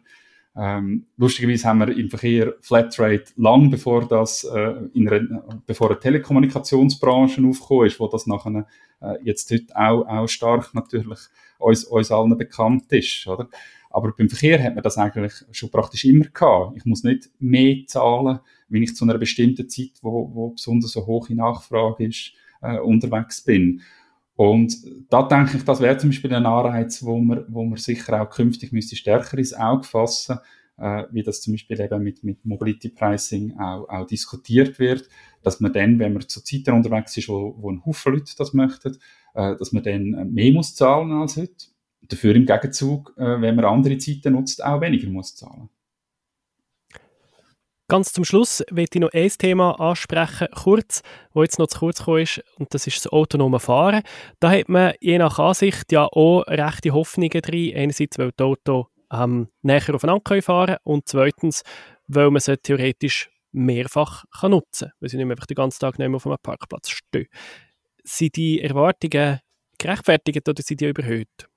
Ähm, 0.56 1.08
lustigerweise 1.18 1.68
haben 1.68 1.80
wir 1.80 1.98
im 1.98 2.10
Verkehr 2.10 2.54
Flatrate 2.62 3.34
lang 3.38 3.72
bevor 3.72 4.08
das 4.08 4.44
äh, 4.44 4.74
in 4.94 5.10
einer, 5.10 5.44
bevor 5.66 5.90
eine 5.90 6.00
Telekommunikationsbranche 6.00 7.42
aufgekommen 7.44 7.88
ist, 7.88 8.00
wo 8.00 8.08
das 8.08 8.28
nachher 8.28 8.68
äh, 9.02 9.16
jetzt 9.24 9.52
heute 9.52 9.76
auch, 9.76 10.06
auch 10.08 10.28
stark 10.28 10.74
natürlich 10.76 11.20
uns, 11.64 11.84
uns 11.86 12.12
allen 12.12 12.38
bekannt 12.38 12.92
ist, 12.92 13.28
oder? 13.28 13.50
Aber 13.90 14.12
beim 14.18 14.28
Verkehr 14.28 14.62
hat 14.62 14.74
man 14.74 14.84
das 14.84 14.98
eigentlich 14.98 15.34
schon 15.52 15.70
praktisch 15.70 16.06
immer 16.06 16.26
gehabt. 16.26 16.76
Ich 16.78 16.86
muss 16.86 17.04
nicht 17.04 17.30
mehr 17.40 17.86
zahlen, 17.86 18.40
wenn 18.68 18.82
ich 18.82 18.96
zu 18.96 19.06
einer 19.06 19.20
bestimmten 19.20 19.70
Zeit, 19.70 19.92
wo, 20.02 20.32
wo 20.34 20.50
besonders 20.50 20.98
eine 20.98 21.06
hohe 21.06 21.36
Nachfrage 21.36 22.08
ist, 22.08 22.32
äh, 22.64 22.80
unterwegs 22.80 23.44
bin. 23.44 23.82
Und 24.36 24.76
da 25.10 25.22
denke 25.24 25.58
ich, 25.58 25.64
das 25.64 25.80
wäre 25.80 25.98
zum 25.98 26.10
Beispiel 26.10 26.34
ein 26.34 26.46
Anreiz, 26.46 27.04
wo 27.04 27.20
man, 27.20 27.46
wo 27.50 27.64
man 27.64 27.78
sicher 27.78 28.20
auch 28.20 28.30
künftig 28.32 28.72
müsste 28.72 28.96
stärker 28.96 29.38
ins 29.38 29.54
Auge 29.54 29.84
fassen, 29.84 30.40
äh, 30.78 31.04
wie 31.12 31.24
das 31.24 31.42
zum 31.42 31.54
Beispiel 31.54 31.80
eben 31.80 32.04
mit, 32.04 32.24
mit 32.24 32.46
Mobility 32.46 32.90
Pricing 32.90 33.58
auch, 33.60 33.88
auch 33.90 34.08
diskutiert 34.08 34.80
wird, 34.80 35.08
dass 35.42 35.60
man 35.60 35.74
dann, 35.74 36.00
wenn 36.00 36.14
man 36.14 36.28
zu 36.28 36.44
Zeiten 36.44 36.72
unterwegs 36.72 37.16
ist, 37.18 37.30
wo, 37.30 37.56
wo 37.58 37.72
ein 37.72 37.86
Haufen 37.86 38.14
Leute 38.14 38.34
das 38.38 38.54
möchten, 38.54 38.98
äh, 39.34 39.56
dass 39.56 39.72
man 39.72 39.84
dann 39.84 40.32
mehr 40.34 40.52
muss 40.52 40.76
zahlen 40.76 41.12
als 41.12 41.38
heute 41.38 41.68
dafür 42.02 42.36
im 42.36 42.46
Gegenzug, 42.46 43.14
äh, 43.18 43.42
wenn 43.42 43.56
man 43.56 43.66
andere 43.66 43.98
Zeiten 43.98 44.34
nutzt, 44.34 44.64
auch 44.64 44.82
weniger 44.82 45.10
muss 45.10 45.36
zahlen. 45.36 45.70
Ganz 47.90 48.14
zum 48.14 48.24
Schluss 48.24 48.64
möchte 48.72 48.98
ich 48.98 49.02
noch 49.02 49.12
ein 49.14 49.30
Thema 49.30 49.80
ansprechen, 49.80 50.48
kurz, 50.56 51.04
wo 51.34 51.44
jetzt 51.44 51.60
noch 51.60 51.68
zu 51.68 51.80
kurz 51.80 52.00
gekommen 52.00 52.22
ist, 52.22 52.42
und 52.58 52.74
das 52.74 52.88
ist 52.88 53.06
das 53.06 53.12
autonome 53.12 53.60
Fahren. 53.60 54.04
Da 54.40 54.52
hat 54.52 54.70
man 54.70 54.94
je 55.02 55.18
nach 55.18 55.38
Ansicht 55.38 55.92
ja 55.92 56.06
auch 56.06 56.44
rechte 56.48 56.92
Hoffnungen 56.92 57.42
drin. 57.42 57.76
Einerseits, 57.76 58.18
weil 58.18 58.32
die 58.32 58.44
Auto 58.44 58.88
ähm, 59.14 59.50
näher 59.62 59.96
aufeinander 59.96 60.42
fahren 60.42 60.66
können 60.68 60.78
und 60.84 61.08
zweitens, 61.08 61.64
weil 62.08 62.32
man 62.32 62.42
sie 62.42 62.58
theoretisch 62.58 63.30
mehrfach 63.52 64.26
kann 64.38 64.52
nutzen 64.52 64.90
kann, 64.90 64.98
weil 65.00 65.10
sie 65.10 65.18
nicht 65.18 65.26
mehr 65.26 65.36
einfach 65.36 65.46
den 65.46 65.56
ganzen 65.56 65.80
Tag 65.80 66.00
nicht 66.00 66.08
mehr 66.08 66.16
auf 66.18 66.26
einem 66.26 66.38
Parkplatz 66.42 66.90
stehen. 66.90 67.28
Sind 68.04 68.36
die 68.36 68.62
Erwartungen 68.62 69.40
gerechtfertigt 69.78 70.50
oder 70.50 70.62
sind 70.62 70.82
die 70.82 70.88
überhöht? 70.88 71.48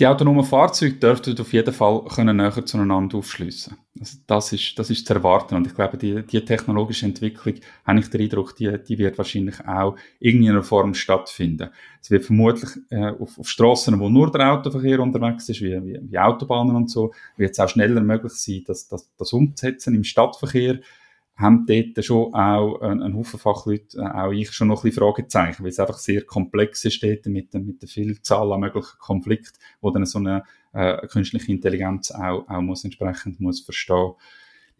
Die 0.00 0.06
autonomen 0.06 0.44
Fahrzeuge 0.44 0.94
dürften 0.94 1.38
auf 1.38 1.52
jeden 1.52 1.74
Fall 1.74 2.02
können 2.04 2.38
näher 2.38 2.64
zueinander 2.64 3.18
aufschliessen. 3.18 3.76
Also 4.00 4.16
das 4.26 4.50
ist, 4.54 4.78
das 4.78 4.88
ist 4.88 5.06
zu 5.06 5.12
erwarten. 5.12 5.56
Und 5.56 5.66
ich 5.66 5.74
glaube, 5.74 5.98
die, 5.98 6.22
die 6.22 6.42
technologische 6.42 7.04
Entwicklung, 7.04 7.56
habe 7.84 8.00
ich 8.00 8.08
den 8.08 8.22
Eindruck, 8.22 8.56
die, 8.56 8.78
die 8.82 8.96
wird 8.96 9.18
wahrscheinlich 9.18 9.60
auch 9.66 9.96
in 10.18 10.36
irgendeiner 10.36 10.62
Form 10.62 10.94
stattfinden. 10.94 11.68
Es 12.00 12.10
wird 12.10 12.24
vermutlich 12.24 12.70
äh, 12.88 13.10
auf, 13.10 13.38
auf 13.38 13.46
Straßen, 13.46 14.00
wo 14.00 14.08
nur 14.08 14.32
der 14.32 14.54
Autoverkehr 14.54 15.00
unterwegs 15.00 15.50
ist, 15.50 15.60
wie, 15.60 15.76
wie, 15.84 16.00
wie 16.00 16.18
Autobahnen 16.18 16.76
und 16.76 16.90
so, 16.90 17.12
wird 17.36 17.50
es 17.50 17.60
auch 17.60 17.68
schneller 17.68 18.00
möglich 18.00 18.32
sein, 18.32 18.64
das, 18.66 18.88
das, 18.88 19.10
das 19.18 19.32
umzusetzen 19.34 19.94
im 19.94 20.04
Stadtverkehr 20.04 20.80
haben 21.40 21.66
dort 21.66 22.04
schon 22.04 22.34
auch 22.34 22.80
ein, 22.80 23.02
ein 23.02 23.16
Haufen 23.16 23.38
Fachleute, 23.38 23.98
äh, 23.98 24.02
auch 24.02 24.32
ich 24.32 24.52
schon 24.52 24.68
noch 24.68 24.84
ein 24.84 24.90
bisschen 24.90 25.02
Fragezeichen, 25.02 25.62
weil 25.62 25.70
es 25.70 25.80
einfach 25.80 25.98
sehr 25.98 26.22
komplex 26.22 26.84
ist 26.84 27.02
dort 27.02 27.26
mit, 27.26 27.54
mit 27.54 27.82
der 27.82 27.88
Vielzahl 27.88 28.52
an 28.52 28.60
möglichen 28.60 28.98
Konflikten, 28.98 29.58
wo 29.80 29.90
dann 29.90 30.06
so 30.06 30.18
eine 30.18 30.44
äh, 30.72 31.06
künstliche 31.06 31.52
Intelligenz 31.52 32.10
auch, 32.10 32.48
auch 32.48 32.60
muss 32.60 32.84
entsprechend 32.84 33.40
muss 33.40 33.60
verstehen. 33.60 34.12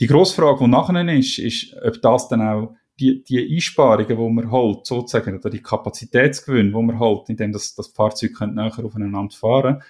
Die 0.01 0.07
grosse 0.07 0.37
Frage, 0.37 0.65
die 0.65 0.71
nachher 0.71 1.09
ist, 1.17 1.39
ist, 1.39 1.77
ob 1.83 2.01
das 2.01 2.29
dann 2.29 2.43
auch 2.43 2.75
die, 2.99 3.25
die 3.25 3.55
Einsparungen, 3.55 4.09
die 4.09 4.15
man 4.15 4.51
holt, 4.51 4.87
sozusagen, 4.87 5.39
oder 5.39 5.51
die 5.51 5.63
Kapazitätsgewinne, 5.63 6.71
die 6.71 6.83
man 6.83 6.99
holt, 6.99 7.29
indem 7.31 7.53
das, 7.53 7.75
das 7.75 7.89
Fahrzeug 7.89 8.39
näher 8.41 8.85
aufeinander 8.85 9.35
fahren 9.35 9.83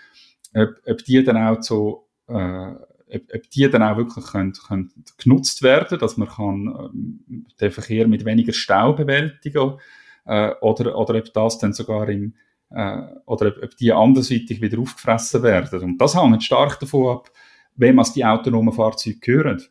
ob, 0.54 0.80
ob 0.86 1.04
die 1.04 1.22
dann 1.22 1.36
auch 1.36 1.62
so 1.62 2.08
äh, 2.28 2.72
ob, 3.12 3.22
ob 3.34 3.50
die 3.50 3.68
dann 3.68 3.82
auch 3.82 3.96
wirklich 3.96 4.24
können, 4.26 4.52
können 4.52 4.92
genutzt 5.18 5.62
werden, 5.62 5.98
dass 5.98 6.16
man 6.16 6.28
kann 6.28 6.90
ähm, 6.94 7.46
den 7.60 7.70
Verkehr 7.70 8.08
mit 8.08 8.24
weniger 8.24 8.52
Stau 8.52 8.92
bewältigen 8.92 9.78
äh, 10.26 10.52
oder, 10.60 10.96
oder 10.96 11.18
ob 11.18 11.32
das 11.32 11.58
dann 11.58 11.72
sogar 11.72 12.08
im 12.08 12.34
äh, 12.70 13.02
oder 13.26 13.48
ob, 13.48 13.62
ob 13.62 13.76
die 13.76 13.92
andersweitig 13.92 14.60
wieder 14.60 14.78
aufgefressen 14.78 15.42
werden. 15.42 15.80
Und 15.82 15.98
das 15.98 16.14
hängt 16.14 16.42
stark 16.42 16.78
davon 16.80 17.16
ab, 17.16 17.30
wem 17.76 17.98
als 17.98 18.12
die 18.12 18.24
autonomen 18.24 18.72
Fahrzeuge 18.72 19.18
gehören. 19.18 19.62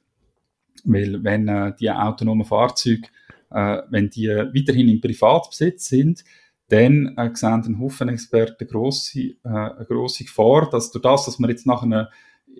Weil 0.83 1.23
wenn 1.23 1.47
äh, 1.47 1.73
die 1.79 1.91
autonomen 1.91 2.45
Fahrzeuge, 2.45 3.07
äh, 3.51 3.81
wenn 3.89 4.09
die 4.09 4.27
weiterhin 4.27 4.89
im 4.89 5.01
Privatbesitz 5.01 5.87
sind, 5.89 6.23
dann 6.69 7.15
äh, 7.17 7.31
sehen 7.33 7.63
ein 7.65 7.79
Haufen 7.79 8.09
Experten 8.09 8.67
grosse, 8.67 9.19
äh, 9.19 9.35
eine 9.43 9.85
grosse 9.87 10.23
Gefahr, 10.23 10.69
dass 10.69 10.91
durch 10.91 11.01
das, 11.01 11.25
dass 11.25 11.39
man 11.39 11.49
jetzt 11.49 11.65
nachher 11.65 12.09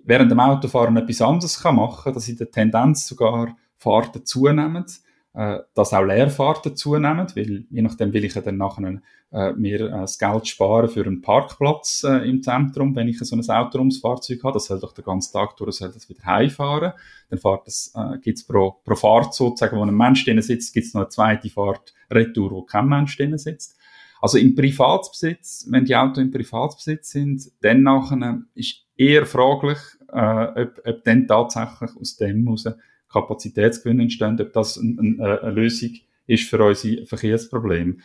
während 0.04 0.30
dem 0.30 0.40
Autofahren 0.40 0.96
etwas 0.96 1.22
anderes 1.22 1.62
kann 1.62 1.76
machen 1.76 2.04
kann, 2.04 2.14
dass 2.14 2.28
in 2.28 2.36
der 2.36 2.50
Tendenz 2.50 3.06
sogar 3.06 3.56
Fahrten 3.76 4.24
zunehmen, 4.24 4.84
äh, 5.34 5.58
dass 5.74 5.92
auch 5.92 6.04
Leerfahrten 6.04 6.76
zunehmen, 6.76 7.26
weil 7.34 7.64
je 7.70 7.82
nachdem 7.82 8.12
will 8.12 8.24
ich 8.24 8.34
ja 8.34 8.40
dann 8.40 8.56
nachher 8.56 9.00
äh, 9.32 9.52
mir 9.52 9.80
äh, 9.82 9.90
das 9.90 10.18
Geld 10.18 10.48
sparen 10.48 10.88
für 10.88 11.04
einen 11.04 11.22
Parkplatz 11.22 12.04
äh, 12.04 12.28
im 12.28 12.42
Zentrum, 12.42 12.96
wenn 12.96 13.08
ich 13.08 13.18
so 13.18 13.36
ein 13.36 13.48
Autorumsfahrzeug 13.48 14.42
habe, 14.42 14.54
das 14.54 14.66
soll 14.66 14.80
doch 14.80 14.92
den 14.92 15.04
ganzen 15.04 15.32
Tag 15.32 15.56
durch, 15.56 15.76
soll 15.76 15.92
das 15.92 16.08
wieder 16.08 16.24
heimfahren, 16.24 16.92
dann 17.28 17.38
fahrt 17.38 17.66
das, 17.66 17.94
äh, 17.94 18.34
pro, 18.46 18.80
pro 18.84 18.96
Fahrt 18.96 19.34
sozusagen, 19.34 19.76
wo 19.76 19.82
ein 19.82 19.94
Mensch 19.94 20.24
drin 20.24 20.42
sitzt, 20.42 20.74
gibt's 20.74 20.94
noch 20.94 21.02
eine 21.02 21.10
zweite 21.10 21.48
Fahrt 21.48 21.94
Retour, 22.10 22.50
wo 22.50 22.62
kein 22.62 22.88
Mensch 22.88 23.16
drin 23.16 23.38
sitzt. 23.38 23.76
Also 24.20 24.38
im 24.38 24.54
Privatsbesitz, 24.54 25.66
wenn 25.70 25.84
die 25.84 25.96
Autos 25.96 26.22
im 26.22 26.30
Privatsbesitz 26.30 27.10
sind, 27.10 27.50
dann 27.62 27.82
nachher 27.82 28.42
ist 28.54 28.86
eher 28.96 29.24
fraglich, 29.24 29.78
äh, 30.12 30.62
ob, 30.62 30.80
ob 30.84 31.04
dann 31.04 31.26
tatsächlich 31.26 31.96
aus 31.96 32.16
dem 32.16 32.44
heraus 32.44 32.66
Kapazitätsgewinne 33.10 34.02
entstehen, 34.02 34.40
ob 34.40 34.52
das 34.52 34.76
ein, 34.76 34.98
ein, 35.00 35.20
eine 35.20 35.50
Lösung 35.50 35.90
ist 36.26 36.48
für 36.48 36.62
unsere 36.64 37.06
Verkehrsprobleme. 37.06 37.96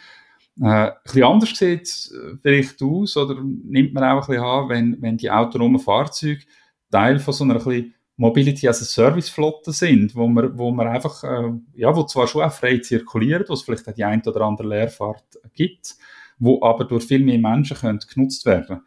Äh, 0.61 0.65
ein 0.65 0.93
bisschen 1.03 1.23
anders 1.23 1.49
sieht 1.49 1.81
es 1.81 2.11
äh, 2.11 2.37
vielleicht 2.41 2.81
aus, 2.81 3.17
oder 3.17 3.41
nimmt 3.43 3.93
man 3.93 4.03
auch 4.03 4.21
ein 4.21 4.27
bisschen 4.27 4.43
an, 4.43 4.69
wenn, 4.69 5.01
wenn 5.01 5.17
die 5.17 5.29
autonomen 5.29 5.79
Fahrzeuge 5.79 6.41
Teil 6.91 7.19
von 7.19 7.33
so 7.33 7.43
einer 7.43 7.65
ein 7.67 7.93
Mobility 8.17 8.67
as 8.67 8.81
a 8.81 8.85
Service 8.85 9.29
Flotte 9.29 9.73
sind, 9.73 10.15
wo 10.15 10.27
man, 10.27 10.57
wo 10.57 10.71
man 10.71 10.87
einfach, 10.87 11.23
äh, 11.23 11.51
ja, 11.73 11.95
wo 11.95 12.03
zwar 12.03 12.27
schon 12.27 12.43
auch 12.43 12.51
frei 12.51 12.77
zirkuliert, 12.77 13.49
wo 13.49 13.53
es 13.53 13.63
vielleicht 13.63 13.87
auch 13.89 13.93
die 13.93 14.03
ein 14.03 14.21
oder 14.25 14.41
andere 14.41 14.67
Leerfahrt 14.67 15.25
gibt, 15.53 15.95
wo 16.39 16.63
aber 16.63 16.85
durch 16.85 17.05
viel 17.05 17.23
mehr 17.23 17.39
Menschen 17.39 17.77
können 17.77 17.99
genutzt 17.99 18.45
werden. 18.45 18.81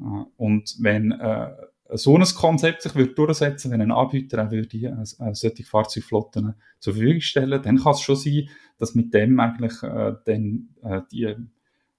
Äh, 0.00 0.24
und 0.36 0.76
wenn 0.80 1.12
äh, 1.12 1.50
so 1.92 2.16
ein 2.16 2.24
Konzept 2.24 2.82
sich 2.82 2.94
würde 2.94 3.14
durchsetzen, 3.14 3.70
wenn 3.70 3.80
ein 3.80 3.92
Anbieter 3.92 4.46
auch 4.46 4.50
würde 4.50 4.76
äh, 4.76 4.90
äh, 4.90 5.34
solche 5.34 5.64
Fahrzeugflotten 5.64 6.54
zur 6.78 6.94
Verfügung 6.94 7.20
stellen, 7.20 7.62
dann 7.62 7.78
kann 7.78 7.92
es 7.92 8.00
schon 8.00 8.16
sein, 8.16 8.48
dass 8.78 8.94
mit 8.94 9.14
dem 9.14 9.38
eigentlich 9.40 9.82
äh, 9.82 10.14
dann 10.24 10.68
äh, 10.82 11.00
die 11.12 11.34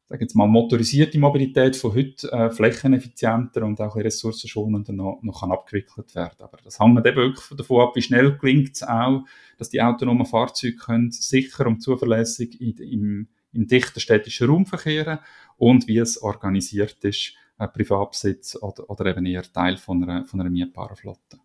sag 0.07 0.21
jetzt 0.21 0.35
mal, 0.35 0.47
motorisierte 0.47 1.17
Mobilität 1.17 1.75
von 1.75 1.95
heute 1.95 2.31
äh, 2.31 2.49
flächeneffizienter 2.51 3.63
und 3.63 3.81
auch 3.81 3.95
ressourcenschonender 3.95 4.93
noch, 4.93 5.19
noch 5.23 5.41
kann 5.41 5.51
abgewickelt 5.51 6.13
werden. 6.13 6.35
Aber 6.39 6.57
das 6.63 6.79
hängt 6.79 7.05
eben 7.05 7.15
wirklich 7.15 7.57
davon 7.57 7.81
ab, 7.81 7.95
wie 7.95 8.01
schnell 8.01 8.37
gelingt 8.37 8.75
es 8.75 8.83
auch, 8.83 9.23
dass 9.57 9.69
die 9.69 9.81
autonomen 9.81 10.25
Fahrzeuge 10.25 10.75
können 10.75 11.11
sicher 11.11 11.65
und 11.65 11.81
zuverlässig 11.81 12.61
in, 12.61 12.77
im, 12.77 13.27
im 13.51 13.67
dichten 13.67 13.99
städtischen 13.99 14.47
Raum 14.47 14.65
verkehren 14.65 15.19
und 15.57 15.87
wie 15.87 15.97
es 15.97 16.21
organisiert 16.21 17.03
ist, 17.03 17.33
äh, 17.57 17.67
Privatbesitz 17.67 18.55
oder, 18.61 18.89
oder 18.89 19.07
eben 19.07 19.25
eher 19.25 19.43
Teil 19.43 19.77
von 19.77 20.03
einer, 20.03 20.25
von 20.25 20.39
einer 20.39 20.51
mietbaren 20.51 20.95
Flotte. 20.95 21.39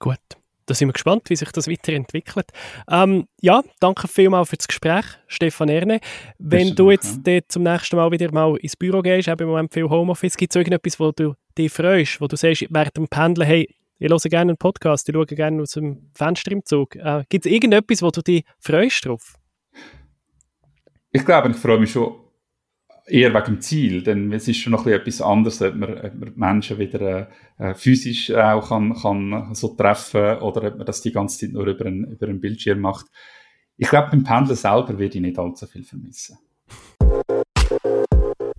Gut. 0.00 0.43
Da 0.66 0.74
sind 0.74 0.88
wir 0.88 0.92
gespannt, 0.92 1.28
wie 1.28 1.36
sich 1.36 1.50
das 1.52 1.68
weiterentwickelt. 1.68 2.46
Ähm, 2.90 3.26
ja, 3.40 3.62
danke 3.80 4.08
vielmals 4.08 4.48
für 4.48 4.56
das 4.56 4.68
Gespräch, 4.68 5.04
Stefan 5.26 5.68
Erne. 5.68 6.00
Wenn 6.38 6.74
du 6.74 6.90
jetzt 6.90 7.26
ja. 7.26 7.40
zum 7.48 7.64
nächsten 7.64 7.96
Mal 7.96 8.10
wieder 8.10 8.32
mal 8.32 8.56
ins 8.56 8.76
Büro 8.76 9.02
gehst, 9.02 9.28
eben 9.28 9.42
im 9.42 9.48
Moment 9.48 9.72
viel 9.72 9.88
Homeoffice, 9.88 10.36
gibt 10.36 10.52
es 10.52 10.56
irgendetwas, 10.56 10.98
wo 10.98 11.12
du 11.12 11.34
dich 11.56 11.70
freust, 11.70 12.20
wo 12.20 12.26
du 12.26 12.36
sagst, 12.36 12.66
während 12.70 12.96
dem 12.96 13.08
Pendeln, 13.08 13.46
hey, 13.46 13.68
ich 13.98 14.10
höre 14.10 14.18
gerne 14.18 14.52
einen 14.52 14.56
Podcast, 14.56 15.08
ich 15.08 15.14
schaue 15.14 15.26
gerne 15.26 15.62
aus 15.62 15.72
dem 15.72 16.10
Fenster 16.14 16.52
im 16.52 16.64
Zug. 16.64 16.96
Äh, 16.96 17.24
gibt 17.28 17.46
es 17.46 17.52
irgendetwas, 17.52 18.02
wo 18.02 18.10
du 18.10 18.22
dich 18.22 18.44
freust 18.58 19.04
drauf? 19.04 19.34
Ich 21.12 21.24
glaube, 21.24 21.50
ich 21.50 21.56
freue 21.56 21.78
mich 21.78 21.92
schon 21.92 22.23
eher 23.06 23.34
wegen 23.34 23.44
dem 23.44 23.60
Ziel, 23.60 24.02
denn 24.02 24.32
es 24.32 24.48
ist 24.48 24.58
schon 24.58 24.72
noch 24.72 24.86
etwas 24.86 25.20
anderes, 25.20 25.60
ob 25.62 25.74
man, 25.74 25.98
ob 25.98 26.14
man 26.14 26.32
Menschen 26.36 26.78
wieder 26.78 27.28
äh, 27.58 27.74
physisch 27.74 28.32
auch 28.32 28.68
kann, 28.68 28.94
kann 28.94 29.54
so 29.54 29.68
treffen 29.68 30.38
oder 30.38 30.68
ob 30.68 30.78
man 30.78 30.86
das 30.86 31.02
die 31.02 31.12
ganze 31.12 31.40
Zeit 31.40 31.52
nur 31.52 31.66
über 31.66 31.86
einen, 31.86 32.04
über 32.04 32.26
einen 32.26 32.40
Bildschirm 32.40 32.80
macht. 32.80 33.06
Ich 33.76 33.88
glaube, 33.88 34.08
beim 34.10 34.24
Pendeln 34.24 34.56
selber 34.56 34.98
werde 34.98 35.16
ich 35.16 35.20
nicht 35.20 35.38
allzu 35.38 35.66
viel 35.66 35.84
vermissen. 35.84 36.38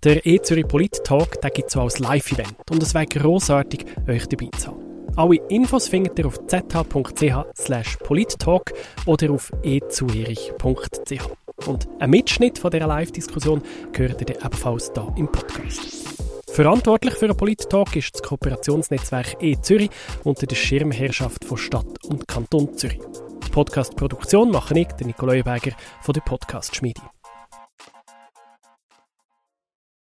Der 0.04 0.24
E-Zürich 0.26 0.68
Polit-Talk 0.68 1.42
gibt 1.54 1.70
es 1.70 1.78
auch 1.78 1.84
als 1.84 2.00
Live-Event 2.00 2.70
und 2.70 2.84
es 2.84 2.94
wäre 2.94 3.08
grossartig, 3.08 3.86
euch 4.08 4.28
dabei 4.28 4.50
zu 4.56 4.68
haben. 4.68 4.86
Alle 5.16 5.38
Infos 5.48 5.88
findet 5.88 6.20
ihr 6.20 6.28
auf 6.28 6.46
zh.ch 6.46 8.00
polittalk 8.04 8.74
oder 9.06 9.32
auf 9.32 9.52
ezurich.ch. 9.64 11.45
Und 11.66 11.88
ein 12.00 12.10
Mitschnitt 12.10 12.60
von 12.60 12.72
dieser 12.72 12.88
Live-Diskussion 12.88 13.62
gehört 13.92 14.22
ihr 14.22 14.36
ebenfalls 14.36 14.92
hier 14.94 15.14
im 15.18 15.28
Podcast. 15.32 16.16
Verantwortlich 16.48 17.16
für 17.16 17.28
den 17.28 17.36
Polit-Talk 17.36 17.96
ist 17.96 18.14
das 18.14 18.24
Kooperationsnetzwerk 18.24 19.42
E-Zürich 19.42 19.90
unter 20.24 20.46
der 20.46 20.56
Schirmherrschaft 20.56 21.44
von 21.44 21.58
Stadt 21.58 22.06
und 22.06 22.28
Kanton 22.28 22.78
Zürich. 22.78 23.02
Die 23.46 23.52
Podcast-Produktion 23.52 24.52
mache 24.52 24.80
ich, 24.80 24.88
der 24.88 25.08
Nikolai 25.08 25.42
Berger 25.42 25.72
von 26.02 26.14
der 26.14 26.22
Podcast-Schmiede. 26.22 27.02